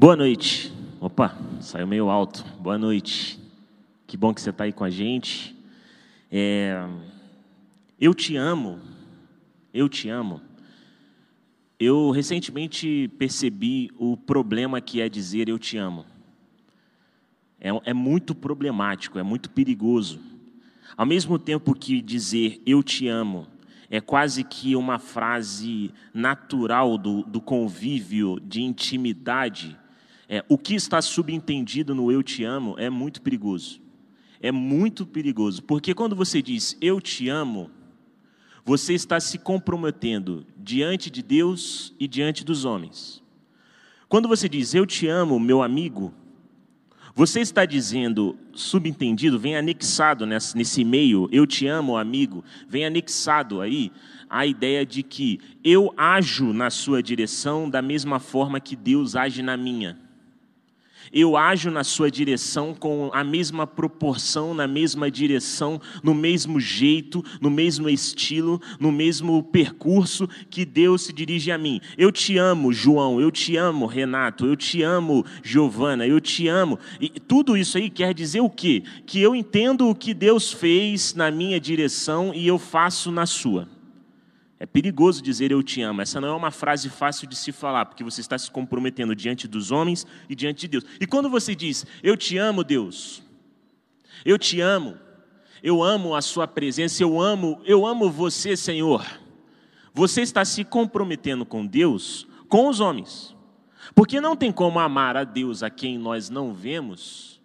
Boa 0.00 0.14
noite. 0.14 0.72
Opa, 1.00 1.36
saiu 1.60 1.84
meio 1.84 2.08
alto. 2.08 2.44
Boa 2.60 2.78
noite. 2.78 3.36
Que 4.06 4.16
bom 4.16 4.32
que 4.32 4.40
você 4.40 4.50
está 4.50 4.62
aí 4.62 4.72
com 4.72 4.84
a 4.84 4.90
gente. 4.90 5.56
É... 6.30 6.88
Eu 8.00 8.14
te 8.14 8.36
amo. 8.36 8.78
Eu 9.74 9.88
te 9.88 10.08
amo. 10.08 10.40
Eu 11.80 12.12
recentemente 12.12 13.10
percebi 13.18 13.90
o 13.98 14.16
problema 14.16 14.80
que 14.80 15.00
é 15.00 15.08
dizer 15.08 15.48
eu 15.48 15.58
te 15.58 15.76
amo. 15.76 16.06
É, 17.60 17.70
é 17.90 17.92
muito 17.92 18.36
problemático, 18.36 19.18
é 19.18 19.24
muito 19.24 19.50
perigoso. 19.50 20.20
Ao 20.96 21.04
mesmo 21.04 21.40
tempo 21.40 21.74
que 21.74 22.00
dizer 22.00 22.62
eu 22.64 22.84
te 22.84 23.08
amo 23.08 23.48
é 23.90 24.00
quase 24.00 24.44
que 24.44 24.76
uma 24.76 25.00
frase 25.00 25.90
natural 26.14 26.96
do, 26.96 27.24
do 27.24 27.40
convívio, 27.40 28.38
de 28.38 28.62
intimidade, 28.62 29.76
é, 30.28 30.44
o 30.46 30.58
que 30.58 30.74
está 30.74 31.00
subentendido 31.00 31.94
no 31.94 32.12
eu 32.12 32.22
te 32.22 32.44
amo 32.44 32.74
é 32.78 32.90
muito 32.90 33.22
perigoso. 33.22 33.80
É 34.40 34.52
muito 34.52 35.06
perigoso, 35.06 35.62
porque 35.62 35.94
quando 35.94 36.14
você 36.14 36.40
diz 36.42 36.76
eu 36.80 37.00
te 37.00 37.28
amo, 37.28 37.70
você 38.64 38.92
está 38.92 39.18
se 39.18 39.38
comprometendo 39.38 40.46
diante 40.56 41.10
de 41.10 41.22
Deus 41.22 41.94
e 41.98 42.06
diante 42.06 42.44
dos 42.44 42.64
homens. 42.64 43.22
Quando 44.08 44.28
você 44.28 44.48
diz 44.48 44.74
eu 44.74 44.86
te 44.86 45.08
amo, 45.08 45.40
meu 45.40 45.62
amigo, 45.62 46.14
você 47.16 47.40
está 47.40 47.64
dizendo, 47.64 48.38
subentendido, 48.52 49.40
vem 49.40 49.56
anexado 49.56 50.24
nesse, 50.24 50.56
nesse 50.56 50.82
e-mail, 50.82 51.28
eu 51.32 51.46
te 51.46 51.66
amo, 51.66 51.96
amigo, 51.96 52.44
vem 52.68 52.84
anexado 52.84 53.60
aí 53.60 53.90
a 54.30 54.46
ideia 54.46 54.86
de 54.86 55.02
que 55.02 55.40
eu 55.64 55.92
ajo 55.96 56.52
na 56.52 56.70
sua 56.70 57.02
direção 57.02 57.68
da 57.68 57.82
mesma 57.82 58.20
forma 58.20 58.60
que 58.60 58.76
Deus 58.76 59.16
age 59.16 59.42
na 59.42 59.56
minha 59.56 60.07
eu 61.12 61.36
ajo 61.36 61.70
na 61.70 61.84
sua 61.84 62.10
direção 62.10 62.74
com 62.74 63.10
a 63.12 63.24
mesma 63.24 63.66
proporção, 63.66 64.54
na 64.54 64.66
mesma 64.66 65.10
direção, 65.10 65.80
no 66.02 66.14
mesmo 66.14 66.60
jeito, 66.60 67.24
no 67.40 67.50
mesmo 67.50 67.88
estilo, 67.88 68.60
no 68.78 68.92
mesmo 68.92 69.42
percurso 69.42 70.28
que 70.50 70.64
Deus 70.64 71.02
se 71.02 71.12
dirige 71.12 71.50
a 71.50 71.58
mim. 71.58 71.80
Eu 71.96 72.12
te 72.12 72.36
amo, 72.36 72.72
João, 72.72 73.20
eu 73.20 73.30
te 73.30 73.56
amo, 73.56 73.86
Renato, 73.86 74.46
eu 74.46 74.56
te 74.56 74.82
amo, 74.82 75.24
Giovana, 75.42 76.06
eu 76.06 76.20
te 76.20 76.48
amo. 76.48 76.78
E 77.00 77.08
tudo 77.08 77.56
isso 77.56 77.78
aí 77.78 77.88
quer 77.90 78.12
dizer 78.12 78.40
o 78.40 78.50
quê? 78.50 78.82
Que 79.06 79.20
eu 79.20 79.34
entendo 79.34 79.88
o 79.88 79.94
que 79.94 80.12
Deus 80.12 80.52
fez 80.52 81.14
na 81.14 81.30
minha 81.30 81.60
direção 81.60 82.32
e 82.34 82.46
eu 82.46 82.58
faço 82.58 83.10
na 83.10 83.26
sua. 83.26 83.77
É 84.60 84.66
perigoso 84.66 85.22
dizer 85.22 85.52
eu 85.52 85.62
te 85.62 85.80
amo. 85.82 86.02
Essa 86.02 86.20
não 86.20 86.28
é 86.28 86.32
uma 86.32 86.50
frase 86.50 86.88
fácil 86.88 87.28
de 87.28 87.36
se 87.36 87.52
falar, 87.52 87.86
porque 87.86 88.02
você 88.02 88.20
está 88.20 88.36
se 88.36 88.50
comprometendo 88.50 89.14
diante 89.14 89.46
dos 89.46 89.70
homens 89.70 90.06
e 90.28 90.34
diante 90.34 90.62
de 90.62 90.68
Deus. 90.68 90.84
E 91.00 91.06
quando 91.06 91.30
você 91.30 91.54
diz 91.54 91.86
eu 92.02 92.16
te 92.16 92.36
amo, 92.36 92.64
Deus, 92.64 93.22
eu 94.24 94.36
te 94.36 94.60
amo, 94.60 94.96
eu 95.62 95.82
amo 95.82 96.14
a 96.14 96.22
sua 96.22 96.48
presença, 96.48 97.02
eu 97.02 97.20
amo, 97.20 97.60
eu 97.64 97.86
amo 97.86 98.10
você, 98.10 98.56
Senhor. 98.56 99.06
Você 99.94 100.22
está 100.22 100.44
se 100.44 100.64
comprometendo 100.64 101.44
com 101.44 101.66
Deus, 101.66 102.26
com 102.48 102.68
os 102.68 102.80
homens. 102.80 103.36
Porque 103.94 104.20
não 104.20 104.36
tem 104.36 104.52
como 104.52 104.78
amar 104.78 105.16
a 105.16 105.24
Deus 105.24 105.62
a 105.62 105.70
quem 105.70 105.98
nós 105.98 106.28
não 106.28 106.52
vemos, 106.52 107.40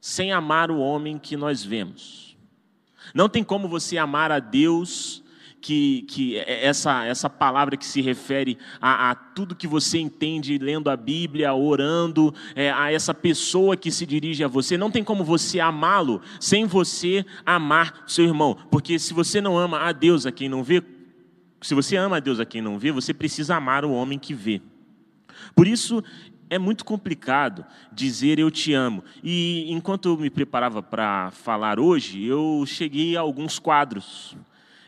sem 0.00 0.32
amar 0.32 0.70
o 0.70 0.78
homem 0.78 1.18
que 1.18 1.36
nós 1.36 1.64
vemos. 1.64 2.36
Não 3.14 3.28
tem 3.28 3.42
como 3.42 3.68
você 3.68 3.98
amar 3.98 4.30
a 4.30 4.38
Deus 4.38 5.19
que, 5.60 6.02
que 6.02 6.38
é, 6.38 6.66
essa, 6.66 7.04
essa 7.04 7.28
palavra 7.28 7.76
que 7.76 7.84
se 7.84 8.00
refere 8.00 8.58
a, 8.80 9.10
a 9.10 9.14
tudo 9.14 9.54
que 9.54 9.66
você 9.66 9.98
entende 9.98 10.58
lendo 10.58 10.90
a 10.90 10.96
Bíblia, 10.96 11.54
orando, 11.54 12.34
é, 12.54 12.70
a 12.70 12.92
essa 12.92 13.12
pessoa 13.12 13.76
que 13.76 13.90
se 13.90 14.06
dirige 14.06 14.42
a 14.42 14.48
você. 14.48 14.76
Não 14.76 14.90
tem 14.90 15.04
como 15.04 15.24
você 15.24 15.60
amá-lo 15.60 16.20
sem 16.40 16.64
você 16.66 17.24
amar 17.44 18.04
seu 18.06 18.24
irmão. 18.24 18.56
Porque 18.70 18.98
se 18.98 19.12
você 19.12 19.40
não 19.40 19.58
ama 19.58 19.80
a 19.80 19.92
Deus 19.92 20.26
a 20.26 20.32
quem 20.32 20.48
não 20.48 20.62
vê, 20.62 20.82
se 21.60 21.74
você 21.74 21.96
ama 21.96 22.16
a 22.16 22.20
Deus 22.20 22.40
a 22.40 22.46
quem 22.46 22.62
não 22.62 22.78
vê, 22.78 22.90
você 22.90 23.12
precisa 23.12 23.56
amar 23.56 23.84
o 23.84 23.92
homem 23.92 24.18
que 24.18 24.32
vê. 24.32 24.62
Por 25.54 25.66
isso, 25.66 26.02
é 26.48 26.58
muito 26.58 26.84
complicado 26.84 27.64
dizer 27.92 28.38
eu 28.38 28.50
te 28.50 28.72
amo. 28.72 29.04
E 29.22 29.66
enquanto 29.70 30.08
eu 30.08 30.16
me 30.16 30.30
preparava 30.30 30.82
para 30.82 31.30
falar 31.30 31.78
hoje, 31.78 32.24
eu 32.24 32.64
cheguei 32.66 33.16
a 33.16 33.20
alguns 33.20 33.58
quadros 33.58 34.36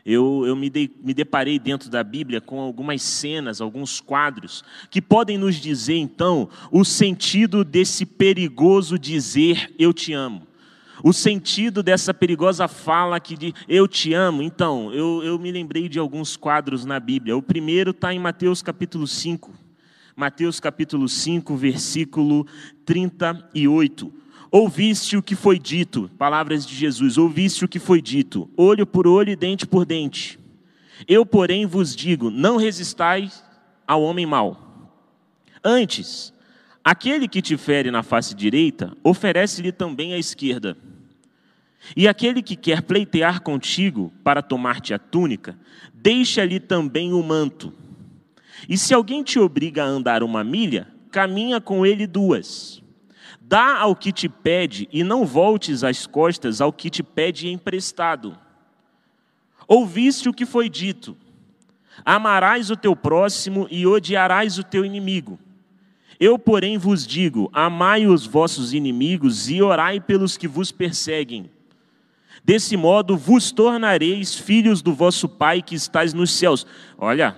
eu, 0.04 0.44
eu 0.46 0.56
me, 0.56 0.70
me 1.02 1.14
deparei 1.14 1.58
dentro 1.58 1.88
da 1.88 2.02
Bíblia 2.02 2.40
com 2.40 2.60
algumas 2.60 3.02
cenas, 3.02 3.60
alguns 3.60 4.00
quadros, 4.00 4.64
que 4.90 5.00
podem 5.00 5.38
nos 5.38 5.56
dizer, 5.56 5.96
então, 5.96 6.48
o 6.70 6.84
sentido 6.84 7.64
desse 7.64 8.04
perigoso 8.04 8.98
dizer 8.98 9.72
eu 9.78 9.92
te 9.92 10.12
amo. 10.12 10.46
O 11.04 11.12
sentido 11.12 11.82
dessa 11.82 12.14
perigosa 12.14 12.68
fala 12.68 13.18
que 13.18 13.36
de 13.36 13.54
eu 13.68 13.88
te 13.88 14.14
amo. 14.14 14.40
Então, 14.40 14.92
eu, 14.92 15.22
eu 15.24 15.38
me 15.38 15.50
lembrei 15.50 15.88
de 15.88 15.98
alguns 15.98 16.36
quadros 16.36 16.84
na 16.84 17.00
Bíblia. 17.00 17.36
O 17.36 17.42
primeiro 17.42 17.90
está 17.90 18.14
em 18.14 18.20
Mateus 18.20 18.62
capítulo 18.62 19.06
5. 19.06 19.50
Mateus 20.14 20.60
capítulo 20.60 21.08
5, 21.08 21.56
versículo 21.56 22.46
38. 22.84 24.21
Ouviste 24.54 25.16
o 25.16 25.22
que 25.22 25.34
foi 25.34 25.58
dito, 25.58 26.10
palavras 26.18 26.66
de 26.66 26.74
Jesus, 26.74 27.16
ouviste 27.16 27.64
o 27.64 27.68
que 27.68 27.78
foi 27.78 28.02
dito, 28.02 28.50
olho 28.54 28.86
por 28.86 29.06
olho 29.06 29.30
e 29.30 29.36
dente 29.36 29.66
por 29.66 29.86
dente. 29.86 30.38
Eu, 31.08 31.24
porém, 31.24 31.64
vos 31.64 31.96
digo: 31.96 32.28
não 32.28 32.58
resistais 32.58 33.42
ao 33.86 34.02
homem 34.02 34.26
mau. 34.26 34.92
Antes, 35.64 36.34
aquele 36.84 37.26
que 37.26 37.40
te 37.40 37.56
fere 37.56 37.90
na 37.90 38.02
face 38.02 38.34
direita, 38.34 38.94
oferece-lhe 39.02 39.72
também 39.72 40.12
a 40.12 40.18
esquerda. 40.18 40.76
E 41.96 42.06
aquele 42.06 42.42
que 42.42 42.54
quer 42.54 42.82
pleitear 42.82 43.40
contigo 43.40 44.12
para 44.22 44.42
tomar-te 44.42 44.92
a 44.92 44.98
túnica, 44.98 45.58
deixa-lhe 45.94 46.60
também 46.60 47.14
o 47.14 47.22
manto. 47.22 47.72
E 48.68 48.76
se 48.76 48.92
alguém 48.92 49.22
te 49.22 49.38
obriga 49.38 49.82
a 49.82 49.86
andar 49.86 50.22
uma 50.22 50.44
milha, 50.44 50.88
caminha 51.10 51.58
com 51.58 51.86
ele 51.86 52.06
duas. 52.06 52.81
Dá 53.44 53.78
ao 53.78 53.94
que 53.94 54.12
te 54.12 54.28
pede 54.28 54.88
e 54.92 55.02
não 55.02 55.26
voltes 55.26 55.84
as 55.84 56.06
costas 56.06 56.60
ao 56.60 56.72
que 56.72 56.88
te 56.88 57.02
pede 57.02 57.48
emprestado. 57.48 58.38
Ouviste 59.66 60.28
o 60.28 60.32
que 60.32 60.46
foi 60.46 60.68
dito: 60.68 61.16
Amarás 62.04 62.70
o 62.70 62.76
teu 62.76 62.96
próximo 62.96 63.66
e 63.70 63.86
odiarás 63.86 64.58
o 64.58 64.64
teu 64.64 64.84
inimigo. 64.84 65.38
Eu, 66.18 66.38
porém, 66.38 66.78
vos 66.78 67.06
digo: 67.06 67.50
amai 67.52 68.06
os 68.06 68.26
vossos 68.26 68.72
inimigos 68.72 69.50
e 69.50 69.60
orai 69.60 70.00
pelos 70.00 70.36
que 70.36 70.48
vos 70.48 70.70
perseguem. 70.70 71.50
Desse 72.44 72.76
modo 72.76 73.16
vos 73.16 73.52
tornareis 73.52 74.34
filhos 74.34 74.82
do 74.82 74.92
vosso 74.92 75.28
Pai 75.28 75.62
que 75.62 75.74
estais 75.74 76.14
nos 76.14 76.32
céus. 76.32 76.66
Olha, 76.98 77.36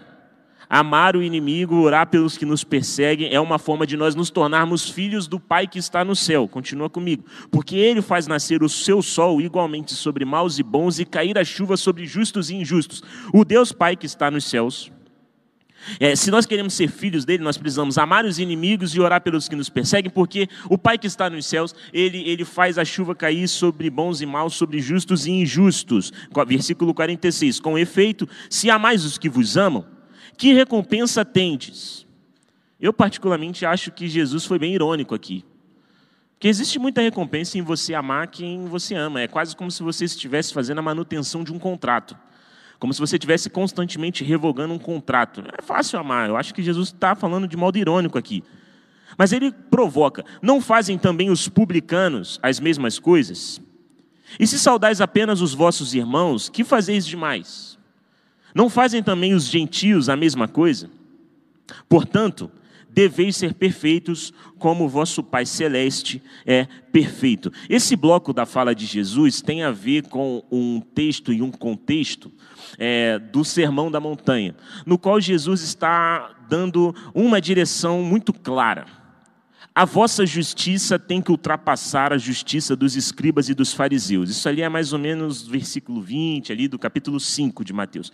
Amar 0.74 1.14
o 1.14 1.22
inimigo, 1.22 1.82
orar 1.82 2.08
pelos 2.08 2.36
que 2.36 2.44
nos 2.44 2.64
perseguem, 2.64 3.32
é 3.32 3.38
uma 3.38 3.60
forma 3.60 3.86
de 3.86 3.96
nós 3.96 4.16
nos 4.16 4.28
tornarmos 4.28 4.90
filhos 4.90 5.28
do 5.28 5.38
Pai 5.38 5.68
que 5.68 5.78
está 5.78 6.04
no 6.04 6.16
céu. 6.16 6.48
Continua 6.48 6.90
comigo. 6.90 7.24
Porque 7.48 7.76
Ele 7.76 8.02
faz 8.02 8.26
nascer 8.26 8.60
o 8.60 8.68
seu 8.68 9.00
sol 9.00 9.40
igualmente 9.40 9.94
sobre 9.94 10.24
maus 10.24 10.58
e 10.58 10.64
bons 10.64 10.98
e 10.98 11.04
cair 11.04 11.38
a 11.38 11.44
chuva 11.44 11.76
sobre 11.76 12.06
justos 12.06 12.50
e 12.50 12.56
injustos. 12.56 13.04
O 13.32 13.44
Deus 13.44 13.70
Pai 13.70 13.94
que 13.94 14.04
está 14.04 14.32
nos 14.32 14.46
céus. 14.46 14.90
É, 16.00 16.16
se 16.16 16.28
nós 16.28 16.44
queremos 16.44 16.74
ser 16.74 16.88
filhos 16.88 17.24
dele, 17.24 17.44
nós 17.44 17.56
precisamos 17.56 17.96
amar 17.96 18.24
os 18.24 18.40
inimigos 18.40 18.96
e 18.96 19.00
orar 19.00 19.20
pelos 19.20 19.48
que 19.48 19.54
nos 19.54 19.70
perseguem, 19.70 20.10
porque 20.10 20.48
o 20.68 20.76
Pai 20.76 20.98
que 20.98 21.06
está 21.06 21.30
nos 21.30 21.46
céus, 21.46 21.72
ele, 21.92 22.28
ele 22.28 22.44
faz 22.44 22.78
a 22.78 22.84
chuva 22.84 23.14
cair 23.14 23.46
sobre 23.46 23.88
bons 23.90 24.20
e 24.20 24.26
maus, 24.26 24.56
sobre 24.56 24.80
justos 24.80 25.24
e 25.24 25.30
injustos. 25.30 26.12
Versículo 26.48 26.92
46. 26.92 27.60
Com 27.60 27.78
efeito, 27.78 28.28
se 28.50 28.68
amais 28.70 29.04
os 29.04 29.16
que 29.16 29.28
vos 29.28 29.56
amam, 29.56 29.93
que 30.36 30.52
recompensa 30.52 31.24
tendes? 31.24 32.06
Eu, 32.80 32.92
particularmente, 32.92 33.64
acho 33.64 33.90
que 33.90 34.08
Jesus 34.08 34.44
foi 34.44 34.58
bem 34.58 34.74
irônico 34.74 35.14
aqui. 35.14 35.44
Porque 36.32 36.48
existe 36.48 36.78
muita 36.78 37.00
recompensa 37.00 37.56
em 37.56 37.62
você 37.62 37.94
amar 37.94 38.26
quem 38.26 38.66
você 38.66 38.94
ama. 38.94 39.20
É 39.20 39.28
quase 39.28 39.56
como 39.56 39.70
se 39.70 39.82
você 39.82 40.04
estivesse 40.04 40.52
fazendo 40.52 40.80
a 40.80 40.82
manutenção 40.82 41.42
de 41.42 41.52
um 41.52 41.58
contrato. 41.58 42.16
Como 42.78 42.92
se 42.92 43.00
você 43.00 43.16
estivesse 43.16 43.48
constantemente 43.48 44.22
revogando 44.22 44.74
um 44.74 44.78
contrato. 44.78 45.42
É 45.56 45.62
fácil 45.62 45.98
amar. 45.98 46.28
Eu 46.28 46.36
acho 46.36 46.52
que 46.52 46.62
Jesus 46.62 46.88
está 46.88 47.14
falando 47.14 47.48
de 47.48 47.56
modo 47.56 47.78
irônico 47.78 48.18
aqui. 48.18 48.44
Mas 49.16 49.32
ele 49.32 49.52
provoca: 49.52 50.24
não 50.42 50.60
fazem 50.60 50.98
também 50.98 51.30
os 51.30 51.48
publicanos 51.48 52.38
as 52.42 52.60
mesmas 52.60 52.98
coisas? 52.98 53.60
E 54.38 54.46
se 54.46 54.58
saudais 54.58 55.00
apenas 55.00 55.40
os 55.40 55.54
vossos 55.54 55.94
irmãos, 55.94 56.48
que 56.48 56.64
fazeis 56.64 57.06
demais? 57.06 57.78
Não 58.54 58.70
fazem 58.70 59.02
também 59.02 59.34
os 59.34 59.46
gentios 59.46 60.08
a 60.08 60.16
mesma 60.16 60.46
coisa? 60.46 60.88
Portanto, 61.88 62.50
deveis 62.88 63.36
ser 63.36 63.54
perfeitos 63.54 64.32
como 64.58 64.88
vosso 64.88 65.22
Pai 65.22 65.44
Celeste 65.44 66.22
é 66.46 66.66
perfeito. 66.92 67.52
Esse 67.68 67.96
bloco 67.96 68.32
da 68.32 68.46
fala 68.46 68.74
de 68.74 68.86
Jesus 68.86 69.42
tem 69.42 69.64
a 69.64 69.72
ver 69.72 70.04
com 70.08 70.44
um 70.50 70.80
texto 70.80 71.32
e 71.32 71.42
um 71.42 71.50
contexto 71.50 72.30
é, 72.78 73.18
do 73.18 73.44
Sermão 73.44 73.90
da 73.90 73.98
Montanha, 73.98 74.54
no 74.86 74.96
qual 74.96 75.20
Jesus 75.20 75.62
está 75.62 76.34
dando 76.48 76.94
uma 77.12 77.40
direção 77.40 78.02
muito 78.02 78.32
clara. 78.32 78.86
A 79.74 79.84
vossa 79.84 80.24
justiça 80.24 81.00
tem 81.00 81.20
que 81.20 81.32
ultrapassar 81.32 82.12
a 82.12 82.18
justiça 82.18 82.76
dos 82.76 82.94
escribas 82.94 83.48
e 83.48 83.54
dos 83.54 83.72
fariseus. 83.72 84.30
Isso 84.30 84.48
ali 84.48 84.62
é 84.62 84.68
mais 84.68 84.92
ou 84.92 85.00
menos 85.00 85.48
versículo 85.48 86.00
20, 86.00 86.52
ali 86.52 86.68
do 86.68 86.78
capítulo 86.78 87.18
5 87.18 87.64
de 87.64 87.72
Mateus. 87.72 88.12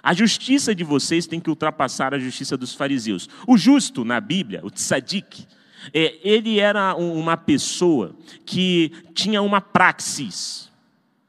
A 0.00 0.14
justiça 0.14 0.72
de 0.72 0.84
vocês 0.84 1.26
tem 1.26 1.40
que 1.40 1.50
ultrapassar 1.50 2.14
a 2.14 2.18
justiça 2.18 2.56
dos 2.56 2.74
fariseus. 2.74 3.28
O 3.44 3.58
justo 3.58 4.04
na 4.04 4.20
Bíblia, 4.20 4.60
o 4.62 4.70
tzadik, 4.70 5.48
é, 5.92 6.16
ele 6.22 6.60
era 6.60 6.94
uma 6.94 7.36
pessoa 7.36 8.14
que 8.46 8.92
tinha 9.12 9.42
uma 9.42 9.60
praxis. 9.60 10.70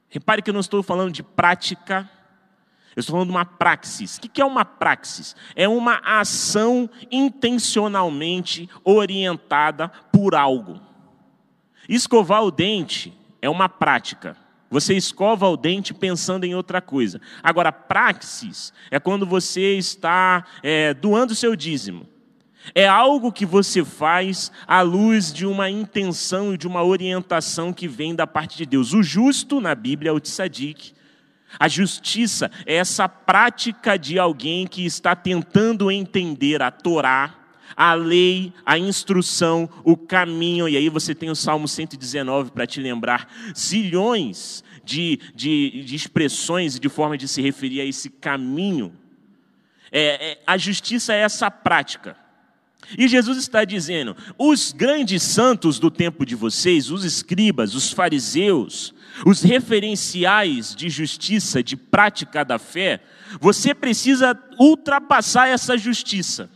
Repare 0.09 0.43
que 0.43 0.51
eu 0.51 0.53
não 0.53 0.61
estou 0.61 0.83
falando 0.83 1.11
de 1.11 1.23
prática, 1.23 2.07
eu 2.95 2.99
estou 2.99 3.13
falando 3.13 3.29
de 3.29 3.35
uma 3.35 3.45
praxis. 3.45 4.17
O 4.17 4.21
que 4.21 4.41
é 4.41 4.45
uma 4.45 4.65
praxis? 4.65 5.35
É 5.55 5.67
uma 5.67 6.01
ação 6.03 6.89
intencionalmente 7.09 8.69
orientada 8.83 9.89
por 10.11 10.35
algo. 10.35 10.79
Escovar 11.87 12.43
o 12.43 12.51
dente 12.51 13.13
é 13.41 13.49
uma 13.49 13.69
prática. 13.69 14.35
Você 14.69 14.93
escova 14.95 15.47
o 15.47 15.57
dente 15.57 15.93
pensando 15.93 16.45
em 16.45 16.55
outra 16.55 16.81
coisa. 16.81 17.19
Agora, 17.41 17.71
praxis 17.71 18.71
é 18.89 18.99
quando 18.99 19.25
você 19.25 19.77
está 19.77 20.45
é, 20.63 20.93
doando 20.93 21.33
o 21.33 21.35
seu 21.35 21.55
dízimo. 21.55 22.07
É 22.75 22.87
algo 22.87 23.31
que 23.31 23.45
você 23.45 23.83
faz 23.83 24.51
à 24.67 24.81
luz 24.81 25.33
de 25.33 25.45
uma 25.45 25.69
intenção 25.69 26.53
e 26.53 26.57
de 26.57 26.67
uma 26.67 26.83
orientação 26.83 27.73
que 27.73 27.87
vem 27.87 28.13
da 28.13 28.27
parte 28.27 28.57
de 28.57 28.65
Deus. 28.65 28.93
O 28.93 29.01
justo 29.01 29.59
na 29.59 29.73
Bíblia 29.73 30.09
é 30.09 30.13
o 30.13 30.19
tzadik. 30.19 30.93
A 31.59 31.67
justiça 31.67 32.49
é 32.65 32.75
essa 32.75 33.07
prática 33.07 33.97
de 33.97 34.17
alguém 34.17 34.65
que 34.65 34.85
está 34.85 35.15
tentando 35.15 35.91
entender 35.91 36.61
a 36.61 36.71
Torá, 36.71 37.35
a 37.75 37.93
lei, 37.93 38.53
a 38.65 38.77
instrução, 38.77 39.69
o 39.83 39.95
caminho. 39.95 40.67
E 40.67 40.77
aí 40.77 40.89
você 40.89 41.15
tem 41.15 41.29
o 41.29 41.35
Salmo 41.35 41.67
119 41.67 42.51
para 42.51 42.67
te 42.67 42.79
lembrar 42.79 43.27
zilhões 43.57 44.63
de, 44.83 45.19
de, 45.35 45.83
de 45.83 45.95
expressões 45.95 46.75
e 46.75 46.79
de 46.79 46.89
formas 46.89 47.17
de 47.17 47.27
se 47.27 47.41
referir 47.41 47.81
a 47.81 47.85
esse 47.85 48.09
caminho. 48.09 48.93
É, 49.91 50.31
é, 50.31 50.39
a 50.47 50.57
justiça 50.57 51.13
é 51.13 51.19
essa 51.19 51.51
prática. 51.51 52.15
E 52.97 53.07
Jesus 53.07 53.37
está 53.37 53.63
dizendo: 53.63 54.15
os 54.37 54.71
grandes 54.71 55.23
santos 55.23 55.79
do 55.79 55.91
tempo 55.91 56.25
de 56.25 56.35
vocês, 56.35 56.89
os 56.89 57.03
escribas, 57.03 57.75
os 57.75 57.91
fariseus, 57.91 58.93
os 59.25 59.41
referenciais 59.41 60.75
de 60.75 60.89
justiça, 60.89 61.63
de 61.63 61.75
prática 61.75 62.43
da 62.43 62.57
fé, 62.57 63.01
você 63.39 63.73
precisa 63.73 64.37
ultrapassar 64.59 65.47
essa 65.47 65.77
justiça. 65.77 66.49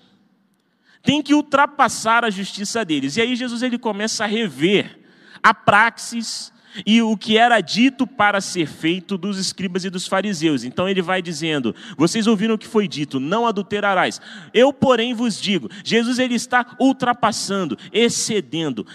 Tem 1.03 1.21
que 1.21 1.33
ultrapassar 1.33 2.25
a 2.25 2.29
justiça 2.29 2.83
deles. 2.83 3.15
E 3.17 3.21
aí 3.21 3.35
Jesus 3.35 3.61
ele 3.61 3.77
começa 3.77 4.23
a 4.23 4.27
rever 4.27 4.99
a 5.43 5.53
praxis 5.53 6.51
e 6.85 7.01
o 7.01 7.15
que 7.15 7.37
era 7.37 7.61
dito 7.61 8.07
para 8.07 8.41
ser 8.41 8.67
feito 8.67 9.17
dos 9.17 9.37
escribas 9.37 9.85
e 9.85 9.89
dos 9.89 10.07
fariseus. 10.07 10.63
Então 10.63 10.89
ele 10.89 11.01
vai 11.01 11.21
dizendo: 11.21 11.75
Vocês 11.95 12.25
ouviram 12.27 12.55
o 12.55 12.57
que 12.57 12.67
foi 12.67 12.87
dito, 12.87 13.19
não 13.19 13.45
adulterarás. 13.45 14.19
Eu, 14.53 14.73
porém, 14.73 15.13
vos 15.13 15.39
digo: 15.39 15.69
Jesus 15.83 16.17
ele 16.17 16.35
está 16.35 16.75
ultrapassando, 16.79 17.77
excedendo, 17.93 18.85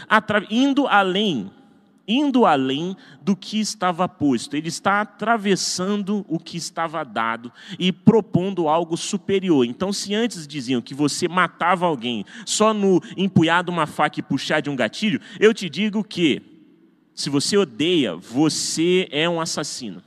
indo 0.51 0.87
além 0.89 1.51
indo 2.11 2.45
além 2.45 2.97
do 3.23 3.37
que 3.37 3.61
estava 3.61 4.09
posto. 4.09 4.57
Ele 4.57 4.69
está 4.69 5.01
atravessando 5.01 6.25
o 6.29 6.39
que 6.39 6.57
estava 6.57 7.05
dado 7.05 7.53
e 7.79 7.93
propondo 7.93 8.69
algo 8.69 8.97
superior. 8.97 9.65
Então, 9.65 9.93
se 9.93 10.15
antes 10.15 10.47
diziam 10.47 10.83
que 10.83 10.95
você 10.95 11.29
matava 11.29 11.87
alguém 11.87 12.25
só 12.45 12.75
no 12.75 13.01
empunhar 13.17 13.63
de 13.63 13.71
uma 13.71 13.87
faca 13.87 14.19
e 14.19 14.23
puxar 14.23 14.61
de 14.61 14.69
um 14.69 14.77
gatilho, 14.77 15.21
eu 15.39 15.55
te 15.55 15.69
digo 15.71 16.03
que 16.03 16.43
se 17.15 17.31
você 17.31 17.57
odeia, 17.57 18.17
você 18.17 19.07
é 19.11 19.29
um 19.29 19.41
assassino. 19.41 20.03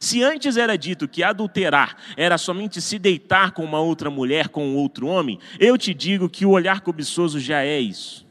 Se 0.00 0.22
antes 0.22 0.56
era 0.56 0.76
dito 0.76 1.06
que 1.06 1.22
adulterar 1.22 1.96
era 2.16 2.36
somente 2.36 2.80
se 2.80 2.98
deitar 2.98 3.52
com 3.52 3.64
uma 3.64 3.78
outra 3.78 4.10
mulher, 4.10 4.48
com 4.48 4.74
outro 4.74 5.06
homem, 5.06 5.38
eu 5.60 5.78
te 5.78 5.94
digo 5.94 6.28
que 6.28 6.44
o 6.44 6.50
olhar 6.50 6.80
cobiçoso 6.80 7.38
já 7.38 7.62
é 7.62 7.78
isso. 7.78 8.25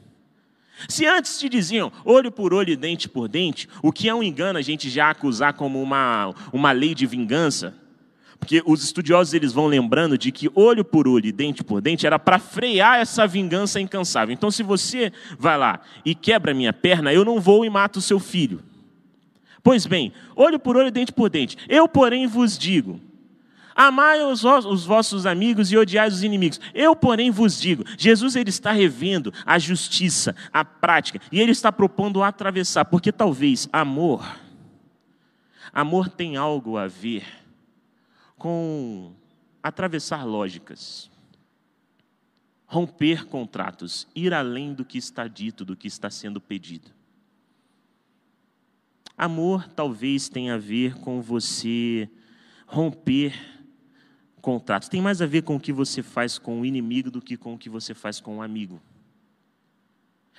Se 0.88 1.06
antes 1.06 1.40
te 1.40 1.48
diziam 1.48 1.92
olho 2.04 2.32
por 2.32 2.54
olho 2.54 2.72
e 2.72 2.76
dente 2.76 3.08
por 3.08 3.28
dente, 3.28 3.68
o 3.82 3.92
que 3.92 4.10
é 4.10 4.14
um 4.14 4.24
engano 4.24 4.60
a 4.60 4.62
gente 4.62 4.90
já 4.90 5.10
acusar 5.10 5.54
como 5.54 5.82
uma, 5.82 6.34
uma 6.52 6.72
lei 6.72 6.94
de 6.94 7.06
vingança, 7.06 7.74
porque 8.40 8.62
os 8.66 8.84
estudiosos 8.84 9.34
eles 9.34 9.54
vão 9.54 9.66
lembrando 9.66 10.18
de 10.18 10.32
que 10.32 10.52
olho 10.54 10.84
por 10.84 11.08
olho 11.08 11.26
e 11.26 11.32
dente 11.32 11.64
por 11.64 11.82
dente 11.82 12.06
era 12.06 12.20
para 12.20 12.38
frear 12.38 13.00
essa 13.00 13.26
vingança 13.26 13.80
incansável. 13.80 14.34
Então, 14.34 14.52
se 14.52 14.62
você 14.62 15.12
vai 15.40 15.58
lá 15.58 15.80
e 16.04 16.14
quebra 16.14 16.54
minha 16.54 16.74
perna, 16.74 17.14
eu 17.14 17.26
não 17.26 17.40
vou 17.40 17.66
e 17.66 17.70
mato 17.70 17.98
o 17.98 18.02
seu 18.02 18.20
filho. 18.20 18.62
Pois 19.64 19.88
bem, 19.88 20.14
olho 20.36 20.60
por 20.60 20.78
olho 20.78 20.90
e 20.90 20.92
dente 20.92 21.12
por 21.12 21.30
dente. 21.30 21.58
Eu, 21.68 21.88
porém, 21.88 22.28
vos 22.28 22.58
digo: 22.58 23.00
amai 23.76 24.24
os, 24.24 24.44
os 24.44 24.86
vossos 24.86 25.26
amigos 25.26 25.72
e 25.72 25.78
odiai 25.78 26.08
os 26.08 26.24
inimigos. 26.24 26.60
Eu, 26.74 26.96
porém, 26.96 27.30
vos 27.30 27.60
digo: 27.60 27.84
Jesus 27.98 28.36
ele 28.36 28.50
está 28.50 28.72
revendo 28.72 29.34
a 29.46 29.60
justiça, 29.60 30.34
a 30.54 30.64
prática, 30.64 31.20
e 31.32 31.42
ele 31.42 31.52
está 31.52 31.72
propondo 31.72 32.24
atravessar, 32.24 32.86
porque 32.86 33.12
talvez 33.12 33.68
amor, 33.74 34.26
amor 35.74 36.08
tem 36.08 36.38
algo 36.38 36.78
a 36.78 36.88
ver 36.88 37.26
com 38.38 39.14
atravessar 39.62 40.24
lógicas, 40.24 41.12
romper 42.66 43.26
contratos, 43.26 44.08
ir 44.16 44.34
além 44.34 44.74
do 44.74 44.86
que 44.86 44.98
está 44.98 45.28
dito, 45.28 45.66
do 45.66 45.76
que 45.76 45.88
está 45.88 46.10
sendo 46.10 46.40
pedido. 46.40 46.92
Amor 49.18 49.68
talvez 49.70 50.28
tenha 50.28 50.56
a 50.56 50.58
ver 50.58 50.96
com 50.96 51.22
você 51.22 52.10
romper 52.68 53.55
contratos. 54.46 54.88
Tem 54.88 55.02
mais 55.02 55.24
a 55.24 55.26
ver 55.26 55.42
com 55.42 55.56
o 55.56 55.60
que 55.60 55.74
você 55.74 56.04
faz 56.04 56.38
com 56.38 56.62
o 56.62 56.66
inimigo 56.66 57.10
do 57.10 57.20
que 57.20 57.36
com 57.36 57.56
o 57.56 57.58
que 57.58 57.68
você 57.68 57.96
faz 57.96 58.22
com 58.22 58.38
o 58.38 58.42
amigo. 58.44 58.80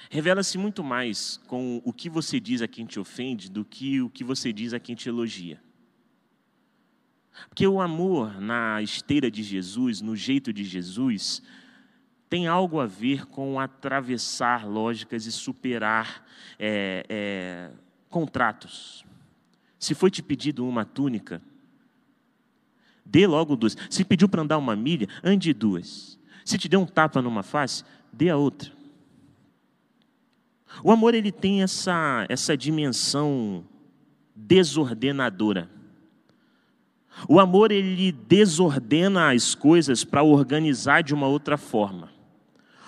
Revela-se 0.09 0.57
muito 0.57 0.85
mais 0.85 1.41
com 1.49 1.83
o 1.85 1.93
que 1.93 2.09
você 2.09 2.39
diz 2.39 2.63
a 2.63 2.69
quem 2.69 2.87
te 2.87 3.01
ofende 3.01 3.51
do 3.51 3.65
que 3.65 4.01
o 4.01 4.09
que 4.09 4.23
você 4.23 4.53
diz 4.53 4.73
a 4.73 4.79
quem 4.79 4.95
te 4.95 5.09
elogia. 5.09 5.61
Porque 7.49 7.67
o 7.67 7.81
amor 7.81 8.41
na 8.41 8.81
esteira 8.81 9.29
de 9.29 9.43
Jesus, 9.43 10.01
no 10.01 10.15
jeito 10.15 10.53
de 10.53 10.63
Jesus, 10.63 11.43
tem 12.31 12.47
algo 12.47 12.79
a 12.79 12.87
ver 12.87 13.27
com 13.27 13.59
atravessar 13.59 14.69
lógicas 14.69 15.27
e 15.27 15.33
superar 15.33 16.25
é, 16.61 17.05
é, 17.09 17.71
contratos. 18.09 19.05
Se 19.81 19.97
foi 19.97 20.13
te 20.13 20.23
pedido 20.23 20.65
uma 20.65 20.85
túnica, 20.85 21.43
dê 23.07 23.27
logo 23.27 23.57
duas. 23.57 23.77
Se 23.89 24.05
pediu 24.05 24.29
para 24.29 24.43
andar 24.43 24.59
uma 24.59 24.77
milha, 24.77 25.09
ande 25.23 25.53
duas. 25.53 26.19
Se 26.45 26.59
te 26.59 26.69
deu 26.69 26.81
um 26.81 26.87
tapa 26.87 27.23
numa 27.23 27.43
face, 27.43 27.85
dê 28.13 28.29
a 28.29 28.37
outra. 28.37 28.71
O 30.83 30.91
amor 30.91 31.15
ele 31.15 31.33
tem 31.33 31.63
essa, 31.63 32.27
essa 32.29 32.57
dimensão 32.57 33.65
desordenadora. 34.35 35.71
O 37.29 37.41
amor 37.41 37.73
ele 37.73 38.13
desordena 38.13 39.33
as 39.33 39.55
coisas 39.55 40.05
para 40.05 40.23
organizar 40.23 41.03
de 41.03 41.15
uma 41.15 41.27
outra 41.27 41.57
forma. 41.57 42.11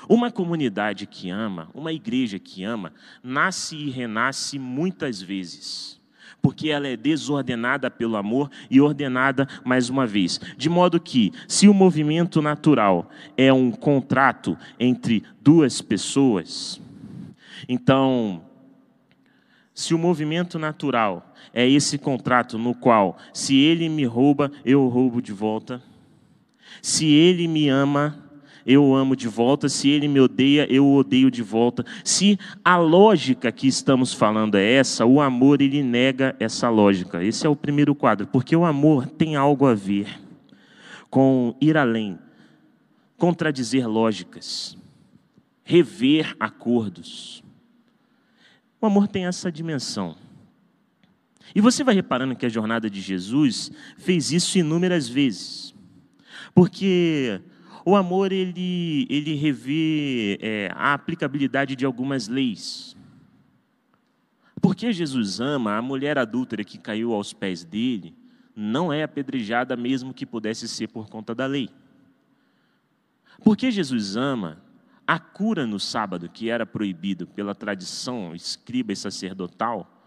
Uma 0.08 0.30
comunidade 0.30 1.06
que 1.06 1.30
ama, 1.30 1.70
uma 1.74 1.92
igreja 1.92 2.38
que 2.38 2.64
ama, 2.64 2.92
nasce 3.22 3.76
e 3.76 3.90
renasce 3.90 4.58
muitas 4.58 5.20
vezes, 5.20 5.97
porque 6.40 6.70
ela 6.70 6.88
é 6.88 6.96
desordenada 6.96 7.90
pelo 7.90 8.16
amor 8.16 8.50
e 8.70 8.80
ordenada 8.80 9.48
mais 9.64 9.88
uma 9.88 10.06
vez. 10.06 10.40
De 10.56 10.68
modo 10.68 11.00
que, 11.00 11.32
se 11.46 11.68
o 11.68 11.74
movimento 11.74 12.40
natural 12.40 13.10
é 13.36 13.52
um 13.52 13.70
contrato 13.70 14.56
entre 14.78 15.24
duas 15.42 15.80
pessoas, 15.80 16.80
então, 17.68 18.42
se 19.74 19.94
o 19.94 19.98
movimento 19.98 20.58
natural 20.58 21.34
é 21.52 21.66
esse 21.68 21.96
contrato 21.96 22.58
no 22.58 22.74
qual, 22.74 23.16
se 23.32 23.56
ele 23.56 23.88
me 23.88 24.04
rouba, 24.04 24.52
eu 24.64 24.86
roubo 24.88 25.22
de 25.22 25.32
volta. 25.32 25.82
Se 26.82 27.06
ele 27.06 27.48
me 27.48 27.68
ama, 27.68 28.27
eu 28.68 28.94
amo 28.94 29.16
de 29.16 29.26
volta. 29.26 29.66
Se 29.66 29.88
ele 29.88 30.06
me 30.06 30.20
odeia, 30.20 30.70
eu 30.70 30.86
odeio 30.92 31.30
de 31.30 31.42
volta. 31.42 31.84
Se 32.04 32.38
a 32.62 32.76
lógica 32.76 33.50
que 33.50 33.66
estamos 33.66 34.12
falando 34.12 34.56
é 34.56 34.72
essa, 34.74 35.06
o 35.06 35.22
amor 35.22 35.62
ele 35.62 35.82
nega 35.82 36.36
essa 36.38 36.68
lógica. 36.68 37.24
Esse 37.24 37.46
é 37.46 37.48
o 37.48 37.56
primeiro 37.56 37.94
quadro, 37.94 38.26
porque 38.26 38.54
o 38.54 38.66
amor 38.66 39.06
tem 39.06 39.36
algo 39.36 39.66
a 39.66 39.74
ver 39.74 40.20
com 41.08 41.56
ir 41.58 41.78
além, 41.78 42.18
contradizer 43.16 43.88
lógicas, 43.88 44.76
rever 45.64 46.36
acordos. 46.38 47.42
O 48.78 48.84
amor 48.86 49.08
tem 49.08 49.24
essa 49.24 49.50
dimensão. 49.50 50.14
E 51.54 51.62
você 51.62 51.82
vai 51.82 51.94
reparando 51.94 52.36
que 52.36 52.44
a 52.44 52.50
jornada 52.50 52.90
de 52.90 53.00
Jesus 53.00 53.72
fez 53.96 54.30
isso 54.30 54.58
inúmeras 54.58 55.08
vezes. 55.08 55.74
Porque 56.54 57.40
o 57.88 57.96
amor 57.96 58.32
ele, 58.32 59.06
ele 59.08 59.34
revê 59.34 60.38
é, 60.42 60.70
a 60.74 60.92
aplicabilidade 60.92 61.74
de 61.74 61.86
algumas 61.86 62.28
leis. 62.28 62.94
Porque 64.60 64.92
Jesus 64.92 65.40
ama 65.40 65.74
a 65.74 65.80
mulher 65.80 66.18
adúltera 66.18 66.62
que 66.62 66.76
caiu 66.76 67.14
aos 67.14 67.32
pés 67.32 67.64
dele, 67.64 68.14
não 68.54 68.92
é 68.92 69.04
apedrejada 69.04 69.74
mesmo 69.74 70.12
que 70.12 70.26
pudesse 70.26 70.68
ser 70.68 70.88
por 70.88 71.08
conta 71.08 71.34
da 71.34 71.46
lei. 71.46 71.70
Porque 73.42 73.70
Jesus 73.70 74.16
ama 74.16 74.62
a 75.06 75.18
cura 75.18 75.66
no 75.66 75.80
sábado, 75.80 76.28
que 76.28 76.50
era 76.50 76.66
proibido 76.66 77.26
pela 77.26 77.54
tradição 77.54 78.34
escriba 78.34 78.92
e 78.92 78.96
sacerdotal, 78.96 79.97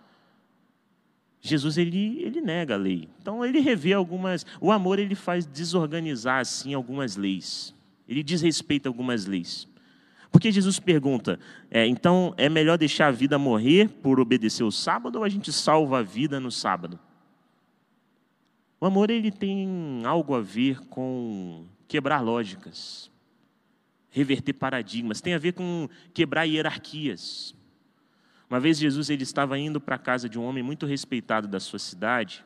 Jesus 1.42 1.78
ele, 1.78 2.22
ele 2.22 2.40
nega 2.40 2.76
a 2.76 2.78
lei. 2.78 3.10
Então 3.20 3.44
ele 3.44 3.60
revê 3.60 3.94
algumas, 3.94 4.46
o 4.62 4.72
amor 4.72 5.00
ele 5.00 5.16
faz 5.16 5.46
desorganizar 5.46 6.40
assim 6.40 6.74
algumas 6.76 7.18
leis. 7.18 7.74
Ele 8.08 8.22
desrespeita 8.22 8.88
algumas 8.88 9.26
leis. 9.26 9.68
Porque 10.32 10.52
Jesus 10.52 10.80
pergunta: 10.80 11.40
é, 11.70 11.86
então 11.88 12.34
é 12.38 12.48
melhor 12.48 12.78
deixar 12.78 13.08
a 13.08 13.12
vida 13.12 13.40
morrer 13.40 13.90
por 13.90 14.20
obedecer 14.20 14.64
o 14.64 14.72
sábado 14.72 15.18
ou 15.18 15.24
a 15.24 15.30
gente 15.30 15.52
salva 15.52 16.00
a 16.00 16.04
vida 16.04 16.40
no 16.40 16.52
sábado? 16.52 17.00
O 18.80 18.86
amor 18.86 19.10
ele 19.10 19.32
tem 19.32 20.02
algo 20.06 20.36
a 20.36 20.42
ver 20.42 20.80
com 20.88 21.66
quebrar 21.88 22.22
lógicas, 22.22 23.12
reverter 24.10 24.54
paradigmas, 24.54 25.22
tem 25.22 25.34
a 25.34 25.38
ver 25.38 25.54
com 25.54 25.90
quebrar 26.14 26.46
hierarquias. 26.46 27.54
Uma 28.52 28.60
vez 28.60 28.78
Jesus 28.78 29.10
ele 29.10 29.24
estava 29.24 29.58
indo 29.58 29.80
para 29.80 29.96
a 29.96 29.98
casa 29.98 30.28
de 30.28 30.38
um 30.38 30.44
homem 30.44 30.62
muito 30.62 30.86
respeitado 30.86 31.48
da 31.48 31.58
sua 31.58 31.80
cidade, 31.80 32.44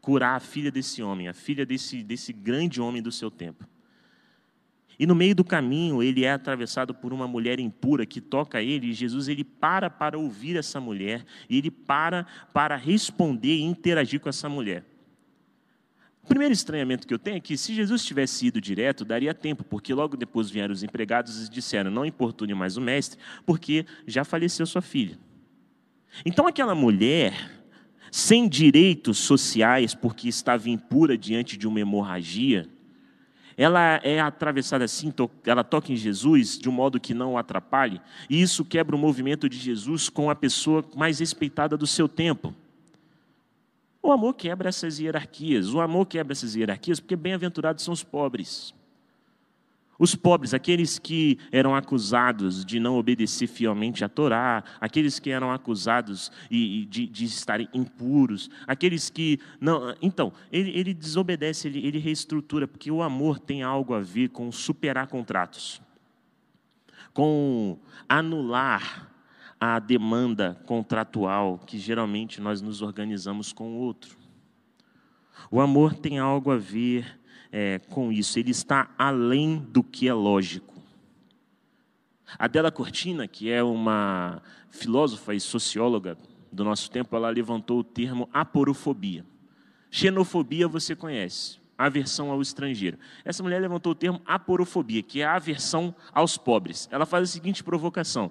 curar 0.00 0.34
a 0.34 0.40
filha 0.40 0.70
desse 0.70 1.02
homem, 1.02 1.28
a 1.28 1.34
filha 1.34 1.66
desse, 1.66 2.02
desse 2.02 2.32
grande 2.32 2.80
homem 2.80 3.02
do 3.02 3.12
seu 3.12 3.30
tempo. 3.30 3.68
E 4.98 5.06
no 5.06 5.14
meio 5.14 5.34
do 5.34 5.44
caminho, 5.44 6.02
ele 6.02 6.24
é 6.24 6.32
atravessado 6.32 6.94
por 6.94 7.12
uma 7.12 7.28
mulher 7.28 7.60
impura 7.60 8.06
que 8.06 8.22
toca 8.22 8.62
ele, 8.62 8.86
e 8.86 8.94
Jesus 8.94 9.28
ele 9.28 9.44
para 9.44 9.90
para 9.90 10.18
ouvir 10.18 10.56
essa 10.56 10.80
mulher, 10.80 11.26
e 11.46 11.58
ele 11.58 11.70
para 11.70 12.24
para 12.54 12.74
responder 12.74 13.54
e 13.54 13.62
interagir 13.64 14.20
com 14.20 14.30
essa 14.30 14.48
mulher. 14.48 14.82
Primeiro 16.28 16.52
estranhamento 16.52 17.06
que 17.06 17.14
eu 17.14 17.18
tenho 17.18 17.38
é 17.38 17.40
que 17.40 17.56
se 17.56 17.74
Jesus 17.74 18.04
tivesse 18.04 18.46
ido 18.46 18.60
direto, 18.60 19.04
daria 19.04 19.32
tempo, 19.32 19.64
porque 19.64 19.94
logo 19.94 20.16
depois 20.16 20.50
vieram 20.50 20.72
os 20.72 20.82
empregados 20.82 21.46
e 21.46 21.50
disseram: 21.50 21.90
Não 21.90 22.04
importune 22.04 22.52
mais 22.54 22.76
o 22.76 22.80
mestre, 22.80 23.18
porque 23.46 23.86
já 24.06 24.24
faleceu 24.24 24.66
sua 24.66 24.82
filha. 24.82 25.18
Então 26.26 26.46
aquela 26.46 26.74
mulher, 26.74 27.50
sem 28.12 28.46
direitos 28.46 29.18
sociais, 29.18 29.94
porque 29.94 30.28
estava 30.28 30.68
impura 30.68 31.16
diante 31.16 31.56
de 31.56 31.66
uma 31.66 31.80
hemorragia, 31.80 32.68
ela 33.56 34.00
é 34.04 34.20
atravessada 34.20 34.84
assim, 34.84 35.12
ela 35.44 35.64
toca 35.64 35.92
em 35.92 35.96
Jesus 35.96 36.58
de 36.58 36.68
um 36.68 36.72
modo 36.72 37.00
que 37.00 37.14
não 37.14 37.32
o 37.32 37.38
atrapalhe, 37.38 38.00
e 38.28 38.40
isso 38.40 38.64
quebra 38.64 38.94
o 38.94 38.98
movimento 38.98 39.48
de 39.48 39.56
Jesus 39.56 40.08
com 40.08 40.30
a 40.30 40.34
pessoa 40.34 40.84
mais 40.94 41.18
respeitada 41.18 41.76
do 41.76 41.86
seu 41.86 42.06
tempo. 42.06 42.54
O 44.02 44.12
amor 44.12 44.34
quebra 44.34 44.68
essas 44.68 44.98
hierarquias. 44.98 45.72
O 45.74 45.80
amor 45.80 46.06
quebra 46.06 46.32
essas 46.32 46.54
hierarquias 46.54 47.00
porque 47.00 47.16
bem-aventurados 47.16 47.84
são 47.84 47.92
os 47.92 48.04
pobres. 48.04 48.74
Os 49.98 50.14
pobres, 50.14 50.54
aqueles 50.54 50.96
que 50.96 51.38
eram 51.50 51.74
acusados 51.74 52.64
de 52.64 52.78
não 52.78 52.96
obedecer 52.96 53.48
fielmente 53.48 54.04
à 54.04 54.08
Torá, 54.08 54.62
aqueles 54.80 55.18
que 55.18 55.28
eram 55.28 55.50
acusados 55.50 56.30
de, 56.48 56.86
de, 56.86 57.06
de 57.06 57.24
estarem 57.24 57.68
impuros, 57.74 58.48
aqueles 58.64 59.10
que 59.10 59.40
não. 59.60 59.92
Então, 60.00 60.32
ele, 60.52 60.70
ele 60.70 60.94
desobedece, 60.94 61.66
ele, 61.66 61.84
ele 61.84 61.98
reestrutura, 61.98 62.68
porque 62.68 62.92
o 62.92 63.02
amor 63.02 63.40
tem 63.40 63.64
algo 63.64 63.92
a 63.92 64.00
ver 64.00 64.28
com 64.28 64.52
superar 64.52 65.08
contratos, 65.08 65.82
com 67.12 67.76
anular 68.08 69.10
a 69.60 69.78
demanda 69.78 70.60
contratual 70.66 71.58
que 71.58 71.78
geralmente 71.78 72.40
nós 72.40 72.60
nos 72.62 72.82
organizamos 72.82 73.52
com 73.52 73.72
o 73.72 73.78
outro. 73.78 74.16
O 75.50 75.60
amor 75.60 75.94
tem 75.94 76.18
algo 76.18 76.50
a 76.50 76.56
ver 76.56 77.18
é, 77.50 77.78
com 77.78 78.12
isso, 78.12 78.38
ele 78.38 78.50
está 78.50 78.90
além 78.98 79.58
do 79.58 79.82
que 79.82 80.08
é 80.08 80.12
lógico. 80.12 80.74
Adela 82.38 82.70
Cortina, 82.70 83.26
que 83.26 83.50
é 83.50 83.62
uma 83.62 84.42
filósofa 84.70 85.34
e 85.34 85.40
socióloga 85.40 86.18
do 86.52 86.64
nosso 86.64 86.90
tempo, 86.90 87.16
ela 87.16 87.30
levantou 87.30 87.78
o 87.78 87.84
termo 87.84 88.28
aporofobia. 88.32 89.24
Xenofobia 89.90 90.68
você 90.68 90.94
conhece, 90.94 91.58
aversão 91.76 92.30
ao 92.30 92.42
estrangeiro. 92.42 92.98
Essa 93.24 93.42
mulher 93.42 93.60
levantou 93.60 93.92
o 93.92 93.94
termo 93.94 94.20
aporofobia, 94.26 95.02
que 95.02 95.22
é 95.22 95.24
a 95.24 95.36
aversão 95.36 95.94
aos 96.12 96.36
pobres. 96.36 96.86
Ela 96.90 97.06
faz 97.06 97.24
a 97.24 97.32
seguinte 97.32 97.64
provocação: 97.64 98.30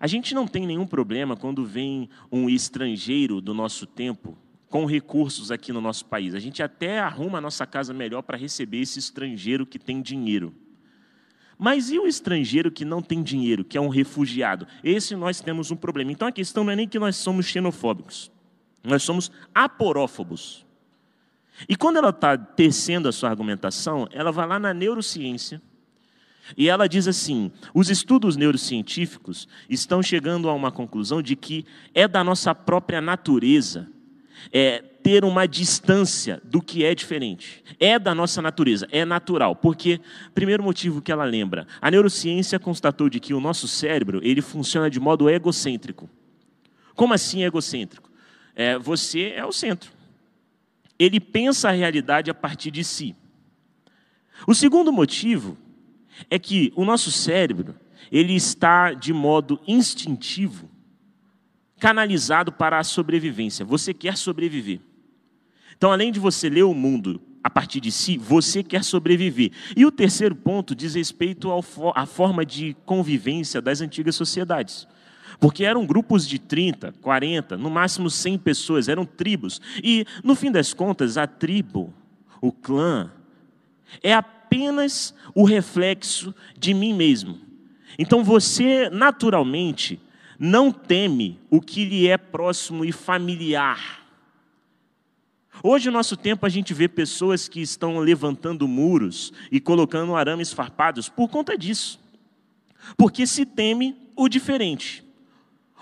a 0.00 0.06
gente 0.06 0.34
não 0.34 0.46
tem 0.46 0.66
nenhum 0.66 0.86
problema 0.86 1.36
quando 1.36 1.64
vem 1.64 2.08
um 2.30 2.48
estrangeiro 2.48 3.40
do 3.40 3.52
nosso 3.52 3.86
tempo 3.86 4.38
com 4.68 4.84
recursos 4.84 5.50
aqui 5.50 5.72
no 5.72 5.80
nosso 5.80 6.04
país. 6.04 6.34
A 6.34 6.38
gente 6.38 6.62
até 6.62 7.00
arruma 7.00 7.38
a 7.38 7.40
nossa 7.40 7.66
casa 7.66 7.92
melhor 7.92 8.22
para 8.22 8.36
receber 8.36 8.80
esse 8.80 8.98
estrangeiro 8.98 9.66
que 9.66 9.78
tem 9.78 10.00
dinheiro. 10.00 10.54
Mas 11.58 11.90
e 11.90 11.98
o 11.98 12.06
estrangeiro 12.06 12.70
que 12.70 12.84
não 12.84 13.02
tem 13.02 13.22
dinheiro, 13.22 13.64
que 13.64 13.76
é 13.76 13.80
um 13.80 13.88
refugiado? 13.88 14.66
Esse 14.84 15.16
nós 15.16 15.40
temos 15.40 15.72
um 15.72 15.76
problema. 15.76 16.12
Então 16.12 16.28
a 16.28 16.32
questão 16.32 16.62
não 16.62 16.72
é 16.72 16.76
nem 16.76 16.86
que 16.86 16.98
nós 16.98 17.16
somos 17.16 17.46
xenofóbicos, 17.46 18.30
nós 18.84 19.02
somos 19.02 19.32
aporófobos. 19.52 20.64
E 21.68 21.74
quando 21.74 21.96
ela 21.96 22.10
está 22.10 22.38
tecendo 22.38 23.08
a 23.08 23.12
sua 23.12 23.30
argumentação, 23.30 24.06
ela 24.12 24.30
vai 24.30 24.46
lá 24.46 24.60
na 24.60 24.72
neurociência 24.72 25.60
e 26.56 26.68
ela 26.68 26.88
diz 26.88 27.06
assim: 27.06 27.50
os 27.74 27.90
estudos 27.90 28.36
neurocientíficos 28.36 29.48
estão 29.68 30.02
chegando 30.02 30.48
a 30.48 30.54
uma 30.54 30.70
conclusão 30.70 31.20
de 31.22 31.36
que 31.36 31.66
é 31.94 32.08
da 32.08 32.24
nossa 32.24 32.54
própria 32.54 33.00
natureza 33.00 33.88
é, 34.52 34.82
ter 35.02 35.24
uma 35.24 35.46
distância 35.46 36.40
do 36.44 36.60
que 36.60 36.84
é 36.84 36.94
diferente. 36.94 37.62
É 37.78 37.98
da 37.98 38.14
nossa 38.14 38.42
natureza, 38.42 38.86
é 38.90 39.04
natural. 39.04 39.56
Porque, 39.56 40.00
primeiro 40.34 40.62
motivo 40.62 41.00
que 41.00 41.12
ela 41.12 41.24
lembra, 41.24 41.66
a 41.80 41.90
neurociência 41.90 42.58
constatou 42.58 43.08
de 43.08 43.20
que 43.20 43.34
o 43.34 43.40
nosso 43.40 43.66
cérebro 43.66 44.20
ele 44.22 44.42
funciona 44.42 44.90
de 44.90 45.00
modo 45.00 45.28
egocêntrico. 45.28 46.08
Como 46.94 47.14
assim 47.14 47.44
egocêntrico? 47.44 48.10
É, 48.54 48.78
você 48.78 49.32
é 49.36 49.44
o 49.44 49.52
centro. 49.52 49.90
Ele 50.98 51.20
pensa 51.20 51.68
a 51.68 51.72
realidade 51.72 52.30
a 52.30 52.34
partir 52.34 52.70
de 52.70 52.82
si. 52.82 53.14
O 54.46 54.54
segundo 54.54 54.92
motivo 54.92 55.56
é 56.30 56.38
que 56.38 56.72
o 56.76 56.84
nosso 56.84 57.10
cérebro, 57.10 57.74
ele 58.10 58.34
está 58.34 58.92
de 58.92 59.12
modo 59.12 59.60
instintivo 59.66 60.68
canalizado 61.78 62.52
para 62.52 62.78
a 62.78 62.84
sobrevivência. 62.84 63.64
Você 63.64 63.94
quer 63.94 64.16
sobreviver. 64.16 64.80
Então, 65.76 65.92
além 65.92 66.10
de 66.10 66.18
você 66.18 66.48
ler 66.48 66.64
o 66.64 66.74
mundo 66.74 67.20
a 67.42 67.48
partir 67.48 67.80
de 67.80 67.92
si, 67.92 68.18
você 68.18 68.62
quer 68.62 68.82
sobreviver. 68.82 69.52
E 69.76 69.86
o 69.86 69.92
terceiro 69.92 70.34
ponto 70.34 70.74
diz 70.74 70.94
respeito 70.94 71.50
à 71.94 72.04
forma 72.04 72.44
de 72.44 72.76
convivência 72.84 73.60
das 73.60 73.80
antigas 73.80 74.16
sociedades. 74.16 74.88
Porque 75.38 75.64
eram 75.64 75.86
grupos 75.86 76.26
de 76.26 76.38
30, 76.38 76.92
40, 77.00 77.56
no 77.56 77.70
máximo 77.70 78.10
100 78.10 78.38
pessoas, 78.38 78.88
eram 78.88 79.04
tribos. 79.04 79.60
E, 79.82 80.04
no 80.24 80.34
fim 80.34 80.50
das 80.50 80.74
contas, 80.74 81.16
a 81.16 81.28
tribo, 81.28 81.94
o 82.40 82.50
clã, 82.50 83.12
é 84.02 84.12
apenas 84.48 85.14
o 85.34 85.44
reflexo 85.44 86.34
de 86.58 86.72
mim 86.72 86.94
mesmo. 86.94 87.38
Então 87.98 88.24
você, 88.24 88.88
naturalmente, 88.88 90.00
não 90.38 90.72
teme 90.72 91.38
o 91.50 91.60
que 91.60 91.84
lhe 91.84 92.08
é 92.08 92.16
próximo 92.16 92.82
e 92.82 92.90
familiar. 92.90 94.06
Hoje, 95.62 95.88
no 95.88 95.98
nosso 95.98 96.16
tempo, 96.16 96.46
a 96.46 96.48
gente 96.48 96.72
vê 96.72 96.88
pessoas 96.88 97.46
que 97.48 97.60
estão 97.60 97.98
levantando 97.98 98.66
muros 98.66 99.32
e 99.52 99.60
colocando 99.60 100.16
arames 100.16 100.52
farpados 100.52 101.08
por 101.08 101.28
conta 101.28 101.58
disso. 101.58 102.00
Porque 102.96 103.26
se 103.26 103.44
teme 103.44 103.96
o 104.16 104.28
diferente. 104.28 105.04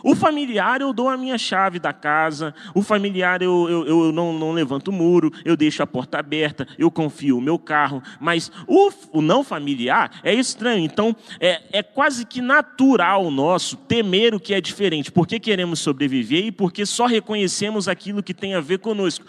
O 0.03 0.15
familiar 0.15 0.81
eu 0.81 0.93
dou 0.93 1.09
a 1.09 1.17
minha 1.17 1.38
chave 1.38 1.79
da 1.79 1.93
casa, 1.93 2.55
o 2.75 2.83
familiar 2.83 3.43
eu, 3.43 3.69
eu, 3.69 3.87
eu 3.87 4.12
não, 4.12 4.33
não, 4.33 4.53
levanto 4.53 4.88
o 4.88 4.93
muro, 4.93 5.33
eu 5.45 5.57
deixo 5.57 5.83
a 5.83 5.87
porta 5.87 6.19
aberta, 6.19 6.67
eu 6.79 6.91
confio 6.91 7.38
o 7.38 7.41
meu 7.41 7.59
carro, 7.59 8.03
mas 8.21 8.50
o, 8.67 8.91
o 9.12 9.23
não 9.23 9.43
familiar 9.43 10.11
é 10.23 10.35
estranho. 10.35 10.85
Então 10.85 11.15
é, 11.41 11.62
é 11.73 11.83
quase 11.83 12.25
que 12.25 12.41
natural 12.41 13.31
nosso 13.31 13.76
temer 13.76 14.35
o 14.35 14.41
que 14.41 14.55
é 14.55 14.61
diferente, 14.61 15.11
porque 15.11 15.41
queremos 15.41 15.81
sobreviver 15.81 16.47
e 16.47 16.53
porque 16.53 16.85
só 16.85 17.07
reconhecemos 17.07 17.88
aquilo 17.88 18.23
que 18.23 18.35
tem 18.35 18.55
a 18.55 18.61
ver 18.61 18.79
conosco. 18.79 19.25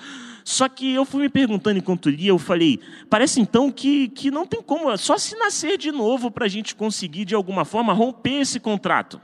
Só 0.47 0.69
que 0.69 0.93
eu 0.93 1.03
fui 1.03 1.23
me 1.23 1.29
perguntando 1.29 1.77
enquanto 1.77 2.09
lia, 2.09 2.29
eu 2.29 2.39
falei, 2.39 2.79
parece 3.09 3.41
então 3.41 3.69
que, 3.69 4.07
que 4.07 4.31
não 4.31 4.45
tem 4.45 4.61
como, 4.61 4.95
só 4.97 5.17
se 5.17 5.35
nascer 5.35 5.77
de 5.77 5.91
novo 5.91 6.31
para 6.31 6.45
a 6.45 6.47
gente 6.47 6.73
conseguir 6.73 7.25
de 7.25 7.35
alguma 7.35 7.65
forma 7.65 7.91
romper 7.91 8.39
esse 8.39 8.57
contrato. 8.57 9.19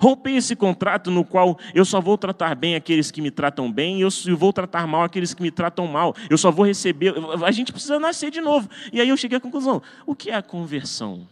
Romper 0.00 0.36
esse 0.36 0.56
contrato 0.56 1.10
no 1.10 1.24
qual 1.24 1.58
eu 1.74 1.84
só 1.84 2.00
vou 2.00 2.18
tratar 2.18 2.54
bem 2.54 2.74
aqueles 2.74 3.10
que 3.10 3.20
me 3.20 3.30
tratam 3.30 3.70
bem 3.70 3.98
e 3.98 4.00
eu 4.02 4.10
vou 4.36 4.52
tratar 4.52 4.86
mal 4.86 5.04
aqueles 5.04 5.32
que 5.32 5.42
me 5.42 5.50
tratam 5.50 5.86
mal. 5.86 6.14
Eu 6.28 6.36
só 6.36 6.50
vou 6.50 6.66
receber. 6.66 7.14
A 7.44 7.50
gente 7.50 7.72
precisa 7.72 7.98
nascer 7.98 8.30
de 8.30 8.40
novo. 8.40 8.68
E 8.92 9.00
aí 9.00 9.08
eu 9.08 9.16
cheguei 9.16 9.38
à 9.38 9.40
conclusão: 9.40 9.82
o 10.04 10.14
que 10.14 10.30
é 10.30 10.34
a 10.34 10.42
conversão? 10.42 11.28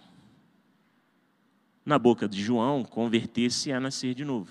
Na 1.84 1.99
boca 1.99 2.28
de 2.28 2.42
João, 2.42 2.82
converter-se 2.82 3.70
é 3.70 3.78
nascer 3.78 4.14
de 4.14 4.25
novo. 4.25 4.50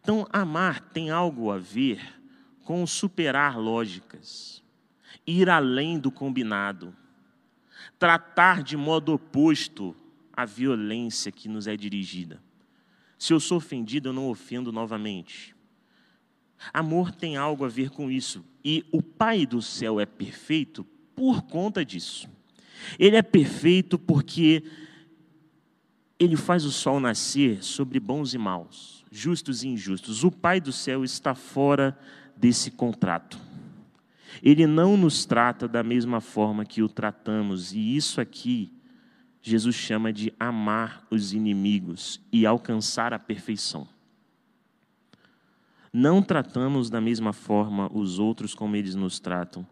Então, 0.00 0.24
amar 0.32 0.80
tem 0.80 1.10
algo 1.10 1.50
a 1.50 1.58
ver 1.58 2.00
com 2.64 2.86
superar 2.86 3.58
lógicas, 3.58 4.62
ir 5.26 5.50
além 5.50 5.98
do 5.98 6.12
combinado, 6.12 6.94
tratar 7.98 8.62
de 8.62 8.76
modo 8.76 9.12
oposto 9.14 9.96
a 10.36 10.44
violência 10.44 11.32
que 11.32 11.48
nos 11.48 11.66
é 11.66 11.76
dirigida. 11.76 12.40
Se 13.18 13.32
eu 13.32 13.40
sou 13.40 13.56
ofendido, 13.58 14.10
eu 14.10 14.12
não 14.12 14.28
ofendo 14.28 14.70
novamente. 14.70 15.54
Amor 16.72 17.10
tem 17.10 17.36
algo 17.36 17.64
a 17.64 17.68
ver 17.68 17.90
com 17.90 18.10
isso. 18.10 18.44
E 18.64 18.84
o 18.92 19.02
Pai 19.02 19.46
do 19.46 19.62
céu 19.62 19.98
é 19.98 20.06
perfeito 20.06 20.84
por 21.14 21.42
conta 21.42 21.84
disso. 21.84 22.28
Ele 22.98 23.16
é 23.16 23.22
perfeito 23.22 23.98
porque 23.98 24.62
ele 26.18 26.36
faz 26.36 26.64
o 26.64 26.72
sol 26.72 27.00
nascer 27.00 27.62
sobre 27.62 27.98
bons 28.00 28.34
e 28.34 28.38
maus, 28.38 29.04
justos 29.10 29.62
e 29.62 29.68
injustos. 29.68 30.24
O 30.24 30.30
Pai 30.30 30.60
do 30.60 30.72
céu 30.72 31.04
está 31.04 31.34
fora 31.34 31.98
desse 32.36 32.70
contrato. 32.70 33.38
Ele 34.42 34.66
não 34.66 34.96
nos 34.96 35.24
trata 35.24 35.66
da 35.66 35.82
mesma 35.82 36.20
forma 36.20 36.64
que 36.64 36.82
o 36.82 36.88
tratamos, 36.88 37.72
e 37.72 37.96
isso 37.96 38.20
aqui 38.20 38.75
Jesus 39.48 39.76
chama 39.76 40.12
de 40.12 40.34
amar 40.40 41.06
os 41.08 41.32
inimigos 41.32 42.20
e 42.32 42.44
alcançar 42.44 43.14
a 43.14 43.18
perfeição. 43.18 43.86
Não 45.92 46.20
tratamos 46.20 46.90
da 46.90 47.00
mesma 47.00 47.32
forma 47.32 47.88
os 47.96 48.18
outros 48.18 48.56
como 48.56 48.74
eles 48.74 48.96
nos 48.96 49.20
tratam. 49.20 49.64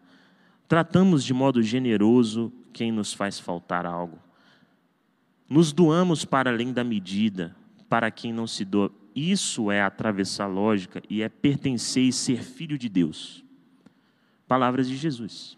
Tratamos 0.65 1.25
de 1.25 1.33
modo 1.33 1.61
generoso 1.61 2.53
quem 2.71 2.89
nos 2.89 3.13
faz 3.13 3.37
faltar 3.37 3.85
algo. 3.85 4.17
Nos 5.49 5.73
doamos 5.73 6.23
para 6.23 6.49
além 6.49 6.71
da 6.71 6.81
medida, 6.85 7.53
para 7.89 8.09
quem 8.09 8.31
não 8.31 8.47
se 8.47 8.63
doa. 8.63 8.89
Isso 9.13 9.69
é 9.69 9.81
atravessar 9.81 10.45
a 10.45 10.47
lógica 10.47 11.03
e 11.09 11.21
é 11.21 11.27
pertencer 11.27 12.03
e 12.03 12.13
ser 12.13 12.41
filho 12.41 12.77
de 12.77 12.87
Deus. 12.87 13.43
Palavras 14.47 14.87
de 14.87 14.95
Jesus. 14.95 15.57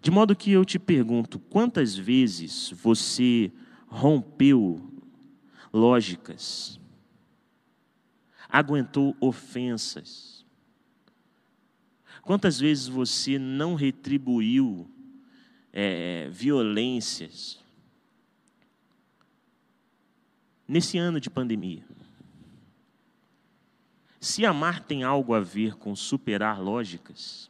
De 0.00 0.10
modo 0.10 0.36
que 0.36 0.50
eu 0.50 0.64
te 0.64 0.78
pergunto: 0.78 1.38
quantas 1.38 1.94
vezes 1.96 2.70
você 2.70 3.50
rompeu 3.86 4.80
lógicas, 5.72 6.80
aguentou 8.48 9.16
ofensas? 9.20 10.44
Quantas 12.22 12.58
vezes 12.58 12.88
você 12.88 13.38
não 13.38 13.76
retribuiu 13.76 14.90
é, 15.72 16.28
violências? 16.28 17.64
Nesse 20.66 20.98
ano 20.98 21.20
de 21.20 21.30
pandemia. 21.30 21.84
Se 24.20 24.44
amar 24.44 24.80
tem 24.80 25.04
algo 25.04 25.34
a 25.34 25.40
ver 25.40 25.76
com 25.76 25.94
superar 25.94 26.60
lógicas, 26.60 27.48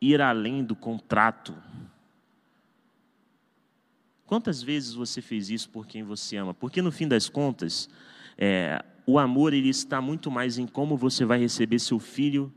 ir 0.00 0.20
além 0.20 0.64
do 0.64 0.74
contrato. 0.74 1.54
Quantas 4.26 4.62
vezes 4.62 4.94
você 4.94 5.22
fez 5.22 5.50
isso 5.50 5.70
por 5.70 5.86
quem 5.86 6.02
você 6.02 6.36
ama? 6.36 6.52
Porque 6.52 6.82
no 6.82 6.90
fim 6.90 7.06
das 7.06 7.28
contas, 7.28 7.88
é, 8.36 8.84
o 9.06 9.18
amor 9.18 9.54
ele 9.54 9.68
está 9.68 10.00
muito 10.00 10.30
mais 10.30 10.58
em 10.58 10.66
como 10.66 10.96
você 10.96 11.24
vai 11.24 11.38
receber 11.38 11.78
seu 11.78 11.98
filho 11.98 12.52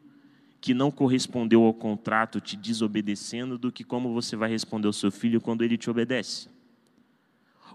que 0.59 0.73
não 0.73 0.91
correspondeu 0.91 1.63
ao 1.63 1.73
contrato 1.73 2.41
te 2.41 2.57
desobedecendo 2.57 3.57
do 3.57 3.71
que 3.71 3.83
como 3.83 4.13
você 4.13 4.35
vai 4.35 4.49
responder 4.49 4.87
ao 4.87 4.93
seu 4.93 5.11
filho 5.11 5.39
quando 5.39 5.63
ele 5.63 5.77
te 5.77 5.89
obedece. 5.89 6.49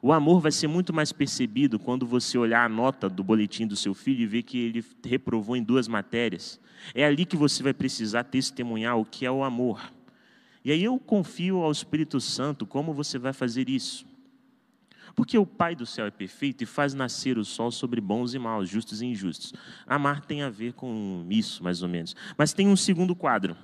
O 0.04 0.12
amor 0.12 0.38
vai 0.38 0.52
ser 0.52 0.66
muito 0.66 0.92
mais 0.92 1.12
percebido 1.12 1.78
quando 1.78 2.06
você 2.06 2.36
olhar 2.36 2.62
a 2.62 2.68
nota 2.68 3.08
do 3.08 3.24
boletim 3.24 3.66
do 3.66 3.74
seu 3.74 3.94
filho 3.94 4.20
e 4.20 4.26
ver 4.26 4.42
que 4.42 4.58
ele 4.58 4.84
reprovou 5.02 5.56
em 5.56 5.62
duas 5.62 5.88
matérias. 5.88 6.60
É 6.94 7.06
ali 7.06 7.24
que 7.24 7.38
você 7.38 7.62
vai 7.62 7.72
precisar 7.72 8.24
testemunhar 8.24 8.98
o 8.98 9.06
que 9.06 9.24
é 9.24 9.30
o 9.30 9.42
amor. 9.42 9.80
E 10.62 10.70
aí 10.70 10.84
eu 10.84 10.98
confio 10.98 11.62
ao 11.62 11.72
Espírito 11.72 12.20
Santo 12.20 12.66
como 12.66 12.92
você 12.92 13.18
vai 13.18 13.32
fazer 13.32 13.70
isso. 13.70 14.04
Porque 15.14 15.38
o 15.38 15.46
Pai 15.46 15.74
do 15.74 15.86
céu 15.86 16.04
é 16.04 16.10
perfeito 16.10 16.60
e 16.62 16.66
faz 16.66 16.92
nascer 16.92 17.38
o 17.38 17.44
sol 17.44 17.70
sobre 17.70 17.98
bons 17.98 18.34
e 18.34 18.38
maus, 18.38 18.68
justos 18.68 19.00
e 19.00 19.06
injustos. 19.06 19.54
Amar 19.86 20.20
tem 20.20 20.42
a 20.42 20.50
ver 20.50 20.74
com 20.74 21.26
isso, 21.30 21.64
mais 21.64 21.82
ou 21.82 21.88
menos. 21.88 22.14
Mas 22.36 22.52
tem 22.52 22.68
um 22.68 22.76
segundo 22.76 23.16
quadro. 23.16 23.56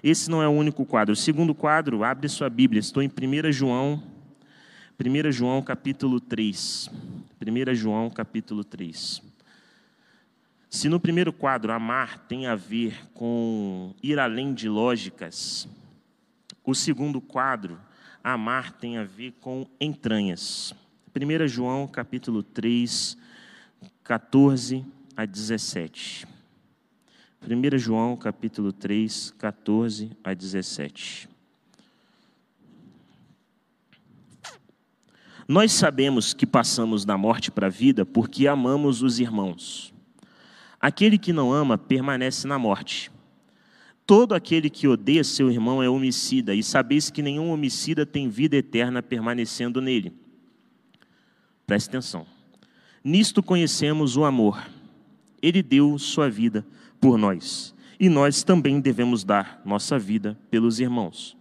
Esse 0.00 0.30
não 0.30 0.40
é 0.40 0.46
o 0.46 0.52
único 0.52 0.86
quadro. 0.86 1.14
O 1.14 1.16
segundo 1.16 1.56
quadro, 1.56 2.04
abre 2.04 2.28
sua 2.28 2.48
Bíblia. 2.48 2.78
Estou 2.78 3.02
em 3.02 3.08
1 3.08 3.50
João 3.50 4.16
1 5.00 5.30
João 5.30 5.62
capítulo 5.62 6.18
3. 6.18 6.90
1 7.40 7.74
João 7.76 8.10
capítulo 8.10 8.64
3. 8.64 9.22
Se 10.68 10.88
no 10.88 10.98
primeiro 10.98 11.32
quadro 11.32 11.70
amar 11.70 12.18
tem 12.26 12.48
a 12.48 12.56
ver 12.56 13.08
com 13.14 13.94
ir 14.02 14.18
além 14.18 14.52
de 14.52 14.68
lógicas, 14.68 15.68
o 16.64 16.74
segundo 16.74 17.20
quadro, 17.20 17.78
amar 18.24 18.72
tem 18.72 18.98
a 18.98 19.04
ver 19.04 19.34
com 19.40 19.68
entranhas. 19.80 20.74
1 21.14 21.46
João 21.46 21.86
capítulo 21.86 22.42
3, 22.42 23.16
14 24.02 24.84
a 25.16 25.24
17. 25.24 26.26
1 27.40 27.78
João 27.78 28.16
capítulo 28.16 28.72
3, 28.72 29.30
14 29.38 30.10
a 30.24 30.34
17. 30.34 31.37
Nós 35.48 35.72
sabemos 35.72 36.34
que 36.34 36.46
passamos 36.46 37.06
da 37.06 37.16
morte 37.16 37.50
para 37.50 37.68
a 37.68 37.70
vida 37.70 38.04
porque 38.04 38.46
amamos 38.46 39.02
os 39.02 39.18
irmãos. 39.18 39.94
Aquele 40.78 41.16
que 41.16 41.32
não 41.32 41.50
ama 41.50 41.78
permanece 41.78 42.46
na 42.46 42.58
morte. 42.58 43.10
Todo 44.04 44.34
aquele 44.34 44.68
que 44.68 44.86
odeia 44.86 45.24
seu 45.24 45.50
irmão 45.50 45.82
é 45.82 45.88
homicida, 45.88 46.54
e 46.54 46.62
sabeis 46.62 47.10
que 47.10 47.22
nenhum 47.22 47.50
homicida 47.50 48.04
tem 48.04 48.28
vida 48.28 48.56
eterna 48.56 49.02
permanecendo 49.02 49.80
nele. 49.80 50.12
Preste 51.66 51.88
atenção. 51.88 52.26
Nisto 53.02 53.42
conhecemos 53.42 54.18
o 54.18 54.24
amor. 54.24 54.62
Ele 55.40 55.62
deu 55.62 55.98
sua 55.98 56.28
vida 56.28 56.66
por 57.00 57.16
nós, 57.16 57.74
e 57.98 58.08
nós 58.10 58.42
também 58.42 58.80
devemos 58.80 59.24
dar 59.24 59.62
nossa 59.64 59.98
vida 59.98 60.38
pelos 60.50 60.78
irmãos. 60.78 61.36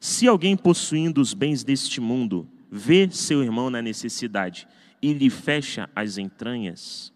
Se 0.00 0.26
alguém 0.26 0.56
possuindo 0.56 1.20
os 1.20 1.34
bens 1.34 1.62
deste 1.62 2.00
mundo 2.00 2.48
vê 2.76 3.08
seu 3.08 3.40
irmão 3.40 3.70
na 3.70 3.80
necessidade 3.80 4.66
e 5.00 5.12
lhe 5.12 5.30
fecha 5.30 5.88
as 5.94 6.18
entranhas, 6.18 7.12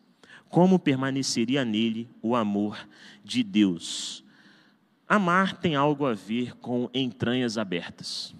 como 0.48 0.78
permaneceria 0.78 1.64
nele 1.64 2.08
o 2.22 2.36
amor 2.36 2.78
de 3.24 3.42
Deus? 3.42 4.24
Amar 5.08 5.56
tem 5.56 5.74
algo 5.74 6.06
a 6.06 6.14
ver 6.14 6.54
com 6.58 6.88
entranhas 6.94 7.58
abertas. 7.58 8.32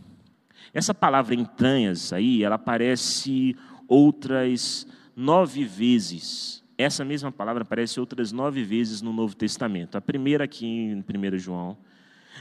Essa 0.72 0.94
palavra 0.94 1.34
entranhas 1.34 2.12
aí, 2.12 2.44
ela 2.44 2.54
aparece 2.54 3.56
outras 3.88 4.86
nove 5.16 5.64
vezes. 5.64 6.62
Essa 6.76 7.04
mesma 7.04 7.32
palavra 7.32 7.62
aparece 7.62 7.98
outras 7.98 8.30
nove 8.30 8.62
vezes 8.62 9.02
no 9.02 9.12
Novo 9.12 9.34
Testamento. 9.34 9.98
A 9.98 10.00
primeira 10.00 10.44
aqui 10.44 10.66
em 10.66 10.98
1 10.98 11.38
João. 11.38 11.76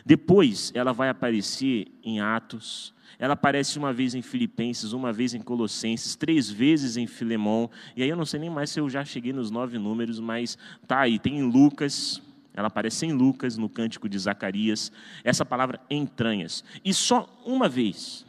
Depois 0.06 0.72
ela 0.76 0.94
vai 0.94 1.10
aparecer 1.10 1.88
em 2.04 2.20
Atos, 2.22 2.94
ela 3.20 3.34
aparece 3.34 3.78
uma 3.78 3.92
vez 3.92 4.14
em 4.14 4.22
Filipenses, 4.22 4.94
uma 4.94 5.12
vez 5.12 5.34
em 5.34 5.42
Colossenses, 5.42 6.16
três 6.16 6.50
vezes 6.50 6.98
em 6.98 7.08
Filemão. 7.08 7.70
E 7.96 8.04
aí 8.04 8.10
eu 8.10 8.16
não 8.16 8.26
sei 8.26 8.40
nem 8.40 8.50
mais 8.50 8.70
se 8.70 8.80
eu 8.80 8.90
já 8.90 9.04
cheguei 9.04 9.34
nos 9.34 9.50
nove 9.50 9.78
números, 9.78 10.20
mas 10.20 10.58
tá 10.88 11.00
aí. 11.00 11.18
Tem 11.18 11.40
em 11.40 11.44
Lucas, 11.44 12.22
ela 12.54 12.68
aparece 12.68 13.06
em 13.06 13.14
Lucas, 13.14 13.58
no 13.58 13.70
cântico 13.70 14.08
de 14.08 14.18
Zacarias, 14.18 14.92
essa 15.24 15.46
palavra 15.46 15.80
entranhas. 15.90 16.64
E 16.84 16.94
só 16.94 17.28
uma 17.46 17.70
vez 17.70 18.26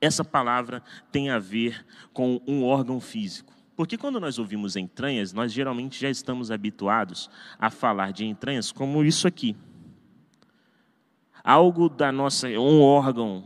essa 0.00 0.24
palavra 0.24 0.82
tem 1.10 1.30
a 1.30 1.38
ver 1.38 1.84
com 2.12 2.40
um 2.46 2.64
órgão 2.64 3.00
físico. 3.00 3.52
Porque 3.76 3.98
quando 3.98 4.18
nós 4.18 4.38
ouvimos 4.38 4.74
entranhas, 4.74 5.32
nós 5.32 5.52
geralmente 5.52 6.00
já 6.00 6.08
estamos 6.08 6.50
habituados 6.50 7.30
a 7.58 7.70
falar 7.70 8.12
de 8.12 8.24
entranhas 8.24 8.72
como 8.72 9.04
isso 9.04 9.28
aqui. 9.28 9.54
Algo 11.44 11.88
da 11.88 12.10
nossa, 12.10 12.48
um 12.48 12.80
órgão 12.80 13.44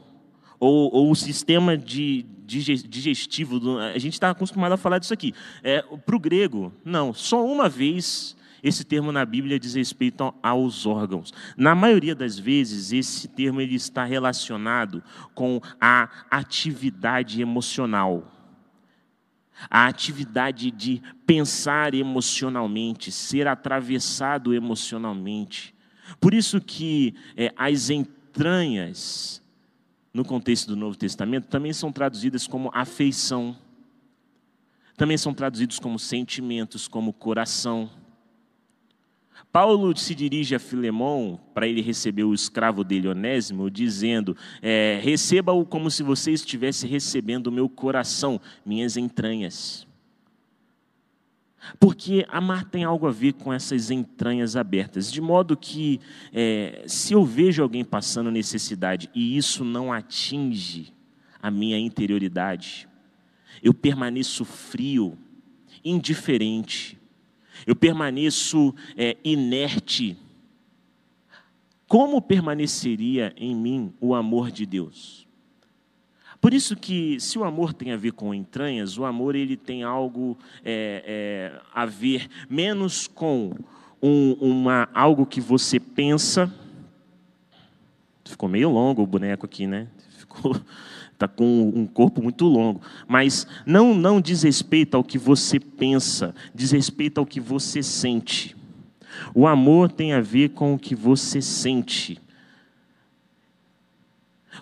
ou, 0.61 0.94
ou 0.94 1.11
o 1.11 1.16
sistema 1.16 1.77
de, 1.77 2.25
digestivo. 2.44 3.59
Do, 3.59 3.79
a 3.79 3.99
gente 3.99 4.12
está 4.12 4.31
acostumado 4.31 4.73
a 4.73 4.77
falar 4.77 4.99
disso 4.99 5.14
aqui. 5.14 5.35
É, 5.62 5.83
Para 5.83 6.14
o 6.14 6.20
grego, 6.20 6.73
não, 6.85 7.12
só 7.12 7.44
uma 7.44 7.68
vez 7.68 8.37
esse 8.62 8.85
termo 8.85 9.11
na 9.11 9.25
Bíblia 9.25 9.59
diz 9.59 9.75
respeito 9.75 10.35
aos 10.42 10.85
órgãos. 10.85 11.33
Na 11.57 11.75
maioria 11.75 12.14
das 12.14 12.38
vezes, 12.38 12.92
esse 12.92 13.27
termo 13.27 13.61
ele 13.61 13.75
está 13.75 14.05
relacionado 14.05 15.03
com 15.35 15.61
a 15.81 16.11
atividade 16.31 17.40
emocional. 17.40 18.37
a 19.68 19.87
atividade 19.87 20.70
de 20.70 21.03
pensar 21.27 21.94
emocionalmente, 21.94 23.12
ser 23.12 23.46
atravessado 23.46 24.55
emocionalmente. 24.55 25.75
Por 26.18 26.33
isso 26.33 26.61
que 26.61 27.14
é, 27.37 27.53
as 27.57 27.90
entranhas, 27.90 29.39
no 30.12 30.25
contexto 30.25 30.68
do 30.68 30.77
Novo 30.77 30.96
Testamento, 30.96 31.46
também 31.49 31.73
são 31.73 31.92
traduzidas 31.92 32.46
como 32.46 32.70
afeição, 32.75 33.57
também 34.96 35.16
são 35.16 35.33
traduzidos 35.33 35.79
como 35.79 35.99
sentimentos, 35.99 36.88
como 36.88 37.12
coração. 37.12 37.90
Paulo 39.53 39.96
se 39.96 40.14
dirige 40.14 40.55
a 40.55 40.61
Filemão 40.61 41.40
para 41.55 41.66
ele 41.66 41.81
receber 41.81 42.25
o 42.25 42.35
escravo 42.35 42.85
dele, 42.85 43.09
Onésimo, 43.09 43.70
dizendo: 43.70 44.37
é, 44.62 45.01
Receba-o 45.03 45.64
como 45.64 45.90
se 45.90 46.03
você 46.03 46.33
estivesse 46.33 46.87
recebendo 46.87 47.49
o 47.49 47.53
meu 47.53 47.68
coração, 47.68 48.40
minhas 48.64 48.96
entranhas. 48.96 49.87
Porque 51.79 52.27
amar 52.29 52.64
tem 52.64 52.85
algo 52.85 53.07
a 53.07 53.11
ver 53.11 53.35
com 53.35 53.53
essas 53.53 53.90
entranhas 53.90 54.57
abertas, 54.57 55.12
de 55.12 55.20
modo 55.20 55.57
que, 55.57 56.01
é, 56.33 56.85
se 56.87 57.12
eu 57.12 57.25
vejo 57.25 57.62
alguém 57.62 57.85
passando 57.85 58.31
necessidade 58.31 59.11
e 59.14 59.37
isso 59.37 59.64
não 59.64 59.92
atinge 59.92 60.92
a 61.42 61.51
minha 61.51 61.79
interioridade, 61.79 62.88
eu 63.62 63.75
permaneço 63.75 64.44
frio, 64.44 65.18
indiferente, 65.85 66.99
eu 67.66 67.77
permaneço 67.77 68.75
é, 68.96 69.16
inerte. 69.23 70.16
Como 71.87 72.23
permaneceria 72.23 73.35
em 73.37 73.55
mim 73.55 73.92
o 74.01 74.14
amor 74.14 74.51
de 74.51 74.64
Deus? 74.64 75.19
Por 76.40 76.55
isso 76.55 76.74
que, 76.74 77.20
se 77.20 77.38
o 77.38 77.44
amor 77.44 77.74
tem 77.74 77.92
a 77.92 77.96
ver 77.96 78.12
com 78.12 78.35
entranhas, 78.35 78.96
o 78.96 79.05
amor 79.05 79.37
ele 79.37 79.57
tem 79.57 79.83
algo 79.83 80.38
é, 80.64 81.53
é, 81.55 81.61
a 81.74 81.85
ver 81.85 82.29
menos 82.48 83.07
com 83.07 83.55
um, 84.03 84.33
uma, 84.40 84.88
algo 84.94 85.26
que 85.26 85.40
você 85.40 85.79
pensa. 85.79 86.50
Ficou 88.24 88.48
meio 88.48 88.70
longo 88.70 89.03
o 89.03 89.07
boneco 89.07 89.44
aqui, 89.44 89.66
né? 89.66 89.88
Ficou, 90.16 90.57
está 91.12 91.29
com 91.29 91.72
um 91.74 91.87
corpo 91.87 92.22
muito 92.22 92.46
longo, 92.46 92.81
mas 93.07 93.46
não, 93.66 93.94
não 93.94 94.18
diz 94.18 94.42
respeito 94.42 94.96
ao 94.96 95.05
que 95.05 95.18
você 95.18 95.61
pensa, 95.61 96.35
diz 96.55 96.70
respeito 96.70 97.18
ao 97.18 97.26
que 97.26 97.40
você 97.40 97.83
sente. 97.83 98.57
O 99.35 99.46
amor 99.46 99.90
tem 99.90 100.14
a 100.14 100.20
ver 100.20 100.50
com 100.50 100.72
o 100.72 100.79
que 100.79 100.94
você 100.94 101.42
sente, 101.42 102.18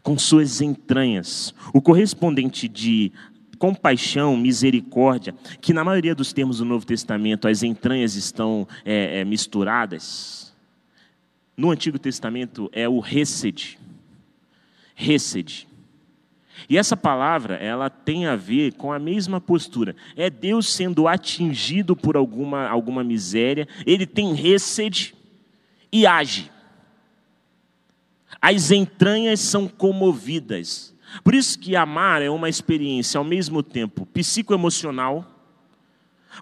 com 0.02 0.18
suas 0.18 0.60
entranhas. 0.60 1.54
O 1.72 1.80
correspondente 1.80 2.68
de 2.68 3.12
compaixão, 3.58 4.36
misericórdia, 4.36 5.34
que 5.60 5.72
na 5.72 5.84
maioria 5.84 6.14
dos 6.14 6.32
termos 6.32 6.58
do 6.58 6.64
Novo 6.64 6.86
Testamento 6.86 7.48
as 7.48 7.62
entranhas 7.62 8.14
estão 8.14 8.66
é, 8.84 9.20
é, 9.20 9.24
misturadas. 9.24 10.54
No 11.56 11.70
Antigo 11.70 11.98
Testamento 11.98 12.70
é 12.72 12.88
o 12.88 13.04
Hesed. 13.04 13.78
Hesed. 14.96 15.66
E 16.68 16.76
essa 16.76 16.96
palavra, 16.96 17.56
ela 17.56 17.90
tem 17.90 18.26
a 18.26 18.36
ver 18.36 18.72
com 18.74 18.92
a 18.92 18.98
mesma 18.98 19.40
postura. 19.40 19.94
É 20.16 20.30
Deus 20.30 20.72
sendo 20.72 21.06
atingido 21.06 21.94
por 21.96 22.16
alguma, 22.16 22.68
alguma 22.68 23.04
miséria, 23.04 23.66
ele 23.86 24.06
tem 24.06 24.34
ressede 24.34 25.14
e 25.92 26.06
age. 26.06 26.50
As 28.40 28.70
entranhas 28.70 29.40
são 29.40 29.66
comovidas. 29.66 30.94
Por 31.24 31.34
isso 31.34 31.58
que 31.58 31.74
amar 31.74 32.22
é 32.22 32.28
uma 32.28 32.48
experiência 32.48 33.18
ao 33.18 33.24
mesmo 33.24 33.62
tempo 33.62 34.06
psicoemocional, 34.06 35.26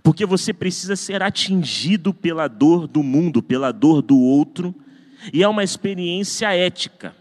porque 0.02 0.26
você 0.26 0.52
precisa 0.52 0.96
ser 0.96 1.22
atingido 1.22 2.12
pela 2.12 2.48
dor 2.48 2.86
do 2.86 3.02
mundo, 3.02 3.42
pela 3.42 3.72
dor 3.72 4.02
do 4.02 4.18
outro, 4.18 4.74
e 5.32 5.42
é 5.42 5.48
uma 5.48 5.64
experiência 5.64 6.52
ética 6.54 7.14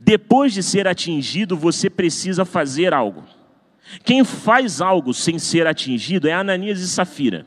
depois 0.00 0.54
de 0.54 0.62
ser 0.62 0.88
atingido, 0.88 1.54
você 1.54 1.90
precisa 1.90 2.46
fazer 2.46 2.94
algo. 2.94 3.22
Quem 4.02 4.24
faz 4.24 4.80
algo 4.80 5.12
sem 5.12 5.38
ser 5.38 5.66
atingido 5.66 6.26
é 6.26 6.32
Ananias 6.32 6.80
e 6.80 6.88
Safira. 6.88 7.44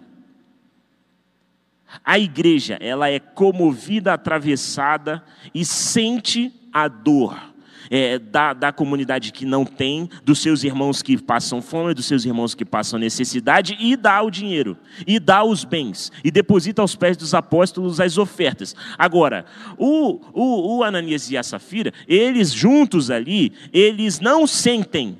A 2.03 2.17
igreja, 2.17 2.77
ela 2.79 3.10
é 3.10 3.19
comovida, 3.19 4.13
atravessada 4.13 5.23
e 5.53 5.65
sente 5.65 6.51
a 6.71 6.88
dor 6.88 7.53
é, 7.89 8.17
da, 8.17 8.53
da 8.53 8.71
comunidade 8.71 9.32
que 9.32 9.45
não 9.45 9.65
tem, 9.65 10.10
dos 10.23 10.39
seus 10.39 10.63
irmãos 10.63 11.01
que 11.01 11.15
passam 11.15 11.62
fome, 11.62 11.93
dos 11.93 12.06
seus 12.06 12.25
irmãos 12.25 12.56
que 12.56 12.65
passam 12.65 12.99
necessidade, 12.99 13.77
e 13.79 13.95
dá 13.95 14.21
o 14.21 14.32
dinheiro, 14.32 14.77
e 15.06 15.19
dá 15.19 15.43
os 15.43 15.63
bens, 15.63 16.12
e 16.23 16.32
deposita 16.32 16.82
aos 16.82 16.95
pés 16.95 17.15
dos 17.17 17.34
apóstolos 17.34 17.99
as 17.99 18.17
ofertas. 18.17 18.75
Agora, 18.97 19.45
o, 19.77 20.19
o, 20.34 20.77
o 20.77 20.84
Ananias 20.84 21.29
e 21.29 21.38
a 21.38 21.43
Safira, 21.43 21.93
eles 22.08 22.51
juntos 22.51 23.12
ali, 23.12 23.53
eles 23.71 24.19
não 24.19 24.47
sentem, 24.47 25.17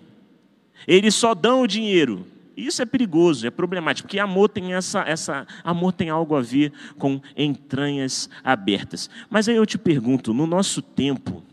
eles 0.88 1.16
só 1.16 1.36
dão 1.36 1.62
o 1.62 1.68
dinheiro. 1.68 2.33
Isso 2.56 2.82
é 2.82 2.86
perigoso, 2.86 3.48
é 3.48 3.50
problemático, 3.50 4.08
porque 4.08 4.20
amor 4.20 4.50
tem 4.50 4.74
essa, 4.74 5.02
essa 5.02 5.48
amor 5.64 5.92
tem 5.92 6.10
algo 6.10 6.36
a 6.36 6.42
ver 6.42 6.72
com 6.98 7.20
entranhas 7.36 8.30
abertas. 8.44 9.10
Mas 9.30 9.50
aí 9.50 9.56
eu 9.56 9.66
te 9.66 9.78
pergunto, 9.78 10.34
no 10.34 10.46
nosso 10.46 10.82
tempo, 10.82 11.44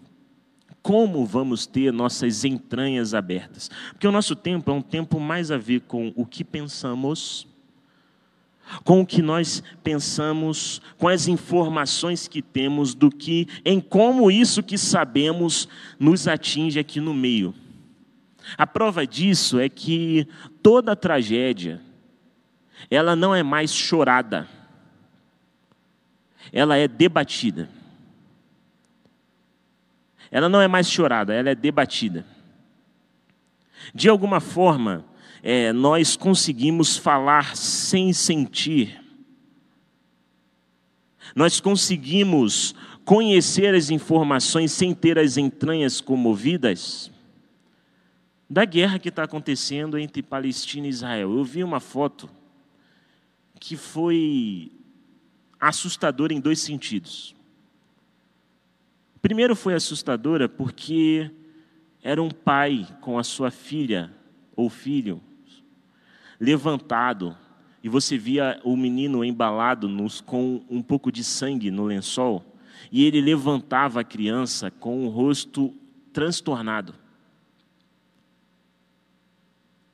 como 0.82 1.24
vamos 1.24 1.66
ter 1.66 1.92
nossas 1.92 2.44
entranhas 2.44 3.14
abertas. 3.14 3.70
Porque 3.92 4.06
o 4.06 4.12
nosso 4.12 4.34
tempo 4.34 4.70
é 4.70 4.74
um 4.74 4.82
tempo 4.82 5.18
mais 5.20 5.50
a 5.50 5.58
ver 5.58 5.80
com 5.82 6.12
o 6.16 6.24
que 6.24 6.44
pensamos, 6.44 7.46
com 8.84 9.00
o 9.00 9.06
que 9.06 9.20
nós 9.20 9.62
pensamos, 9.82 10.80
com 10.96 11.08
as 11.08 11.28
informações 11.28 12.28
que 12.28 12.40
temos, 12.40 12.94
do 12.94 13.10
que 13.10 13.48
em 13.64 13.80
como 13.80 14.30
isso 14.30 14.62
que 14.62 14.78
sabemos 14.78 15.68
nos 15.98 16.28
atinge 16.28 16.78
aqui 16.78 17.00
no 17.00 17.12
meio. 17.12 17.54
A 18.56 18.66
prova 18.66 19.06
disso 19.06 19.58
é 19.58 19.68
que 19.68 20.26
toda 20.62 20.96
tragédia, 20.96 21.80
ela 22.90 23.14
não 23.14 23.34
é 23.34 23.42
mais 23.42 23.72
chorada, 23.72 24.48
ela 26.52 26.76
é 26.76 26.88
debatida. 26.88 27.68
Ela 30.30 30.48
não 30.48 30.60
é 30.60 30.68
mais 30.68 30.88
chorada, 30.88 31.34
ela 31.34 31.50
é 31.50 31.54
debatida. 31.54 32.24
De 33.94 34.08
alguma 34.08 34.40
forma, 34.40 35.04
é, 35.42 35.72
nós 35.72 36.16
conseguimos 36.16 36.96
falar 36.96 37.56
sem 37.56 38.12
sentir. 38.12 39.00
Nós 41.34 41.60
conseguimos 41.60 42.74
conhecer 43.04 43.74
as 43.74 43.90
informações 43.90 44.70
sem 44.72 44.94
ter 44.94 45.18
as 45.18 45.36
entranhas 45.36 46.00
comovidas 46.00 47.10
da 48.50 48.64
guerra 48.64 48.98
que 48.98 49.10
está 49.10 49.22
acontecendo 49.22 49.96
entre 49.96 50.24
Palestina 50.24 50.88
e 50.88 50.90
Israel. 50.90 51.32
Eu 51.36 51.44
vi 51.44 51.62
uma 51.62 51.78
foto 51.78 52.28
que 53.60 53.76
foi 53.76 54.72
assustadora 55.60 56.34
em 56.34 56.40
dois 56.40 56.58
sentidos. 56.58 57.36
Primeiro 59.22 59.54
foi 59.54 59.74
assustadora 59.74 60.48
porque 60.48 61.30
era 62.02 62.20
um 62.20 62.30
pai 62.30 62.88
com 63.00 63.18
a 63.18 63.22
sua 63.22 63.52
filha 63.52 64.12
ou 64.56 64.68
filho 64.68 65.22
levantado 66.40 67.36
e 67.84 67.88
você 67.88 68.18
via 68.18 68.60
o 68.64 68.76
menino 68.76 69.24
embalado 69.24 69.88
nos, 69.88 70.20
com 70.20 70.64
um 70.68 70.82
pouco 70.82 71.12
de 71.12 71.22
sangue 71.22 71.70
no 71.70 71.84
lençol 71.84 72.44
e 72.90 73.04
ele 73.04 73.20
levantava 73.20 74.00
a 74.00 74.04
criança 74.04 74.70
com 74.72 75.06
o 75.06 75.08
rosto 75.08 75.72
transtornado. 76.12 76.94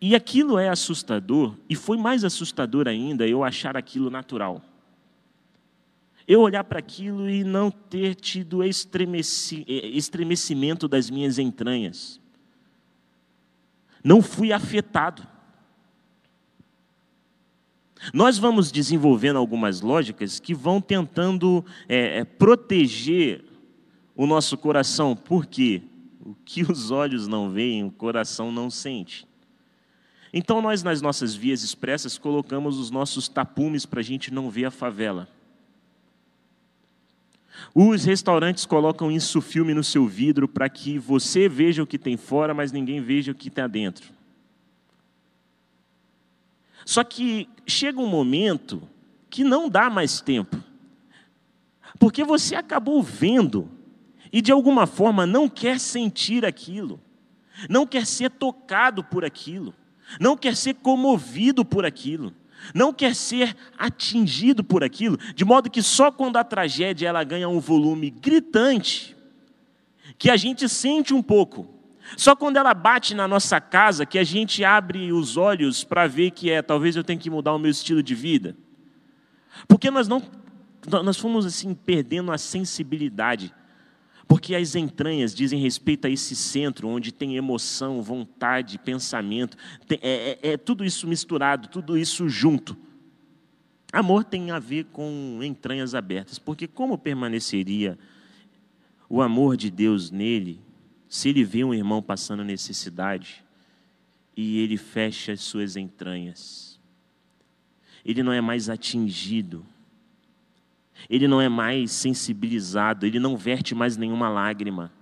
E 0.07 0.15
aquilo 0.15 0.57
é 0.57 0.69
assustador, 0.69 1.57
e 1.69 1.75
foi 1.75 1.97
mais 1.97 2.23
assustador 2.23 2.87
ainda 2.87 3.27
eu 3.27 3.43
achar 3.43 3.77
aquilo 3.77 4.09
natural 4.09 4.63
eu 6.27 6.41
olhar 6.41 6.65
para 6.65 6.81
aquilo 6.81 7.31
e 7.31 7.45
não 7.45 7.71
ter 7.71 8.17
tido 8.17 8.65
estremeci, 8.65 9.65
eh, 9.69 9.87
estremecimento 9.89 10.89
das 10.89 11.09
minhas 11.09 11.39
entranhas. 11.39 12.21
Não 14.03 14.21
fui 14.21 14.53
afetado. 14.53 15.25
Nós 18.13 18.39
vamos 18.39 18.73
desenvolvendo 18.73 19.37
algumas 19.37 19.81
lógicas 19.81 20.41
que 20.41 20.53
vão 20.53 20.81
tentando 20.81 21.65
é, 21.89 22.25
proteger 22.25 23.45
o 24.17 24.27
nosso 24.27 24.59
coração, 24.59 25.15
porque 25.15 25.83
o 26.21 26.35
que 26.45 26.63
os 26.63 26.91
olhos 26.91 27.29
não 27.29 27.51
veem, 27.51 27.85
o 27.85 27.91
coração 27.91 28.51
não 28.51 28.69
sente. 28.69 29.27
Então, 30.39 30.61
nós, 30.61 30.83
nas 30.83 31.01
nossas 31.01 31.35
vias 31.35 31.63
expressas, 31.63 32.19
colocamos 32.19 32.79
os 32.79 32.91
nossos 32.91 33.27
tapumes 33.27 33.87
para 33.87 34.01
a 34.01 34.03
gente 34.03 34.31
não 34.31 34.51
ver 34.51 34.67
a 34.67 34.71
favela. 34.71 35.27
Os 37.75 38.05
restaurantes 38.05 38.67
colocam 38.67 39.11
isso 39.11 39.41
filme 39.41 39.73
no 39.73 39.83
seu 39.83 40.07
vidro 40.07 40.47
para 40.47 40.69
que 40.69 40.99
você 40.99 41.49
veja 41.49 41.83
o 41.83 41.87
que 41.87 41.97
tem 41.97 42.19
fora, 42.19 42.53
mas 42.53 42.71
ninguém 42.71 43.01
veja 43.01 43.33
o 43.33 43.35
que 43.35 43.49
está 43.49 43.67
dentro. 43.67 44.13
Só 46.85 47.03
que 47.03 47.49
chega 47.67 47.99
um 47.99 48.07
momento 48.07 48.83
que 49.31 49.43
não 49.43 49.71
dá 49.71 49.89
mais 49.89 50.21
tempo. 50.21 50.63
Porque 51.99 52.23
você 52.23 52.55
acabou 52.55 53.03
vendo 53.03 53.71
e 54.31 54.43
de 54.43 54.53
alguma 54.53 54.87
forma 54.87 55.25
não 55.25 55.49
quer 55.49 55.81
sentir 55.81 56.45
aquilo, 56.45 57.01
não 57.71 57.87
quer 57.87 58.05
ser 58.05 58.31
tocado 58.33 59.03
por 59.03 59.25
aquilo, 59.25 59.75
não 60.21 60.37
quer 60.37 60.57
ser 60.57 60.75
comovido 60.75 61.65
por 61.65 61.85
aquilo, 61.85 62.33
não 62.75 62.93
quer 62.93 63.15
ser 63.15 63.57
atingido 63.79 64.65
por 64.65 64.83
aquilo, 64.83 65.19
de 65.35 65.45
modo 65.45 65.71
que 65.71 65.83
só 65.83 66.11
quando 66.11 66.37
a 66.37 66.45
tragédia 66.45 67.09
ela 67.09 67.25
ganha 67.25 67.49
um 67.49 67.61
volume 67.61 68.11
gritante 68.11 69.17
que 70.19 70.31
a 70.31 70.37
gente 70.37 70.69
sente 70.69 71.13
um 71.13 71.23
pouco. 71.23 71.69
Só 72.17 72.37
quando 72.37 72.57
ela 72.57 72.73
bate 72.73 73.15
na 73.15 73.27
nossa 73.27 73.61
casa 73.61 74.07
que 74.07 74.19
a 74.19 74.25
gente 74.25 74.65
abre 74.65 75.13
os 75.13 75.37
olhos 75.37 75.83
para 75.83 76.07
ver 76.07 76.31
que 76.31 76.51
é, 76.51 76.63
talvez 76.63 76.95
eu 76.95 77.03
tenha 77.03 77.19
que 77.19 77.29
mudar 77.29 77.53
o 77.53 77.59
meu 77.59 77.71
estilo 77.71 78.03
de 78.03 78.15
vida. 78.15 78.57
Porque 79.67 79.91
nós 79.91 80.07
não 80.07 80.23
nós 81.03 81.17
fomos 81.17 81.45
assim 81.45 81.75
perdendo 81.75 82.31
a 82.31 82.39
sensibilidade. 82.39 83.53
Porque 84.29 84.55
as 84.55 84.75
entranhas 84.75 85.35
dizem 85.35 85.61
respeito 85.61 86.07
a 86.07 86.11
esse 86.11 86.35
centro 86.35 86.89
onde 86.89 87.13
tem 87.13 87.37
emoção, 87.37 88.03
vontade, 88.03 88.79
pensamento, 88.79 89.57
tem, 89.87 89.99
é, 90.03 90.39
é, 90.43 90.53
é 90.53 90.57
tudo 90.57 90.85
isso 90.85 91.07
misturado, 91.07 91.69
tudo 91.69 91.97
isso 91.97 92.29
junto. 92.29 92.77
Amor 93.93 94.25
tem 94.25 94.51
a 94.51 94.59
ver 94.59 94.87
com 94.87 95.39
entranhas 95.43 95.95
abertas, 95.95 96.39
porque 96.39 96.67
como 96.67 96.99
permaneceria 96.99 97.97
o 99.09 99.23
amor 99.23 99.57
de 99.57 99.71
Deus 99.71 100.11
nele 100.11 100.61
se 101.09 101.29
ele 101.29 101.45
vê 101.45 101.63
um 101.63 101.73
irmão 101.73 102.03
passando 102.03 102.43
necessidade 102.43 103.45
e 104.37 104.59
ele 104.59 104.77
fecha 104.77 105.33
as 105.33 105.41
suas 105.41 105.77
entranhas? 105.77 106.81
Ele 108.05 108.25
não 108.25 108.33
é 108.33 108.41
mais 108.41 108.69
atingido 108.69 109.65
ele 111.09 111.29
não 111.29 111.41
é 111.41 111.49
mais 111.49 111.91
sensibilizado, 111.93 113.07
ele 113.07 113.19
não 113.19 113.37
verte 113.37 113.75
mais 113.75 113.97
nenhuma 113.97 114.29
lágrima, 114.29 114.93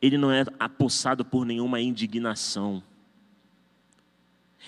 ele 0.00 0.18
não 0.18 0.30
é 0.30 0.44
apossado 0.58 1.24
por 1.24 1.44
nenhuma 1.44 1.80
indignação. 1.80 2.82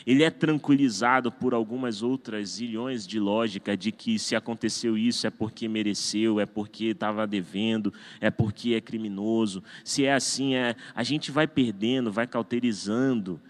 Ele 0.07 0.25
é 0.25 0.31
tranquilizado 0.31 1.31
por 1.31 1.55
algumas 1.55 2.03
outras 2.03 2.51
zilhões 2.51 3.07
de 3.07 3.21
lógica 3.21 3.77
de 3.77 3.93
que 3.93 4.19
se 4.19 4.35
aconteceu 4.35 4.97
isso 4.97 5.27
é 5.27 5.31
porque 5.31 5.69
mereceu, 5.69 6.41
é 6.41 6.47
porque 6.47 6.87
estava 6.87 7.27
devendo, 7.27 7.93
é 8.21 8.31
porque 8.31 8.75
é 8.75 8.81
criminoso. 8.81 9.63
Se 9.85 10.05
é 10.05 10.15
assim, 10.15 10.55
é, 10.55 10.75
a 10.95 11.03
gente 11.03 11.31
vai 11.31 11.47
perdendo, 11.47 12.11
vai 12.11 12.27
cauterizando, 12.27 13.41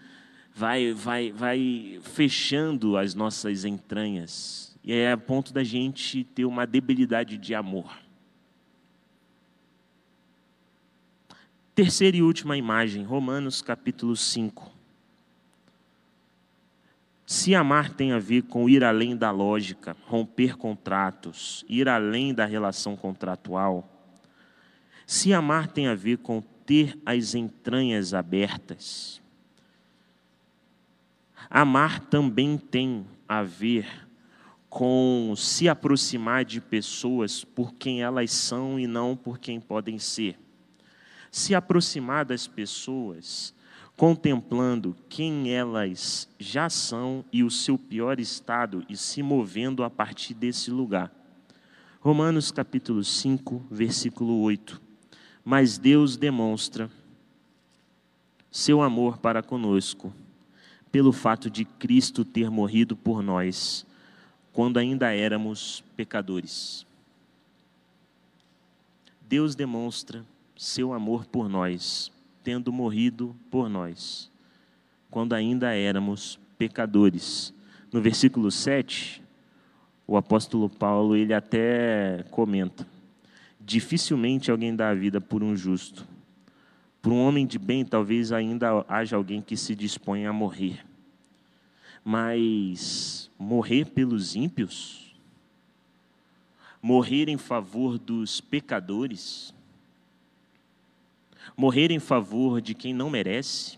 vai, 0.53 0.93
vai, 0.93 1.31
vai 1.31 1.99
fechando 2.03 2.97
as 2.97 3.15
nossas 3.15 3.65
entranhas. 3.65 4.72
E 4.83 4.91
é 4.91 5.11
a 5.13 5.17
ponto 5.17 5.53
da 5.53 5.63
gente 5.63 6.25
ter 6.25 6.43
uma 6.43 6.67
debilidade 6.67 7.37
de 7.37 7.55
amor. 7.55 7.97
Terceira 11.73 12.17
e 12.17 12.21
última 12.21 12.57
imagem, 12.57 13.03
Romanos 13.03 13.61
capítulo 13.61 14.15
5. 14.15 14.71
Se 17.25 17.55
amar 17.55 17.93
tem 17.93 18.11
a 18.11 18.19
ver 18.19 18.43
com 18.43 18.69
ir 18.69 18.83
além 18.83 19.15
da 19.15 19.31
lógica, 19.31 19.95
romper 20.05 20.57
contratos, 20.57 21.63
ir 21.69 21.87
além 21.87 22.33
da 22.33 22.45
relação 22.45 22.97
contratual, 22.97 23.89
se 25.07 25.33
amar 25.33 25.67
tem 25.67 25.87
a 25.87 25.95
ver 25.95 26.17
com 26.17 26.41
ter 26.65 26.99
as 27.05 27.33
entranhas 27.33 28.13
abertas, 28.13 29.21
amar 31.49 32.01
também 32.01 32.57
tem 32.57 33.05
a 33.27 33.41
ver 33.41 34.02
com 34.73 35.35
se 35.37 35.69
aproximar 35.69 36.43
de 36.43 36.59
pessoas 36.59 37.43
por 37.43 37.75
quem 37.75 38.01
elas 38.01 38.31
são 38.31 38.79
e 38.79 38.87
não 38.87 39.15
por 39.15 39.37
quem 39.37 39.61
podem 39.61 39.99
ser. 39.99 40.35
Se 41.29 41.53
aproximar 41.53 42.25
das 42.25 42.47
pessoas 42.47 43.53
contemplando 43.95 44.97
quem 45.07 45.53
elas 45.53 46.27
já 46.39 46.71
são 46.71 47.23
e 47.31 47.43
o 47.43 47.51
seu 47.51 47.77
pior 47.77 48.19
estado 48.19 48.83
e 48.89 48.97
se 48.97 49.21
movendo 49.21 49.83
a 49.83 49.91
partir 49.91 50.33
desse 50.33 50.71
lugar. 50.71 51.13
Romanos 51.99 52.51
capítulo 52.51 53.03
5, 53.03 53.67
versículo 53.69 54.41
8. 54.41 54.81
Mas 55.45 55.77
Deus 55.77 56.17
demonstra 56.17 56.89
seu 58.49 58.81
amor 58.81 59.19
para 59.19 59.43
conosco, 59.43 60.11
pelo 60.91 61.11
fato 61.11 61.47
de 61.47 61.63
Cristo 61.63 62.25
ter 62.25 62.49
morrido 62.49 62.97
por 62.97 63.21
nós 63.21 63.85
quando 64.53 64.77
ainda 64.77 65.11
éramos 65.11 65.83
pecadores. 65.97 66.85
Deus 69.27 69.55
demonstra 69.55 70.23
seu 70.55 70.93
amor 70.93 71.25
por 71.25 71.49
nós, 71.49 72.11
tendo 72.43 72.71
morrido 72.71 73.35
por 73.49 73.67
nós, 73.67 74.31
quando 75.09 75.33
ainda 75.33 75.73
éramos 75.73 76.39
pecadores. 76.57 77.51
No 77.91 77.99
versículo 77.99 78.51
7, 78.51 79.23
o 80.05 80.15
apóstolo 80.15 80.69
Paulo 80.69 81.15
ele 81.15 81.33
até 81.33 82.23
comenta: 82.29 82.87
dificilmente 83.59 84.51
alguém 84.51 84.75
dá 84.75 84.89
a 84.89 84.95
vida 84.95 85.19
por 85.19 85.43
um 85.43 85.55
justo. 85.55 86.07
Por 87.01 87.11
um 87.11 87.19
homem 87.19 87.45
de 87.45 87.59
bem, 87.59 87.83
talvez 87.83 88.31
ainda 88.31 88.85
haja 88.87 89.17
alguém 89.17 89.41
que 89.41 89.57
se 89.57 89.75
dispõe 89.75 90.25
a 90.25 90.31
morrer. 90.31 90.85
Mas 92.03 93.31
morrer 93.39 93.85
pelos 93.85 94.35
ímpios? 94.35 95.15
Morrer 96.81 97.29
em 97.29 97.37
favor 97.37 97.97
dos 97.97 98.41
pecadores? 98.41 99.53
Morrer 101.55 101.91
em 101.91 101.99
favor 101.99 102.61
de 102.61 102.73
quem 102.73 102.93
não 102.93 103.09
merece? 103.09 103.77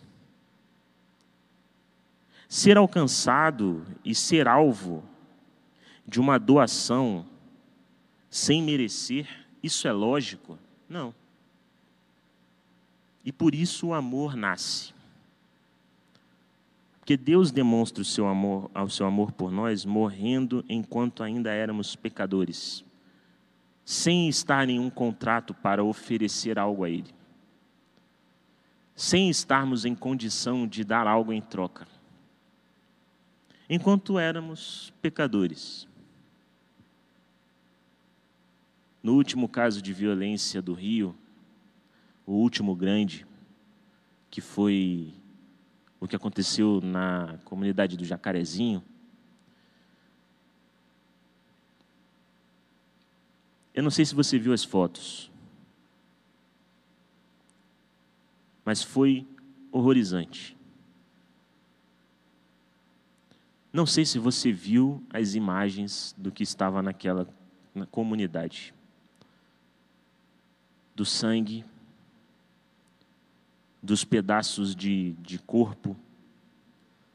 Ser 2.50 2.78
alcançado 2.78 3.86
e 4.04 4.16
ser 4.16 4.48
alvo 4.48 5.04
de 6.08 6.20
uma 6.20 6.40
doação 6.40 7.26
sem 8.30 8.62
merecer, 8.62 9.28
isso 9.62 9.88
é 9.88 9.92
lógico? 9.92 10.58
Não. 10.90 11.14
E 13.24 13.32
por 13.32 13.56
isso 13.56 13.88
o 13.88 13.94
amor 13.94 14.36
nasce. 14.36 14.95
Porque 17.06 17.18
Deus 17.18 17.52
demonstra 17.52 18.02
o 18.02 18.06
seu 18.06 18.28
amor, 18.28 18.72
o 18.74 18.90
seu 18.90 19.06
amor 19.06 19.32
por 19.32 19.52
nós 19.52 19.86
morrendo 19.86 20.66
enquanto 20.68 21.22
ainda 21.22 21.52
éramos 21.52 21.96
pecadores, 21.96 22.84
sem 23.86 24.28
estar 24.28 24.68
em 24.68 24.80
um 24.80 24.90
contrato 24.90 25.54
para 25.54 25.84
oferecer 25.84 26.58
algo 26.58 26.84
a 26.84 26.90
Ele, 26.90 27.14
sem 28.96 29.30
estarmos 29.30 29.86
em 29.86 29.94
condição 29.94 30.68
de 30.68 30.84
dar 30.84 31.06
algo 31.06 31.32
em 31.32 31.40
troca, 31.40 31.88
enquanto 33.70 34.18
éramos 34.18 34.92
pecadores. 35.00 35.88
No 39.04 39.14
último 39.14 39.48
caso 39.48 39.80
de 39.80 39.94
violência 39.94 40.60
do 40.60 40.74
Rio, 40.74 41.16
o 42.26 42.32
último 42.32 42.76
grande, 42.76 43.28
que 44.32 44.42
foi 44.42 45.14
o 46.06 46.08
que 46.08 46.16
aconteceu 46.16 46.80
na 46.82 47.38
comunidade 47.46 47.98
do 47.98 48.06
Jacarezinho. 48.06 48.84
Eu 53.74 53.84
não 53.84 53.90
sei 53.90 54.06
se 54.06 54.16
você 54.16 54.40
viu 54.40 54.54
as 54.54 54.64
fotos, 54.64 55.32
mas 58.64 58.82
foi 58.82 59.28
horrorizante. 59.72 60.56
Não 63.74 63.86
sei 63.86 64.06
se 64.06 64.18
você 64.18 64.52
viu 64.52 65.04
as 65.10 65.36
imagens 65.36 66.16
do 66.18 66.32
que 66.32 66.44
estava 66.44 66.82
naquela 66.82 67.28
na 67.74 67.86
comunidade. 67.86 68.74
Do 70.96 71.04
sangue, 71.04 71.66
dos 73.86 74.04
pedaços 74.04 74.76
de, 74.76 75.14
de 75.22 75.38
corpo, 75.38 75.96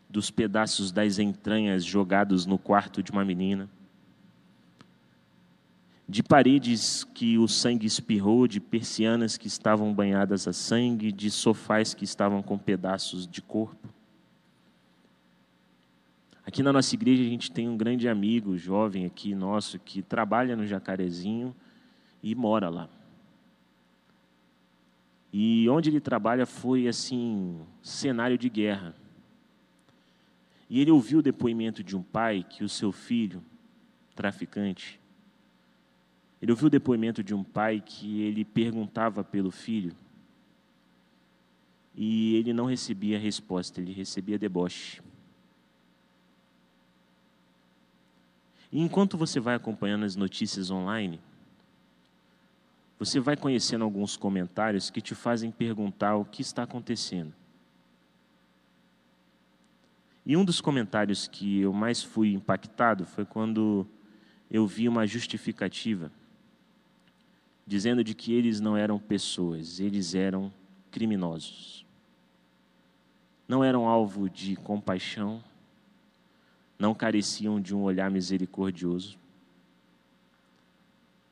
dos 0.08 0.30
pedaços 0.30 0.92
das 0.92 1.18
entranhas 1.18 1.84
jogados 1.84 2.46
no 2.46 2.56
quarto 2.56 3.02
de 3.02 3.10
uma 3.10 3.24
menina, 3.24 3.68
de 6.08 6.22
paredes 6.22 7.04
que 7.04 7.38
o 7.38 7.46
sangue 7.46 7.86
espirrou, 7.86 8.46
de 8.46 8.60
persianas 8.60 9.36
que 9.36 9.46
estavam 9.46 9.92
banhadas 9.92 10.48
a 10.48 10.52
sangue, 10.52 11.12
de 11.12 11.30
sofás 11.30 11.92
que 11.92 12.04
estavam 12.04 12.42
com 12.42 12.56
pedaços 12.56 13.26
de 13.26 13.42
corpo. 13.42 13.88
Aqui 16.44 16.62
na 16.62 16.72
nossa 16.72 16.94
igreja 16.94 17.22
a 17.22 17.28
gente 17.28 17.50
tem 17.50 17.68
um 17.68 17.76
grande 17.76 18.08
amigo, 18.08 18.56
jovem 18.56 19.06
aqui 19.06 19.34
nosso, 19.34 19.78
que 19.78 20.02
trabalha 20.02 20.56
no 20.56 20.66
Jacarezinho 20.66 21.54
e 22.22 22.34
mora 22.34 22.68
lá. 22.68 22.88
E 25.32 25.68
onde 25.68 25.90
ele 25.90 26.00
trabalha 26.00 26.44
foi 26.44 26.88
assim, 26.88 27.60
cenário 27.82 28.36
de 28.36 28.48
guerra. 28.48 28.94
E 30.68 30.80
ele 30.80 30.90
ouviu 30.90 31.18
o 31.18 31.22
depoimento 31.22 31.82
de 31.82 31.96
um 31.96 32.02
pai 32.02 32.44
que 32.48 32.64
o 32.64 32.68
seu 32.68 32.92
filho, 32.92 33.42
traficante, 34.14 35.00
ele 36.40 36.52
ouviu 36.52 36.68
o 36.68 36.70
depoimento 36.70 37.22
de 37.22 37.34
um 37.34 37.44
pai 37.44 37.82
que 37.84 38.22
ele 38.22 38.44
perguntava 38.44 39.22
pelo 39.22 39.50
filho 39.50 39.94
e 41.94 42.36
ele 42.36 42.52
não 42.52 42.64
recebia 42.64 43.18
resposta, 43.18 43.80
ele 43.80 43.92
recebia 43.92 44.38
deboche. 44.38 45.02
E 48.72 48.80
enquanto 48.80 49.18
você 49.18 49.40
vai 49.40 49.54
acompanhando 49.54 50.04
as 50.04 50.16
notícias 50.16 50.70
online, 50.70 51.20
você 53.00 53.18
vai 53.18 53.34
conhecendo 53.34 53.82
alguns 53.82 54.14
comentários 54.14 54.90
que 54.90 55.00
te 55.00 55.14
fazem 55.14 55.50
perguntar 55.50 56.16
o 56.16 56.24
que 56.26 56.42
está 56.42 56.64
acontecendo. 56.64 57.32
E 60.26 60.36
um 60.36 60.44
dos 60.44 60.60
comentários 60.60 61.26
que 61.26 61.60
eu 61.60 61.72
mais 61.72 62.02
fui 62.02 62.34
impactado 62.34 63.06
foi 63.06 63.24
quando 63.24 63.86
eu 64.50 64.66
vi 64.66 64.86
uma 64.86 65.06
justificativa 65.06 66.12
dizendo 67.66 68.04
de 68.04 68.14
que 68.14 68.34
eles 68.34 68.60
não 68.60 68.76
eram 68.76 68.98
pessoas, 68.98 69.80
eles 69.80 70.14
eram 70.14 70.52
criminosos. 70.90 71.86
Não 73.48 73.64
eram 73.64 73.88
alvo 73.88 74.28
de 74.28 74.56
compaixão, 74.56 75.42
não 76.78 76.94
careciam 76.94 77.60
de 77.60 77.74
um 77.74 77.80
olhar 77.80 78.10
misericordioso, 78.10 79.18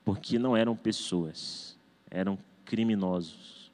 porque 0.09 0.39
não 0.39 0.57
eram 0.57 0.75
pessoas, 0.75 1.77
eram 2.11 2.39
criminosos. 2.65 3.71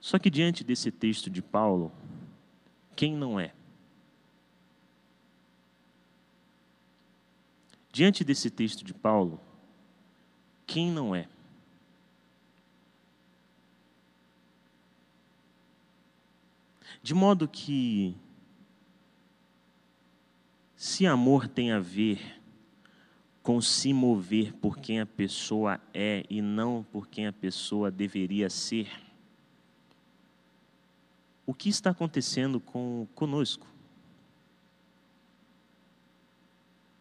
Só 0.00 0.18
que 0.18 0.28
diante 0.28 0.64
desse 0.64 0.90
texto 0.90 1.30
de 1.30 1.40
Paulo, 1.40 1.92
quem 2.96 3.14
não 3.14 3.38
é? 3.38 3.54
Diante 7.92 8.24
desse 8.24 8.50
texto 8.50 8.82
de 8.82 8.92
Paulo, 8.92 9.40
quem 10.66 10.90
não 10.90 11.14
é? 11.14 11.28
De 17.00 17.14
modo 17.14 17.46
que, 17.46 18.16
se 20.78 21.08
amor 21.08 21.48
tem 21.48 21.72
a 21.72 21.80
ver 21.80 22.40
com 23.42 23.60
se 23.60 23.92
mover 23.92 24.52
por 24.52 24.78
quem 24.78 25.00
a 25.00 25.06
pessoa 25.06 25.80
é 25.92 26.24
e 26.30 26.40
não 26.40 26.84
por 26.84 27.08
quem 27.08 27.26
a 27.26 27.32
pessoa 27.32 27.90
deveria 27.90 28.48
ser, 28.48 28.88
o 31.44 31.52
que 31.52 31.68
está 31.68 31.90
acontecendo 31.90 32.60
com 32.60 33.08
conosco? 33.12 33.66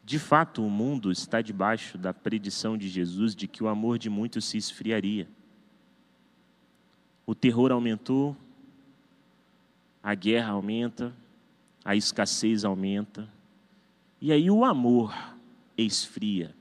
De 0.03 0.17
fato, 0.17 0.65
o 0.65 0.71
mundo 0.71 1.11
está 1.11 1.39
debaixo 1.39 1.99
da 1.99 2.11
predição 2.11 2.75
de 2.79 2.89
Jesus 2.89 3.35
de 3.35 3.47
que 3.47 3.63
o 3.63 3.67
amor 3.67 3.99
de 3.99 4.09
muitos 4.09 4.45
se 4.45 4.57
esfriaria. 4.57 5.29
O 7.27 7.35
terror 7.35 7.71
aumentou, 7.71 8.35
a 10.01 10.15
guerra 10.15 10.53
aumenta, 10.53 11.13
a 11.85 11.95
escassez 11.95 12.65
aumenta, 12.65 13.36
e 14.19 14.31
aí 14.31 14.49
o 14.49 14.65
amor 14.65 15.13
esfria. 15.77 16.55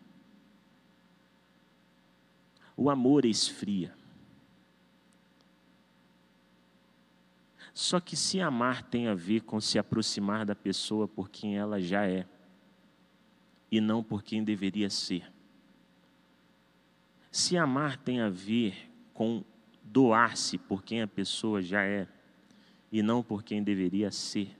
O 2.76 2.90
amor 2.90 3.24
esfria. 3.24 3.94
Só 7.72 8.00
que 8.00 8.16
se 8.16 8.40
amar 8.40 8.82
tem 8.82 9.08
a 9.08 9.14
ver 9.14 9.42
com 9.42 9.60
se 9.60 9.78
aproximar 9.78 10.46
da 10.46 10.54
pessoa 10.54 11.06
por 11.06 11.28
quem 11.28 11.58
ela 11.58 11.80
já 11.80 12.06
é 12.06 12.26
e 13.70 13.80
não 13.80 14.02
por 14.02 14.22
quem 14.22 14.42
deveria 14.42 14.88
ser. 14.88 15.30
Se 17.30 17.56
amar 17.56 17.98
tem 17.98 18.20
a 18.20 18.30
ver 18.30 18.90
com 19.12 19.44
doar-se 19.82 20.56
por 20.56 20.82
quem 20.82 21.02
a 21.02 21.06
pessoa 21.06 21.60
já 21.60 21.82
é 21.82 22.08
e 22.90 23.02
não 23.02 23.22
por 23.22 23.42
quem 23.42 23.62
deveria 23.62 24.10
ser. 24.10 24.56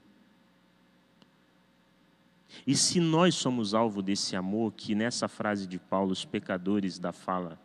E 2.67 2.75
se 2.75 3.01
nós 3.01 3.35
somos 3.35 3.75
alvo 3.75 4.03
desse 4.03 4.37
amor, 4.37 4.73
que 4.73 4.95
nessa 4.95 5.29
frase 5.29 5.67
de 5.67 5.79
Paulo, 5.79 6.13
os 6.13 6.25
pecadores 6.25 6.99
da 6.99 7.13
fala, 7.13 7.61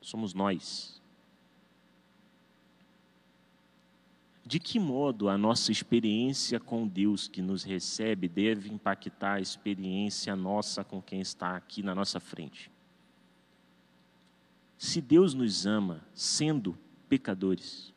somos 0.00 0.34
nós. 0.34 1.00
De 4.44 4.58
que 4.58 4.78
modo 4.78 5.28
a 5.28 5.38
nossa 5.38 5.70
experiência 5.70 6.58
com 6.58 6.86
Deus 6.86 7.28
que 7.28 7.40
nos 7.40 7.62
recebe 7.62 8.28
deve 8.28 8.68
impactar 8.68 9.34
a 9.34 9.40
experiência 9.40 10.34
nossa 10.34 10.82
com 10.82 11.00
quem 11.00 11.20
está 11.20 11.56
aqui 11.56 11.82
na 11.82 11.94
nossa 11.94 12.18
frente? 12.18 12.70
Se 14.76 15.00
Deus 15.00 15.32
nos 15.32 15.64
ama 15.64 16.04
sendo 16.12 16.76
pecadores, 17.08 17.91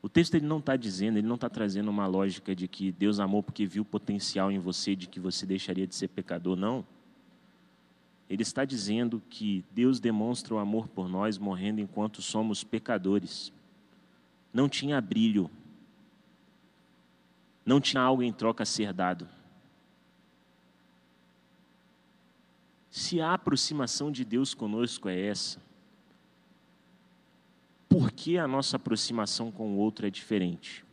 o 0.00 0.08
texto 0.08 0.34
ele 0.34 0.46
não 0.46 0.58
está 0.58 0.76
dizendo, 0.76 1.18
ele 1.18 1.26
não 1.26 1.34
está 1.34 1.48
trazendo 1.48 1.88
uma 1.90 2.06
lógica 2.06 2.54
de 2.54 2.68
que 2.68 2.92
Deus 2.92 3.18
amou 3.18 3.42
porque 3.42 3.66
viu 3.66 3.84
potencial 3.84 4.50
em 4.50 4.58
você, 4.58 4.94
de 4.94 5.08
que 5.08 5.18
você 5.18 5.44
deixaria 5.44 5.86
de 5.86 5.94
ser 5.94 6.08
pecador, 6.08 6.56
não. 6.56 6.84
Ele 8.30 8.42
está 8.42 8.64
dizendo 8.64 9.22
que 9.28 9.64
Deus 9.72 9.98
demonstra 9.98 10.54
o 10.54 10.58
amor 10.58 10.86
por 10.88 11.08
nós 11.08 11.38
morrendo 11.38 11.80
enquanto 11.80 12.22
somos 12.22 12.62
pecadores 12.62 13.52
não 14.52 14.68
tinha 14.68 15.00
brilho, 15.00 15.50
não 17.64 17.80
tinha 17.80 18.02
algo 18.02 18.22
em 18.22 18.32
troca 18.32 18.62
a 18.62 18.66
ser 18.66 18.92
dado. 18.92 19.28
Se 22.90 23.20
a 23.20 23.34
aproximação 23.34 24.10
de 24.10 24.24
Deus 24.24 24.54
conosco 24.54 25.08
é 25.08 25.26
essa, 25.26 25.60
por 27.88 28.12
que 28.12 28.38
a 28.38 28.46
nossa 28.46 28.76
aproximação 28.76 29.50
com 29.50 29.72
o 29.72 29.76
outro 29.78 30.06
é 30.06 30.10
diferente? 30.10 30.84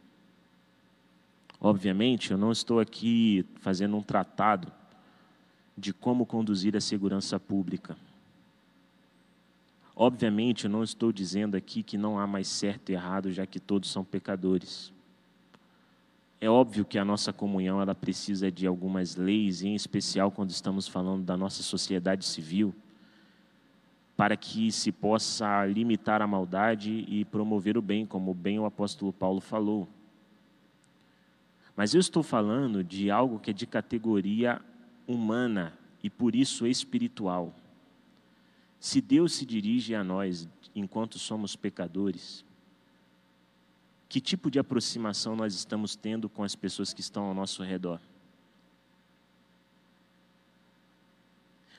Obviamente, 1.60 2.32
eu 2.32 2.38
não 2.38 2.52
estou 2.52 2.80
aqui 2.80 3.46
fazendo 3.56 3.98
um 3.98 4.02
tratado 4.02 4.72
de 5.78 5.94
como 5.94 6.26
conduzir 6.26 6.76
a 6.76 6.82
segurança 6.82 7.40
pública. 7.40 7.98
Obviamente, 9.96 10.66
eu 10.66 10.70
não 10.70 10.84
estou 10.84 11.12
dizendo 11.12 11.56
aqui 11.56 11.82
que 11.82 11.98
não 11.98 12.20
há 12.20 12.28
mais 12.28 12.48
certo 12.48 12.90
e 12.90 12.94
errado, 12.94 13.32
já 13.32 13.46
que 13.46 13.60
todos 13.60 13.90
são 13.90 14.04
pecadores. 14.04 14.94
É 16.40 16.50
óbvio 16.50 16.86
que 16.86 16.98
a 16.98 17.06
nossa 17.06 17.32
comunhão 17.32 17.82
ela 17.82 17.96
precisa 17.96 18.52
de 18.52 18.68
algumas 18.68 19.16
leis, 19.16 19.62
em 19.62 19.74
especial 19.74 20.32
quando 20.32 20.50
estamos 20.50 20.88
falando 20.88 21.24
da 21.24 21.38
nossa 21.38 21.64
sociedade 21.64 22.26
civil, 22.26 22.76
para 24.16 24.38
que 24.38 24.72
se 24.72 24.92
possa 24.92 25.66
limitar 25.66 26.22
a 26.22 26.28
maldade 26.28 27.06
e 27.08 27.26
promover 27.26 27.78
o 27.78 27.82
bem, 27.82 28.06
como 28.06 28.34
bem 28.34 28.60
o 28.60 28.66
apóstolo 28.66 29.12
Paulo 29.12 29.42
falou. 29.42 29.88
Mas 31.76 31.94
eu 31.94 32.00
estou 32.00 32.24
falando 32.24 32.84
de 32.84 33.12
algo 33.12 33.40
que 33.40 33.52
é 33.52 33.54
de 33.54 33.68
categoria 33.68 34.62
humana 35.06 35.78
e 36.02 36.10
por 36.10 36.34
isso 36.34 36.66
espiritual. 36.66 37.54
Se 38.80 39.02
Deus 39.02 39.34
se 39.34 39.46
dirige 39.46 39.94
a 39.94 40.04
nós 40.04 40.48
enquanto 40.74 41.20
somos 41.20 41.56
pecadores, 41.56 42.46
que 44.08 44.22
tipo 44.22 44.50
de 44.50 44.60
aproximação 44.60 45.36
nós 45.36 45.54
estamos 45.54 45.96
tendo 45.96 46.30
com 46.30 46.44
as 46.44 46.56
pessoas 46.56 46.94
que 46.94 47.02
estão 47.02 47.26
ao 47.26 47.34
nosso 47.34 47.64
redor? 47.64 48.00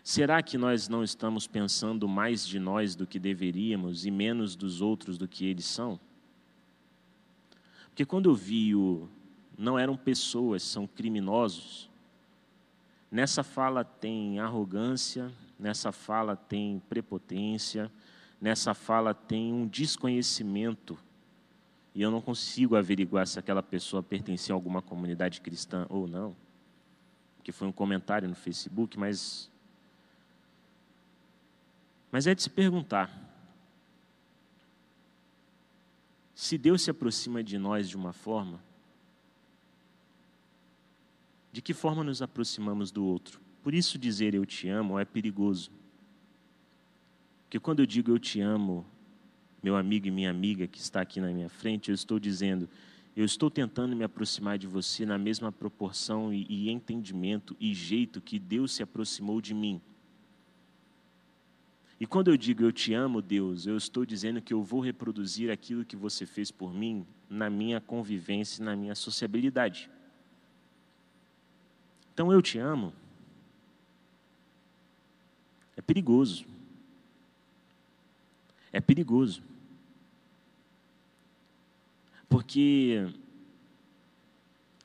Será 0.06 0.40
que 0.40 0.56
nós 0.56 0.88
não 0.88 1.02
estamos 1.02 1.48
pensando 1.48 2.06
mais 2.06 2.46
de 2.46 2.60
nós 2.60 2.94
do 2.94 3.08
que 3.08 3.18
deveríamos 3.18 4.06
e 4.06 4.10
menos 4.12 4.54
dos 4.54 4.80
outros 4.80 5.18
do 5.18 5.26
que 5.26 5.44
eles 5.44 5.64
são? 5.64 5.98
Porque 7.88 8.06
quando 8.06 8.30
eu 8.30 8.34
vi 8.36 8.72
o 8.72 9.08
não 9.58 9.76
eram 9.76 9.96
pessoas, 9.96 10.62
são 10.62 10.86
criminosos, 10.86 11.90
nessa 13.10 13.42
fala 13.42 13.82
tem 13.82 14.38
arrogância, 14.38 15.32
nessa 15.58 15.90
fala 15.90 16.36
tem 16.36 16.80
prepotência, 16.88 17.90
nessa 18.40 18.74
fala 18.74 19.12
tem 19.12 19.52
um 19.52 19.66
desconhecimento. 19.66 20.96
E 21.92 22.00
eu 22.00 22.12
não 22.12 22.20
consigo 22.20 22.76
averiguar 22.76 23.26
se 23.26 23.40
aquela 23.40 23.60
pessoa 23.60 24.04
pertencia 24.04 24.54
a 24.54 24.56
alguma 24.56 24.80
comunidade 24.80 25.40
cristã 25.40 25.84
ou 25.88 26.06
não. 26.06 26.36
Que 27.42 27.50
foi 27.50 27.66
um 27.66 27.72
comentário 27.72 28.28
no 28.28 28.36
Facebook, 28.36 28.96
mas. 28.96 29.50
Mas 32.16 32.26
é 32.26 32.34
de 32.34 32.42
se 32.42 32.48
perguntar. 32.48 33.10
Se 36.34 36.56
Deus 36.56 36.80
se 36.80 36.90
aproxima 36.90 37.44
de 37.44 37.58
nós 37.58 37.90
de 37.90 37.94
uma 37.94 38.14
forma, 38.14 38.58
de 41.52 41.60
que 41.60 41.74
forma 41.74 42.02
nos 42.02 42.22
aproximamos 42.22 42.90
do 42.90 43.04
outro? 43.04 43.38
Por 43.62 43.74
isso 43.74 43.98
dizer 43.98 44.34
eu 44.34 44.46
te 44.46 44.66
amo 44.66 44.98
é 44.98 45.04
perigoso. 45.04 45.70
Porque 47.42 47.60
quando 47.60 47.80
eu 47.80 47.86
digo 47.86 48.10
eu 48.10 48.18
te 48.18 48.40
amo, 48.40 48.86
meu 49.62 49.76
amigo 49.76 50.06
e 50.06 50.10
minha 50.10 50.30
amiga 50.30 50.66
que 50.66 50.78
está 50.78 51.02
aqui 51.02 51.20
na 51.20 51.30
minha 51.30 51.50
frente, 51.50 51.90
eu 51.90 51.94
estou 51.94 52.18
dizendo, 52.18 52.66
eu 53.14 53.26
estou 53.26 53.50
tentando 53.50 53.94
me 53.94 54.04
aproximar 54.04 54.56
de 54.56 54.66
você 54.66 55.04
na 55.04 55.18
mesma 55.18 55.52
proporção 55.52 56.32
e, 56.32 56.46
e 56.48 56.70
entendimento 56.70 57.54
e 57.60 57.74
jeito 57.74 58.22
que 58.22 58.38
Deus 58.38 58.72
se 58.72 58.82
aproximou 58.82 59.38
de 59.38 59.52
mim. 59.52 59.82
E 61.98 62.06
quando 62.06 62.28
eu 62.28 62.36
digo 62.36 62.62
eu 62.62 62.72
te 62.72 62.92
amo, 62.92 63.22
Deus, 63.22 63.66
eu 63.66 63.76
estou 63.76 64.04
dizendo 64.04 64.42
que 64.42 64.52
eu 64.52 64.62
vou 64.62 64.80
reproduzir 64.80 65.50
aquilo 65.50 65.84
que 65.84 65.96
você 65.96 66.26
fez 66.26 66.50
por 66.50 66.72
mim 66.72 67.06
na 67.28 67.48
minha 67.48 67.80
convivência, 67.80 68.64
na 68.64 68.76
minha 68.76 68.94
sociabilidade. 68.94 69.90
Então 72.12 72.30
eu 72.32 72.42
te 72.42 72.58
amo. 72.58 72.92
É 75.76 75.80
perigoso. 75.80 76.44
É 78.72 78.80
perigoso. 78.80 79.42
Porque 82.28 83.06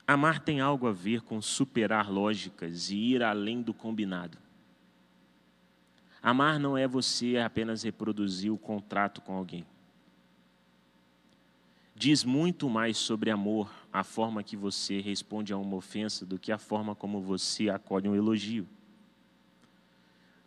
amar 0.07 0.39
tem 0.39 0.61
algo 0.61 0.87
a 0.87 0.91
ver 0.91 1.21
com 1.21 1.41
superar 1.41 2.09
lógicas 2.09 2.89
e 2.89 2.95
ir 2.95 3.23
além 3.23 3.61
do 3.61 3.73
combinado. 3.73 4.37
Amar 6.23 6.59
não 6.59 6.77
é 6.77 6.87
você 6.87 7.37
apenas 7.37 7.81
reproduzir 7.81 8.53
o 8.53 8.57
contrato 8.57 9.21
com 9.21 9.33
alguém. 9.33 9.65
Diz 11.95 12.23
muito 12.23 12.69
mais 12.69 12.97
sobre 12.97 13.31
amor 13.31 13.71
a 13.91 14.03
forma 14.03 14.43
que 14.43 14.55
você 14.55 15.01
responde 15.01 15.51
a 15.51 15.57
uma 15.57 15.75
ofensa 15.75 16.25
do 16.25 16.37
que 16.37 16.51
a 16.51 16.59
forma 16.59 16.93
como 16.93 17.21
você 17.21 17.69
acolhe 17.69 18.07
um 18.07 18.15
elogio. 18.15 18.67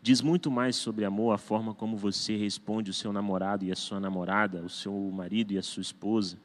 Diz 0.01 0.21
muito 0.21 0.51
mais 0.51 0.77
sobre 0.77 1.05
amor 1.05 1.33
a 1.33 1.39
forma 1.39 1.75
como 1.75 1.97
você 1.97 2.37
responde 2.37 2.91
o 2.91 2.95
seu 2.95 3.13
namorado 3.13 3.65
e 3.65 3.73
a 3.73 3.77
sua 3.77 3.99
namorada, 3.99 4.63
o 4.63 4.69
seu 4.69 4.93
marido 5.13 5.53
e 5.53 5.59
a 5.59 5.63
sua 5.63 5.81
esposa, 5.81 6.39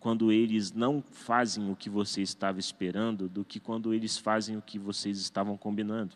quando 0.00 0.30
eles 0.30 0.72
não 0.72 1.02
fazem 1.02 1.70
o 1.70 1.76
que 1.76 1.90
você 1.90 2.22
estava 2.22 2.60
esperando, 2.60 3.28
do 3.28 3.44
que 3.44 3.58
quando 3.58 3.92
eles 3.92 4.16
fazem 4.16 4.56
o 4.56 4.62
que 4.62 4.78
vocês 4.78 5.18
estavam 5.18 5.56
combinando 5.56 6.14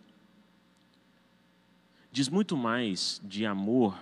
diz 2.19 2.29
muito 2.29 2.57
mais 2.57 3.23
de 3.25 3.47
amor 3.47 3.97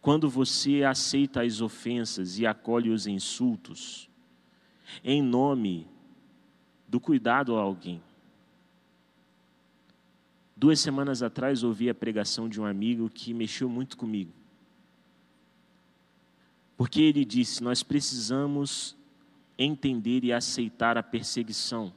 quando 0.00 0.28
você 0.28 0.82
aceita 0.82 1.42
as 1.42 1.60
ofensas 1.60 2.40
e 2.40 2.48
acolhe 2.48 2.90
os 2.90 3.06
insultos 3.06 4.10
em 5.04 5.22
nome 5.22 5.86
do 6.88 6.98
cuidado 6.98 7.54
a 7.54 7.60
alguém. 7.60 8.02
Duas 10.56 10.80
semanas 10.80 11.22
atrás 11.22 11.62
ouvi 11.62 11.88
a 11.88 11.94
pregação 11.94 12.48
de 12.48 12.60
um 12.60 12.64
amigo 12.64 13.08
que 13.08 13.32
mexeu 13.32 13.68
muito 13.68 13.96
comigo. 13.96 14.32
Porque 16.76 17.00
ele 17.00 17.24
disse: 17.24 17.62
Nós 17.62 17.84
precisamos 17.84 18.96
entender 19.56 20.24
e 20.24 20.32
aceitar 20.32 20.98
a 20.98 21.04
perseguição 21.04 21.92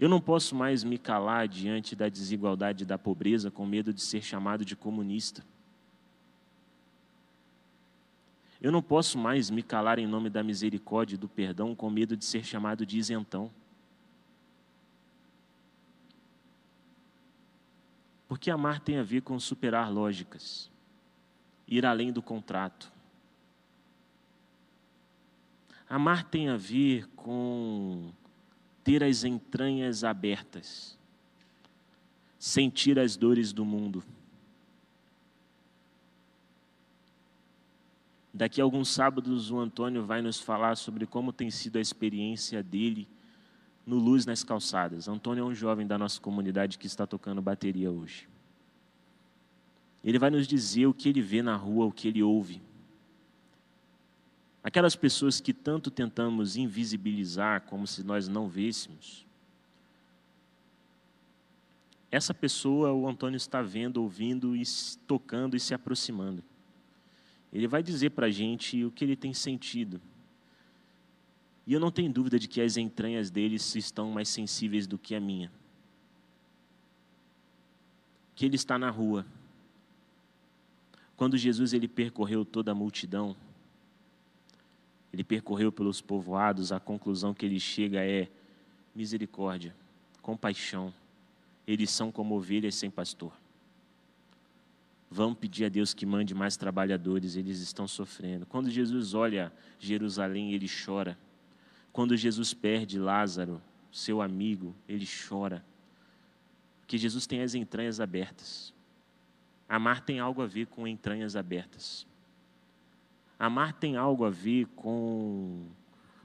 eu 0.00 0.08
não 0.08 0.18
posso 0.18 0.56
mais 0.56 0.82
me 0.82 0.96
calar 0.96 1.46
diante 1.46 1.94
da 1.94 2.08
desigualdade 2.08 2.84
e 2.84 2.86
da 2.86 2.96
pobreza 2.96 3.50
com 3.50 3.66
medo 3.66 3.92
de 3.92 4.00
ser 4.00 4.22
chamado 4.22 4.64
de 4.64 4.74
comunista. 4.74 5.44
Eu 8.62 8.72
não 8.72 8.80
posso 8.80 9.18
mais 9.18 9.50
me 9.50 9.62
calar 9.62 9.98
em 9.98 10.06
nome 10.06 10.30
da 10.30 10.42
misericórdia 10.42 11.16
e 11.16 11.18
do 11.18 11.28
perdão 11.28 11.74
com 11.74 11.90
medo 11.90 12.16
de 12.16 12.24
ser 12.24 12.42
chamado 12.42 12.86
de 12.86 12.96
isentão. 12.96 13.50
Porque 18.26 18.50
amar 18.50 18.80
tem 18.80 18.96
a 18.96 19.02
ver 19.02 19.20
com 19.20 19.38
superar 19.38 19.92
lógicas, 19.92 20.70
ir 21.68 21.84
além 21.84 22.10
do 22.10 22.22
contrato. 22.22 22.90
Amar 25.86 26.24
tem 26.24 26.48
a 26.48 26.56
ver 26.56 27.06
com 27.08 28.14
ter 28.82 29.04
as 29.04 29.24
entranhas 29.24 30.04
abertas, 30.04 30.98
sentir 32.38 32.98
as 32.98 33.16
dores 33.16 33.52
do 33.52 33.64
mundo. 33.64 34.02
Daqui 38.32 38.60
a 38.60 38.64
alguns 38.64 38.88
sábados, 38.88 39.50
o 39.50 39.58
Antônio 39.58 40.04
vai 40.04 40.22
nos 40.22 40.40
falar 40.40 40.76
sobre 40.76 41.06
como 41.06 41.32
tem 41.32 41.50
sido 41.50 41.76
a 41.76 41.80
experiência 41.80 42.62
dele 42.62 43.06
no 43.84 43.98
Luz 43.98 44.24
nas 44.24 44.44
Calçadas. 44.44 45.08
Antônio 45.08 45.42
é 45.42 45.44
um 45.44 45.54
jovem 45.54 45.86
da 45.86 45.98
nossa 45.98 46.20
comunidade 46.20 46.78
que 46.78 46.86
está 46.86 47.06
tocando 47.06 47.42
bateria 47.42 47.90
hoje. 47.90 48.28
Ele 50.02 50.18
vai 50.18 50.30
nos 50.30 50.46
dizer 50.46 50.86
o 50.86 50.94
que 50.94 51.08
ele 51.08 51.20
vê 51.20 51.42
na 51.42 51.56
rua, 51.56 51.86
o 51.86 51.92
que 51.92 52.08
ele 52.08 52.22
ouve. 52.22 52.62
Aquelas 54.62 54.94
pessoas 54.94 55.40
que 55.40 55.54
tanto 55.54 55.90
tentamos 55.90 56.56
invisibilizar 56.56 57.62
como 57.62 57.86
se 57.86 58.04
nós 58.04 58.28
não 58.28 58.48
vêssemos. 58.48 59.26
Essa 62.10 62.34
pessoa 62.34 62.92
o 62.92 63.08
Antônio 63.08 63.36
está 63.36 63.62
vendo, 63.62 64.02
ouvindo, 64.02 64.54
e 64.54 64.62
tocando 65.06 65.56
e 65.56 65.60
se 65.60 65.72
aproximando. 65.72 66.42
Ele 67.52 67.66
vai 67.66 67.82
dizer 67.82 68.10
para 68.10 68.26
a 68.26 68.30
gente 68.30 68.84
o 68.84 68.90
que 68.90 69.04
ele 69.04 69.16
tem 69.16 69.32
sentido. 69.32 70.00
E 71.66 71.72
eu 71.72 71.80
não 71.80 71.90
tenho 71.90 72.12
dúvida 72.12 72.38
de 72.38 72.48
que 72.48 72.60
as 72.60 72.76
entranhas 72.76 73.30
dele 73.30 73.54
estão 73.54 74.10
mais 74.10 74.28
sensíveis 74.28 74.86
do 74.86 74.98
que 74.98 75.14
a 75.14 75.20
minha. 75.20 75.50
Que 78.34 78.44
ele 78.44 78.56
está 78.56 78.78
na 78.78 78.90
rua. 78.90 79.24
Quando 81.16 81.36
Jesus 81.36 81.72
ele 81.72 81.86
percorreu 81.86 82.44
toda 82.44 82.72
a 82.72 82.74
multidão, 82.74 83.36
ele 85.12 85.24
percorreu 85.24 85.72
pelos 85.72 86.00
povoados, 86.00 86.72
a 86.72 86.78
conclusão 86.78 87.34
que 87.34 87.44
ele 87.44 87.58
chega 87.58 88.04
é 88.04 88.28
misericórdia, 88.94 89.74
compaixão. 90.22 90.92
Eles 91.66 91.90
são 91.90 92.12
como 92.12 92.36
ovelhas 92.36 92.74
sem 92.74 92.90
pastor. 92.90 93.32
Vamos 95.10 95.38
pedir 95.38 95.64
a 95.64 95.68
Deus 95.68 95.92
que 95.92 96.06
mande 96.06 96.34
mais 96.34 96.56
trabalhadores, 96.56 97.34
eles 97.34 97.58
estão 97.58 97.88
sofrendo. 97.88 98.46
Quando 98.46 98.70
Jesus 98.70 99.12
olha 99.12 99.52
Jerusalém, 99.78 100.52
ele 100.52 100.68
chora. 100.68 101.18
Quando 101.92 102.16
Jesus 102.16 102.54
perde 102.54 102.98
Lázaro, 102.98 103.60
seu 103.90 104.22
amigo, 104.22 104.74
ele 104.88 105.06
chora. 105.28 105.64
Porque 106.80 106.96
Jesus 106.96 107.26
tem 107.26 107.42
as 107.42 107.54
entranhas 107.54 108.00
abertas. 108.00 108.72
Amar 109.68 110.00
tem 110.00 110.20
algo 110.20 110.42
a 110.42 110.46
ver 110.46 110.66
com 110.66 110.86
entranhas 110.86 111.34
abertas. 111.34 112.06
Amar 113.40 113.72
tem 113.72 113.96
algo 113.96 114.26
a 114.26 114.28
ver 114.28 114.66
com, 114.76 115.62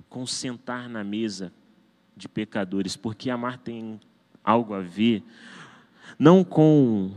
com 0.10 0.28
sentar 0.28 0.90
na 0.90 1.02
mesa 1.02 1.50
de 2.14 2.28
pecadores, 2.28 2.98
porque 2.98 3.30
amar 3.30 3.58
tem 3.58 4.02
algo 4.44 4.74
a 4.74 4.82
ver 4.82 5.24
não 6.20 6.44
com 6.44 7.10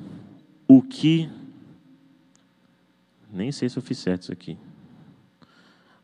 o 0.68 0.80
que. 0.80 1.28
Nem 3.28 3.50
sei 3.50 3.68
se 3.68 3.76
eu 3.76 3.82
fiz 3.82 3.98
certo 3.98 4.22
isso 4.22 4.32
aqui. 4.32 4.56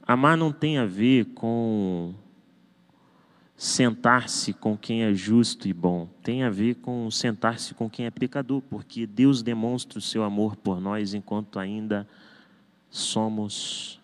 Amar 0.02 0.36
não 0.36 0.50
tem 0.50 0.76
a 0.78 0.84
ver 0.84 1.26
com 1.26 2.12
sentar-se 3.56 4.52
com 4.52 4.76
quem 4.76 5.04
é 5.04 5.14
justo 5.14 5.68
e 5.68 5.72
bom, 5.72 6.08
tem 6.20 6.42
a 6.42 6.50
ver 6.50 6.74
com 6.74 7.08
sentar-se 7.12 7.72
com 7.72 7.88
quem 7.88 8.06
é 8.06 8.10
pecador, 8.10 8.60
porque 8.60 9.06
Deus 9.06 9.40
demonstra 9.40 10.00
o 10.00 10.02
seu 10.02 10.24
amor 10.24 10.56
por 10.56 10.80
nós 10.80 11.14
enquanto 11.14 11.60
ainda 11.60 12.08
somos 12.94 14.00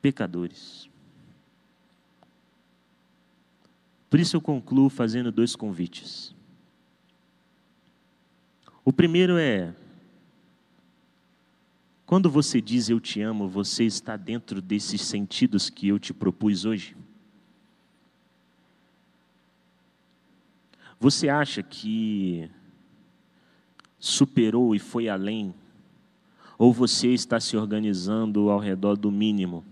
pecadores. 0.00 0.88
Por 4.08 4.18
isso 4.18 4.34
eu 4.34 4.40
concluo 4.40 4.88
fazendo 4.88 5.30
dois 5.30 5.54
convites. 5.54 6.34
O 8.82 8.90
primeiro 8.90 9.36
é: 9.36 9.74
quando 12.06 12.30
você 12.30 12.62
diz 12.62 12.88
eu 12.88 12.98
te 12.98 13.20
amo, 13.20 13.46
você 13.46 13.84
está 13.84 14.16
dentro 14.16 14.62
desses 14.62 15.02
sentidos 15.02 15.68
que 15.68 15.88
eu 15.88 15.98
te 15.98 16.14
propus 16.14 16.64
hoje? 16.64 16.96
Você 20.98 21.28
acha 21.28 21.62
que 21.62 22.50
superou 23.98 24.74
e 24.74 24.78
foi 24.78 25.10
além 25.10 25.54
ou 26.58 26.72
você 26.72 27.08
está 27.08 27.40
se 27.40 27.56
organizando 27.56 28.50
ao 28.50 28.58
redor 28.58 28.96
do 28.96 29.10
mínimo? 29.10 29.64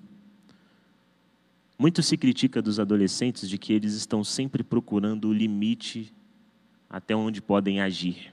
Muito 1.78 2.02
se 2.02 2.16
critica 2.16 2.62
dos 2.62 2.78
adolescentes 2.78 3.48
de 3.48 3.58
que 3.58 3.72
eles 3.72 3.94
estão 3.94 4.22
sempre 4.22 4.62
procurando 4.62 5.28
o 5.28 5.32
limite 5.32 6.12
até 6.88 7.16
onde 7.16 7.40
podem 7.40 7.80
agir. 7.80 8.32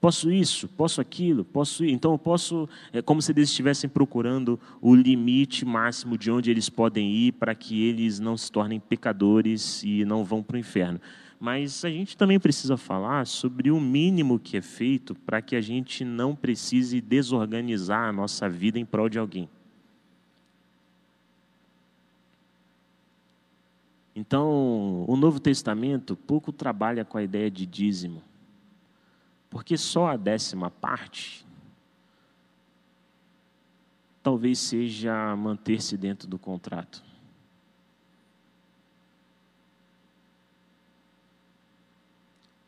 Posso 0.00 0.30
isso, 0.30 0.68
posso 0.68 1.00
aquilo, 1.00 1.44
posso 1.44 1.84
ir. 1.84 1.90
Então 1.90 2.12
eu 2.12 2.18
posso, 2.18 2.68
é 2.92 3.02
como 3.02 3.20
se 3.20 3.32
eles 3.32 3.48
estivessem 3.48 3.90
procurando 3.90 4.58
o 4.80 4.94
limite 4.94 5.64
máximo 5.64 6.16
de 6.16 6.30
onde 6.30 6.50
eles 6.50 6.68
podem 6.68 7.10
ir 7.10 7.32
para 7.32 7.54
que 7.54 7.82
eles 7.82 8.20
não 8.20 8.36
se 8.36 8.50
tornem 8.50 8.78
pecadores 8.78 9.82
e 9.82 10.04
não 10.04 10.24
vão 10.24 10.42
para 10.42 10.56
o 10.56 10.58
inferno. 10.58 11.00
Mas 11.40 11.84
a 11.84 11.90
gente 11.90 12.16
também 12.16 12.40
precisa 12.40 12.76
falar 12.76 13.26
sobre 13.26 13.70
o 13.70 13.80
mínimo 13.80 14.40
que 14.40 14.56
é 14.56 14.62
feito 14.62 15.14
para 15.14 15.40
que 15.40 15.54
a 15.54 15.60
gente 15.60 16.04
não 16.04 16.34
precise 16.34 17.00
desorganizar 17.00 18.08
a 18.08 18.12
nossa 18.12 18.48
vida 18.48 18.78
em 18.78 18.84
prol 18.84 19.08
de 19.08 19.18
alguém. 19.18 19.48
Então, 24.16 25.04
o 25.06 25.16
Novo 25.16 25.38
Testamento 25.38 26.16
pouco 26.16 26.52
trabalha 26.52 27.04
com 27.04 27.16
a 27.16 27.22
ideia 27.22 27.48
de 27.48 27.64
dízimo, 27.64 28.20
porque 29.48 29.76
só 29.76 30.08
a 30.08 30.16
décima 30.16 30.72
parte 30.72 31.46
talvez 34.20 34.58
seja 34.58 35.36
manter-se 35.36 35.96
dentro 35.96 36.28
do 36.28 36.36
contrato. 36.36 37.07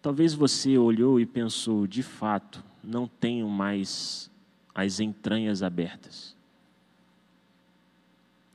Talvez 0.02 0.32
você 0.32 0.78
olhou 0.78 1.20
e 1.20 1.26
pensou, 1.26 1.86
de 1.86 2.02
fato, 2.02 2.64
não 2.82 3.06
tenho 3.06 3.48
mais 3.48 4.30
as 4.74 4.98
entranhas 4.98 5.62
abertas. 5.62 6.34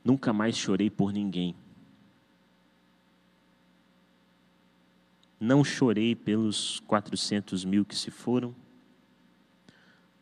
Nunca 0.04 0.32
mais 0.32 0.56
chorei 0.56 0.90
por 0.90 1.12
ninguém. 1.12 1.54
Não 5.38 5.62
chorei 5.62 6.16
pelos 6.16 6.80
400 6.80 7.64
mil 7.64 7.84
que 7.84 7.94
se 7.94 8.10
foram. 8.10 8.54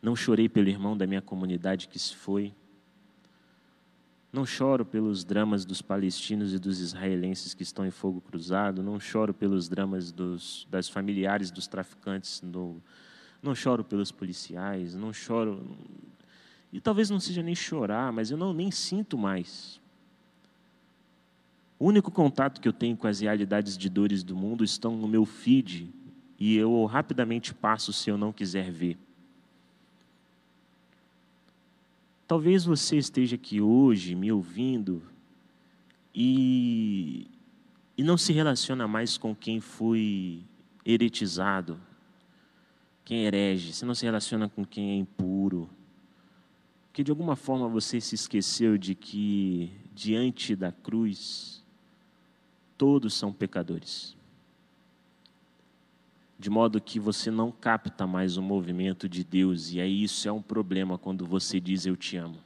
Não 0.01 0.15
chorei 0.15 0.47
pelo 0.47 0.69
irmão 0.69 0.95
da 0.95 1.07
minha 1.07 1.21
comunidade 1.21 1.87
que 1.87 1.97
se 1.97 2.15
foi. 2.15 2.53
Não 4.35 4.45
choro 4.45 4.83
pelos 4.83 5.23
dramas 5.23 5.63
dos 5.63 5.81
palestinos 5.81 6.53
e 6.53 6.59
dos 6.59 6.81
israelenses 6.81 7.53
que 7.53 7.63
estão 7.63 7.85
em 7.85 7.89
fogo 7.89 8.19
cruzado. 8.19 8.83
Não 8.83 8.99
choro 8.99 9.33
pelos 9.33 9.69
dramas 9.69 10.11
dos, 10.11 10.67
das 10.69 10.89
familiares 10.89 11.49
dos 11.49 11.67
traficantes. 11.67 12.41
No, 12.41 12.83
não 13.41 13.55
choro 13.55 13.81
pelos 13.81 14.11
policiais. 14.11 14.93
Não 14.93 15.13
choro. 15.13 15.65
E 16.69 16.81
talvez 16.81 17.09
não 17.09 17.17
seja 17.17 17.41
nem 17.41 17.55
chorar, 17.55 18.11
mas 18.11 18.29
eu 18.29 18.35
não 18.35 18.51
nem 18.51 18.69
sinto 18.71 19.17
mais. 19.17 19.79
O 21.79 21.87
único 21.87 22.11
contato 22.11 22.59
que 22.59 22.67
eu 22.67 22.73
tenho 22.73 22.97
com 22.97 23.07
as 23.07 23.21
realidades 23.21 23.77
de 23.77 23.87
dores 23.87 24.21
do 24.21 24.35
mundo 24.35 24.65
estão 24.65 24.97
no 24.97 25.07
meu 25.07 25.23
feed 25.23 25.89
e 26.37 26.57
eu 26.57 26.83
rapidamente 26.83 27.53
passo 27.53 27.93
se 27.93 28.09
eu 28.09 28.17
não 28.17 28.33
quiser 28.33 28.69
ver. 28.69 28.97
Talvez 32.27 32.65
você 32.65 32.97
esteja 32.97 33.35
aqui 33.35 33.61
hoje 33.61 34.15
me 34.15 34.31
ouvindo 34.31 35.01
e, 36.13 37.29
e 37.97 38.03
não 38.03 38.17
se 38.17 38.33
relaciona 38.33 38.87
mais 38.87 39.17
com 39.17 39.35
quem 39.35 39.59
foi 39.59 40.43
eretizado, 40.83 41.79
quem 43.03 43.25
herege, 43.25 43.73
você 43.73 43.85
não 43.85 43.93
se 43.93 44.05
relaciona 44.05 44.49
com 44.49 44.65
quem 44.65 44.91
é 44.91 44.95
impuro, 44.95 45.69
porque 46.87 47.03
de 47.03 47.11
alguma 47.11 47.35
forma 47.35 47.67
você 47.67 48.01
se 48.01 48.15
esqueceu 48.15 48.77
de 48.77 48.95
que 48.95 49.71
diante 49.93 50.55
da 50.55 50.71
cruz, 50.71 51.55
Todos 52.77 53.13
são 53.13 53.31
pecadores. 53.31 54.15
De 56.37 56.49
modo 56.49 56.81
que 56.81 56.99
você 56.99 57.31
não 57.31 57.51
capta 57.51 58.05
mais 58.05 58.37
o 58.37 58.41
movimento 58.41 59.07
de 59.07 59.23
Deus, 59.23 59.71
e 59.71 59.79
aí 59.79 60.03
isso 60.03 60.27
é 60.27 60.31
um 60.31 60.41
problema 60.41 60.97
quando 60.97 61.25
você 61.25 61.59
diz 61.59 61.85
eu 61.85 61.95
te 61.95 62.17
amo. 62.17 62.37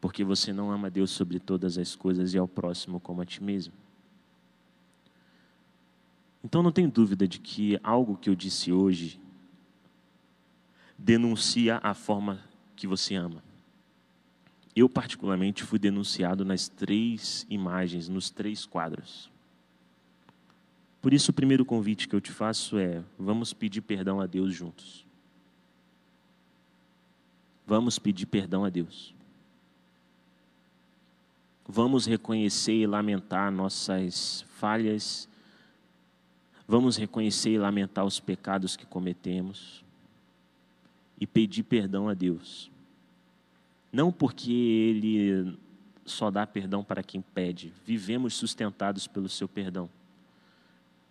Porque 0.00 0.24
você 0.24 0.52
não 0.52 0.70
ama 0.70 0.90
Deus 0.90 1.10
sobre 1.10 1.38
todas 1.38 1.78
as 1.78 1.94
coisas 1.94 2.34
e 2.34 2.38
ao 2.38 2.48
próximo 2.48 2.98
como 2.98 3.20
a 3.20 3.26
ti 3.26 3.42
mesmo. 3.42 3.74
Então 6.42 6.62
não 6.62 6.72
tem 6.72 6.88
dúvida 6.88 7.28
de 7.28 7.38
que 7.38 7.78
algo 7.82 8.16
que 8.16 8.28
eu 8.28 8.34
disse 8.34 8.72
hoje 8.72 9.20
denuncia 10.98 11.78
a 11.82 11.94
forma 11.94 12.40
que 12.74 12.86
você 12.86 13.14
ama. 13.14 13.42
Eu, 14.74 14.88
particularmente, 14.88 15.62
fui 15.62 15.78
denunciado 15.78 16.44
nas 16.44 16.68
três 16.68 17.46
imagens, 17.50 18.08
nos 18.08 18.30
três 18.30 18.64
quadros. 18.64 19.30
Por 21.02 21.12
isso, 21.12 21.30
o 21.30 21.34
primeiro 21.34 21.64
convite 21.64 22.08
que 22.08 22.14
eu 22.14 22.20
te 22.20 22.32
faço 22.32 22.78
é: 22.78 23.02
vamos 23.18 23.52
pedir 23.52 23.82
perdão 23.82 24.20
a 24.20 24.26
Deus 24.26 24.54
juntos. 24.54 25.04
Vamos 27.66 27.98
pedir 27.98 28.24
perdão 28.24 28.64
a 28.64 28.70
Deus. 28.70 29.14
Vamos 31.68 32.06
reconhecer 32.06 32.74
e 32.74 32.86
lamentar 32.86 33.52
nossas 33.52 34.46
falhas. 34.56 35.28
Vamos 36.66 36.96
reconhecer 36.96 37.50
e 37.50 37.58
lamentar 37.58 38.04
os 38.04 38.18
pecados 38.18 38.76
que 38.76 38.86
cometemos. 38.86 39.84
E 41.20 41.26
pedir 41.26 41.64
perdão 41.64 42.08
a 42.08 42.14
Deus 42.14 42.72
não 43.92 44.10
porque 44.10 44.50
Ele 44.50 45.56
só 46.04 46.30
dá 46.30 46.46
perdão 46.46 46.82
para 46.82 47.02
quem 47.02 47.20
pede, 47.20 47.72
vivemos 47.84 48.34
sustentados 48.34 49.06
pelo 49.06 49.28
seu 49.28 49.46
perdão. 49.46 49.88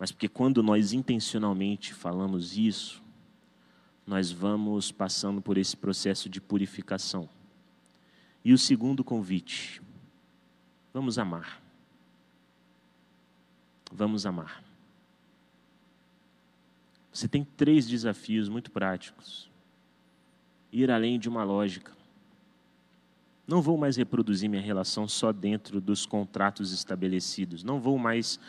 Mas 0.02 0.10
porque 0.10 0.28
quando 0.28 0.64
nós 0.64 0.92
intencionalmente 0.92 1.94
falamos 1.94 2.58
isso, 2.58 3.00
nós 4.04 4.32
vamos 4.32 4.90
passando 4.90 5.40
por 5.40 5.56
esse 5.56 5.76
processo 5.76 6.28
de 6.28 6.40
purificação. 6.40 7.28
E 8.44 8.52
o 8.52 8.58
segundo 8.58 9.04
convite, 9.04 9.80
vamos 10.92 11.20
amar. 11.20 11.62
Vamos 13.92 14.26
amar. 14.26 14.64
Você 17.12 17.28
tem 17.28 17.44
três 17.44 17.86
desafios 17.86 18.48
muito 18.48 18.72
práticos. 18.72 19.48
Ir 20.72 20.90
além 20.90 21.16
de 21.16 21.28
uma 21.28 21.44
lógica. 21.44 21.92
Não 23.46 23.62
vou 23.62 23.78
mais 23.78 23.96
reproduzir 23.96 24.50
minha 24.50 24.62
relação 24.62 25.06
só 25.06 25.30
dentro 25.30 25.80
dos 25.80 26.04
contratos 26.06 26.72
estabelecidos. 26.72 27.62
Não 27.62 27.78
vou 27.78 27.96
mais 27.98 28.40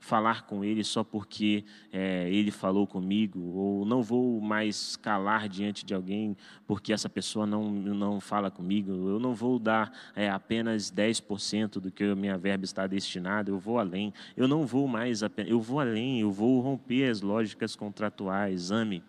falar 0.00 0.42
com 0.46 0.64
ele 0.64 0.82
só 0.82 1.04
porque 1.04 1.64
é, 1.92 2.28
ele 2.30 2.50
falou 2.50 2.86
comigo, 2.86 3.38
ou 3.38 3.84
não 3.84 4.02
vou 4.02 4.40
mais 4.40 4.96
calar 4.96 5.48
diante 5.48 5.84
de 5.84 5.94
alguém 5.94 6.36
porque 6.66 6.92
essa 6.92 7.08
pessoa 7.08 7.46
não, 7.46 7.70
não 7.70 8.18
fala 8.18 8.50
comigo, 8.50 8.90
eu 8.90 9.20
não 9.20 9.34
vou 9.34 9.58
dar 9.58 9.92
é, 10.16 10.28
apenas 10.28 10.90
10% 10.90 11.78
do 11.78 11.92
que 11.92 12.02
a 12.02 12.16
minha 12.16 12.36
verba 12.38 12.64
está 12.64 12.86
destinada, 12.86 13.50
eu 13.50 13.58
vou 13.58 13.78
além, 13.78 14.12
eu 14.36 14.48
não 14.48 14.66
vou 14.66 14.88
mais, 14.88 15.20
eu 15.46 15.60
vou 15.60 15.78
além, 15.78 16.20
eu 16.20 16.32
vou 16.32 16.60
romper 16.60 17.10
as 17.10 17.20
lógicas 17.20 17.76
contratuais, 17.76 18.70
ame, 18.72 19.04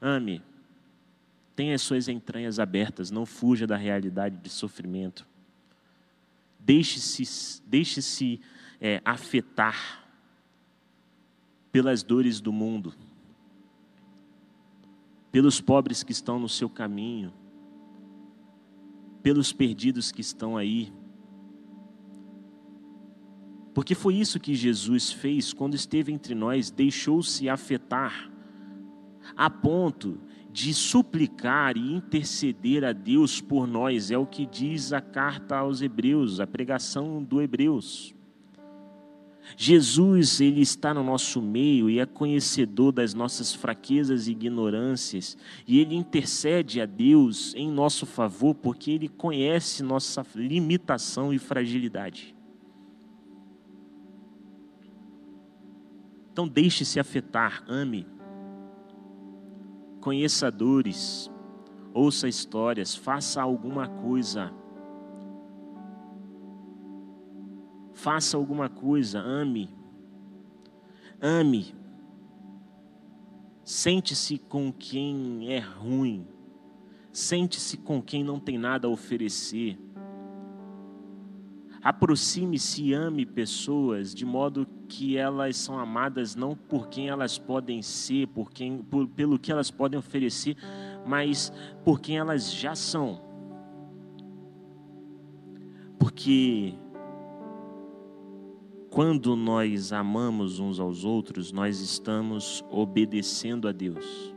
ame, 0.00 0.40
Tenha 1.56 1.74
as 1.74 1.80
suas 1.80 2.06
entranhas 2.06 2.58
abertas, 2.58 3.10
não 3.10 3.24
fuja 3.24 3.66
da 3.66 3.76
realidade 3.76 4.36
de 4.36 4.50
sofrimento. 4.50 5.26
Deixe-se 6.60 7.62
deixe 7.66 8.02
-se, 8.02 8.40
é, 8.78 9.00
afetar 9.02 10.05
pelas 11.76 12.02
dores 12.02 12.40
do 12.40 12.50
mundo, 12.50 12.94
pelos 15.30 15.60
pobres 15.60 16.02
que 16.02 16.10
estão 16.10 16.38
no 16.38 16.48
seu 16.48 16.70
caminho, 16.70 17.34
pelos 19.22 19.52
perdidos 19.52 20.10
que 20.10 20.22
estão 20.22 20.56
aí. 20.56 20.90
Porque 23.74 23.94
foi 23.94 24.14
isso 24.14 24.40
que 24.40 24.54
Jesus 24.54 25.12
fez 25.12 25.52
quando 25.52 25.74
esteve 25.74 26.10
entre 26.10 26.34
nós, 26.34 26.70
deixou-se 26.70 27.46
afetar, 27.46 28.32
a 29.36 29.50
ponto 29.50 30.18
de 30.50 30.72
suplicar 30.72 31.76
e 31.76 31.92
interceder 31.92 32.86
a 32.86 32.94
Deus 32.94 33.38
por 33.38 33.66
nós, 33.66 34.10
é 34.10 34.16
o 34.16 34.24
que 34.24 34.46
diz 34.46 34.94
a 34.94 35.02
carta 35.02 35.58
aos 35.58 35.82
Hebreus, 35.82 36.40
a 36.40 36.46
pregação 36.46 37.22
do 37.22 37.42
Hebreus. 37.42 38.15
Jesus, 39.54 40.40
ele 40.40 40.62
está 40.62 40.94
no 40.94 41.04
nosso 41.04 41.42
meio 41.42 41.90
e 41.90 41.98
é 41.98 42.06
conhecedor 42.06 42.92
das 42.92 43.12
nossas 43.12 43.54
fraquezas 43.54 44.26
e 44.26 44.32
ignorâncias, 44.32 45.36
e 45.66 45.78
ele 45.78 45.94
intercede 45.94 46.80
a 46.80 46.86
Deus 46.86 47.54
em 47.54 47.70
nosso 47.70 48.06
favor, 48.06 48.54
porque 48.54 48.90
ele 48.90 49.08
conhece 49.08 49.82
nossa 49.82 50.24
limitação 50.34 51.32
e 51.32 51.38
fragilidade. 51.38 52.34
Então, 56.32 56.48
deixe-se 56.48 56.98
afetar, 56.98 57.64
ame 57.68 58.06
conheça 60.06 60.52
dores, 60.52 61.28
ouça 61.92 62.28
histórias, 62.28 62.94
faça 62.94 63.42
alguma 63.42 63.88
coisa. 63.88 64.54
Faça 68.06 68.36
alguma 68.36 68.68
coisa, 68.68 69.18
ame. 69.18 69.68
Ame. 71.20 71.74
Sente-se 73.64 74.38
com 74.38 74.72
quem 74.72 75.52
é 75.52 75.58
ruim. 75.58 76.24
Sente-se 77.10 77.76
com 77.76 78.00
quem 78.00 78.22
não 78.22 78.38
tem 78.38 78.56
nada 78.58 78.86
a 78.86 78.90
oferecer. 78.92 79.76
Aproxime-se 81.82 82.84
e 82.84 82.94
ame 82.94 83.26
pessoas 83.26 84.14
de 84.14 84.24
modo 84.24 84.68
que 84.88 85.16
elas 85.16 85.56
são 85.56 85.76
amadas 85.76 86.36
não 86.36 86.54
por 86.54 86.86
quem 86.86 87.08
elas 87.08 87.38
podem 87.38 87.82
ser, 87.82 88.28
por 88.28 88.52
quem, 88.52 88.84
por, 88.84 89.08
pelo 89.08 89.36
que 89.36 89.50
elas 89.50 89.68
podem 89.68 89.98
oferecer, 89.98 90.56
mas 91.04 91.52
por 91.84 92.00
quem 92.00 92.18
elas 92.18 92.54
já 92.54 92.76
são. 92.76 93.20
Porque 95.98 96.72
quando 98.96 99.36
nós 99.36 99.92
amamos 99.92 100.58
uns 100.58 100.80
aos 100.80 101.04
outros, 101.04 101.52
nós 101.52 101.82
estamos 101.82 102.64
obedecendo 102.70 103.68
a 103.68 103.72
Deus. 103.72 104.34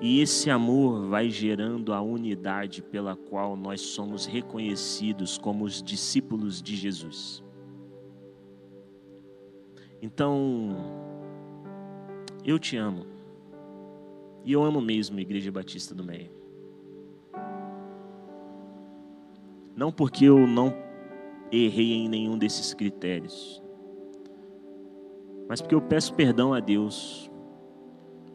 E 0.00 0.20
esse 0.20 0.48
amor 0.48 1.08
vai 1.08 1.28
gerando 1.28 1.92
a 1.92 2.00
unidade 2.00 2.80
pela 2.80 3.16
qual 3.16 3.56
nós 3.56 3.80
somos 3.80 4.24
reconhecidos 4.24 5.36
como 5.36 5.64
os 5.64 5.82
discípulos 5.82 6.62
de 6.62 6.76
Jesus. 6.76 7.42
Então, 10.00 10.68
eu 12.44 12.56
te 12.56 12.76
amo. 12.76 13.04
E 14.44 14.52
eu 14.52 14.62
amo 14.62 14.80
mesmo 14.80 15.18
a 15.18 15.22
Igreja 15.22 15.50
Batista 15.50 15.92
do 15.92 16.04
Meio. 16.04 16.30
Não 19.74 19.90
porque 19.90 20.24
eu 20.24 20.46
não 20.46 20.91
errei 21.52 21.92
em 21.92 22.08
nenhum 22.08 22.38
desses 22.38 22.72
critérios. 22.72 23.62
Mas 25.48 25.60
porque 25.60 25.74
eu 25.74 25.82
peço 25.82 26.14
perdão 26.14 26.54
a 26.54 26.60
Deus, 26.60 27.30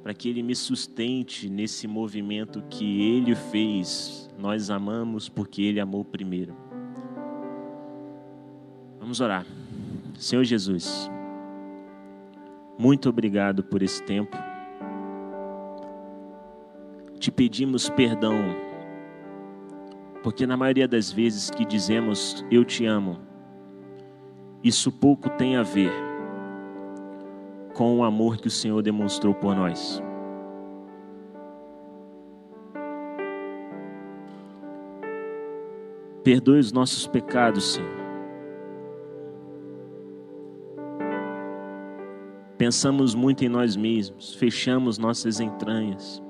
para 0.04 0.14
que 0.14 0.30
Ele 0.30 0.44
me 0.44 0.56
sustente 0.56 1.50
nesse 1.50 1.88
movimento 1.88 2.64
que 2.70 3.02
Ele 3.02 3.34
fez. 3.34 4.30
Nós 4.38 4.70
amamos 4.70 5.28
porque 5.28 5.64
Ele 5.64 5.80
amou 5.80 6.06
primeiro. 6.06 6.56
Vamos 9.00 9.20
orar. 9.20 9.46
Senhor 10.16 10.44
Jesus, 10.44 11.10
muito 12.78 13.10
obrigado 13.10 13.64
por 13.64 13.82
esse 13.82 14.04
tempo. 14.04 14.38
Te 17.20 17.32
pedimos 17.32 17.90
perdão 17.90 18.67
porque 20.28 20.46
na 20.46 20.58
maioria 20.58 20.90
das 20.90 21.10
vezes 21.10 21.50
que 21.50 21.64
dizemos 21.64 22.46
eu 22.52 22.66
te 22.66 22.86
amo, 22.86 23.18
isso 24.62 24.92
pouco 24.92 25.30
tem 25.30 25.56
a 25.56 25.64
ver 25.64 25.90
com 27.74 28.00
o 28.00 28.04
amor 28.04 28.36
que 28.36 28.50
o 28.50 28.52
Senhor 28.52 28.82
demonstrou 28.82 29.34
por 29.34 29.56
nós. 29.56 30.04
Perdoe 36.26 36.60
os 36.60 36.74
nossos 36.74 37.08
pecados, 37.08 37.76
Senhor. 37.76 37.98
Pensamos 42.58 43.16
muito 43.16 43.46
em 43.46 43.48
nós 43.48 43.78
mesmos, 43.78 44.36
fechamos 44.36 44.98
nossas 44.98 45.40
entranhas 45.40 46.22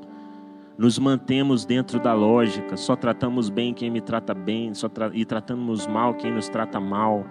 nos 0.78 1.00
mantemos 1.00 1.66
dentro 1.66 2.00
da 2.00 2.14
lógica, 2.14 2.78
só 2.78 2.96
tratamos 2.96 3.50
bem 3.50 3.74
quem 3.74 3.90
me 3.90 4.00
trata 4.00 4.34
bem, 4.34 4.74
só 4.76 4.88
tra 4.88 5.10
e 5.12 5.26
tratamos 5.26 5.88
mal 5.88 6.14
quem 6.14 6.32
nos 6.32 6.48
trata 6.48 6.80
mal. 6.80 7.26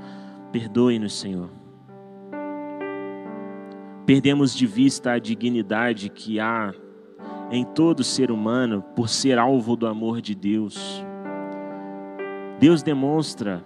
Perdoe-nos, 0.51 1.19
Senhor. 1.19 1.51
Perdemos 4.05 4.55
de 4.55 4.67
vista 4.67 5.13
a 5.13 5.19
dignidade 5.19 6.09
que 6.09 6.41
há 6.41 6.73
em 7.51 7.65
todo 7.65 8.03
ser 8.03 8.31
humano 8.31 8.83
por 8.95 9.09
ser 9.09 9.39
alvo 9.39 9.77
do 9.77 9.87
amor 9.87 10.21
de 10.21 10.35
Deus. 10.35 11.05
Deus 12.59 12.83
demonstra 12.83 13.65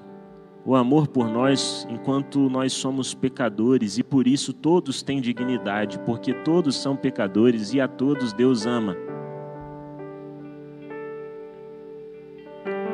o 0.65 0.75
amor 0.75 1.09
por 1.09 1.29
nós 1.29 1.87
enquanto 1.89 2.51
nós 2.51 2.73
somos 2.73 3.15
pecadores 3.15 3.97
e 3.99 4.03
por 4.03 4.27
isso 4.27 4.53
todos 4.53 5.03
têm 5.03 5.21
dignidade, 5.21 5.99
porque 6.01 6.35
todos 6.35 6.77
são 6.77 6.97
pecadores 6.97 7.73
e 7.73 7.81
a 7.81 7.89
todos 7.89 8.33
Deus 8.33 8.67
ama. 8.67 8.97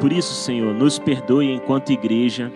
Por 0.07 0.13
isso, 0.13 0.35
Senhor, 0.35 0.73
nos 0.73 1.01
perdoe 1.01 1.53
enquanto 1.53 1.91
igreja, 1.91 2.53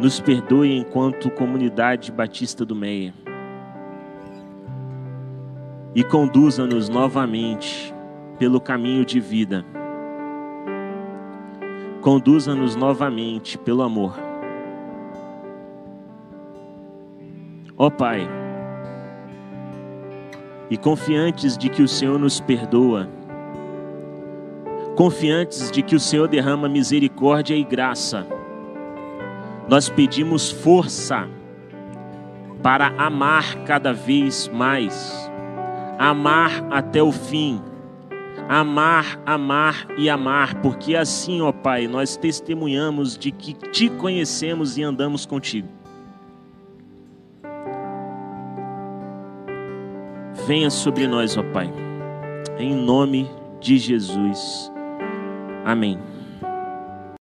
nos 0.00 0.18
perdoe 0.18 0.74
enquanto 0.74 1.30
comunidade 1.30 2.10
batista 2.10 2.64
do 2.64 2.74
Meia. 2.74 3.12
E 5.94 6.02
conduza-nos 6.02 6.88
novamente 6.88 7.94
pelo 8.38 8.62
caminho 8.62 9.04
de 9.04 9.20
vida. 9.20 9.62
Conduza-nos 12.00 12.76
novamente 12.76 13.58
pelo 13.58 13.82
amor. 13.82 14.18
Ó 17.76 17.90
Pai, 17.90 18.26
e 20.70 20.78
confiantes 20.78 21.58
de 21.58 21.68
que 21.68 21.82
o 21.82 21.88
Senhor 21.88 22.18
nos 22.18 22.40
perdoa, 22.40 23.06
confiantes 25.02 25.68
de 25.68 25.82
que 25.82 25.96
o 25.96 26.00
Senhor 26.00 26.28
derrama 26.28 26.68
misericórdia 26.68 27.56
e 27.56 27.64
graça. 27.64 28.24
Nós 29.68 29.88
pedimos 29.88 30.52
força 30.52 31.28
para 32.62 32.94
amar 32.96 33.64
cada 33.64 33.92
vez 33.92 34.46
mais, 34.46 35.28
amar 35.98 36.64
até 36.70 37.02
o 37.02 37.10
fim, 37.10 37.60
amar, 38.48 39.20
amar 39.26 39.88
e 39.98 40.08
amar, 40.08 40.54
porque 40.62 40.94
assim, 40.94 41.42
ó 41.42 41.50
Pai, 41.50 41.88
nós 41.88 42.16
testemunhamos 42.16 43.18
de 43.18 43.32
que 43.32 43.54
te 43.54 43.88
conhecemos 43.88 44.78
e 44.78 44.84
andamos 44.84 45.26
contigo. 45.26 45.66
Venha 50.46 50.70
sobre 50.70 51.08
nós, 51.08 51.36
ó 51.36 51.42
Pai, 51.42 51.68
em 52.56 52.72
nome 52.72 53.28
de 53.60 53.78
Jesus. 53.78 54.71
Amém. 55.64 56.11